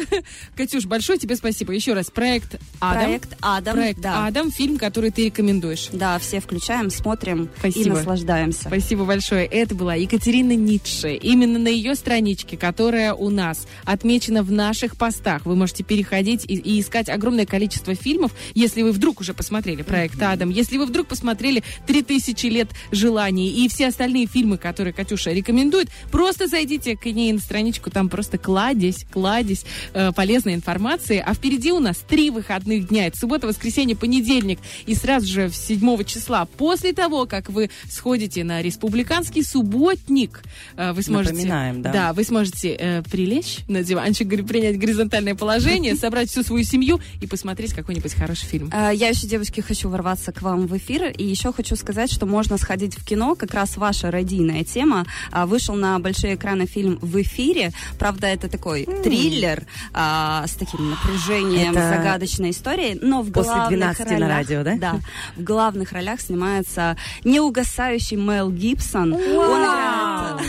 [0.56, 1.72] Катюш, большое тебе спасибо.
[1.72, 3.04] Еще раз, проект Адам.
[3.04, 4.26] Проект Адам, Проект да.
[4.26, 5.88] Адам, фильм, который ты рекомендуешь.
[5.92, 7.96] Да, все включаем, смотрим и Спасибо.
[7.96, 8.64] наслаждаемся.
[8.66, 9.46] Спасибо большое.
[9.46, 11.14] Это была Екатерина Ницше.
[11.14, 15.46] Именно на ее страничке, которая у нас отмечена в наших постах.
[15.46, 20.20] Вы можете переходить и, и искать огромное количество фильмов, если вы вдруг уже посмотрели проект
[20.22, 25.88] Адам, если вы вдруг посмотрели «3000 лет желаний» и все остальные фильмы, которые Катюша рекомендует,
[26.10, 31.22] просто зайдите к ней на страничку, там просто кладезь, кладезь э, полезной информации.
[31.24, 33.08] А впереди у нас три выходных дня.
[33.08, 34.58] Это суббота, воскресенье, понедельник.
[34.86, 40.42] И сразу же в 7 числа, после того, как вы сходите на республиканский субботник,
[40.78, 41.34] э, вы сможете...
[41.34, 41.92] Напоминаем, да.
[41.92, 47.26] Да, вы сможете э, прилечь на диванчик, принять горизонтальное положение, собрать всю свою семью и
[47.26, 48.70] посмотреть какой-нибудь хороший фильм.
[48.72, 51.10] Э, Я еще, девочки, хочу ворваться к вам в эфир.
[51.10, 53.34] И еще хочу сказать, что можно сходить в кино.
[53.34, 55.04] Как раз ваша радийная тема.
[55.30, 57.72] А, Вышел на большие экраны фильм «В эфире».
[57.98, 62.98] Правда, это такой триллер а, с таким напряжением, Это загадочной историей.
[63.00, 64.76] Но в после главных 12 на ролях, радио, да?
[64.76, 65.00] Да.
[65.36, 69.14] В главных ролях снимается неугасающий Мел Гибсон.
[69.14, 70.40] Он играет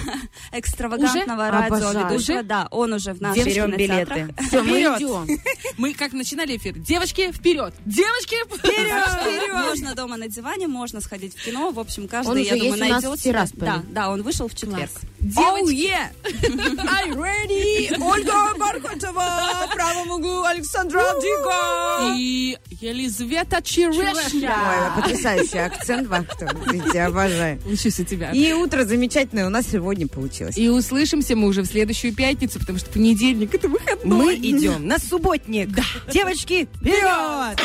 [0.54, 1.52] э, экстравагантного Уже?
[1.52, 2.44] радиоведущего.
[2.44, 4.34] Да, он уже в наших Берем билеты.
[4.48, 4.98] Все, мы Вперед!
[4.98, 5.40] идем.
[5.78, 6.78] Мы как начинали эфир.
[6.78, 7.74] Девочки, вперед!
[7.86, 9.54] Девочки, вперед!
[9.54, 11.72] Можно дома на диване, можно сходить в кино.
[11.72, 13.66] В общем, каждый, я думаю, найдет Тирасполе.
[13.66, 14.92] Да, да, он вышел в четверг.
[15.20, 16.10] Девочки, yeah!
[16.24, 17.90] I'm ready!
[18.02, 19.68] Ольга Бархатова!
[19.70, 22.16] В правом углу Александра Диго!
[22.18, 24.56] и Елизавета Черешня.
[24.56, 26.52] Ой, потрясающий акцент Вахтова.
[26.72, 27.62] Видите, обожаю.
[27.66, 28.32] Учусь у тебя.
[28.32, 30.58] И утро замечательное у нас сегодня получилось.
[30.58, 34.18] И услышимся мы уже в следующую пятницу, потому что понедельник это выходной.
[34.18, 35.70] Мы идем на субботник.
[36.12, 37.60] Девочки, вперед!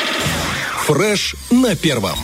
[0.84, 2.18] Фреш на первом.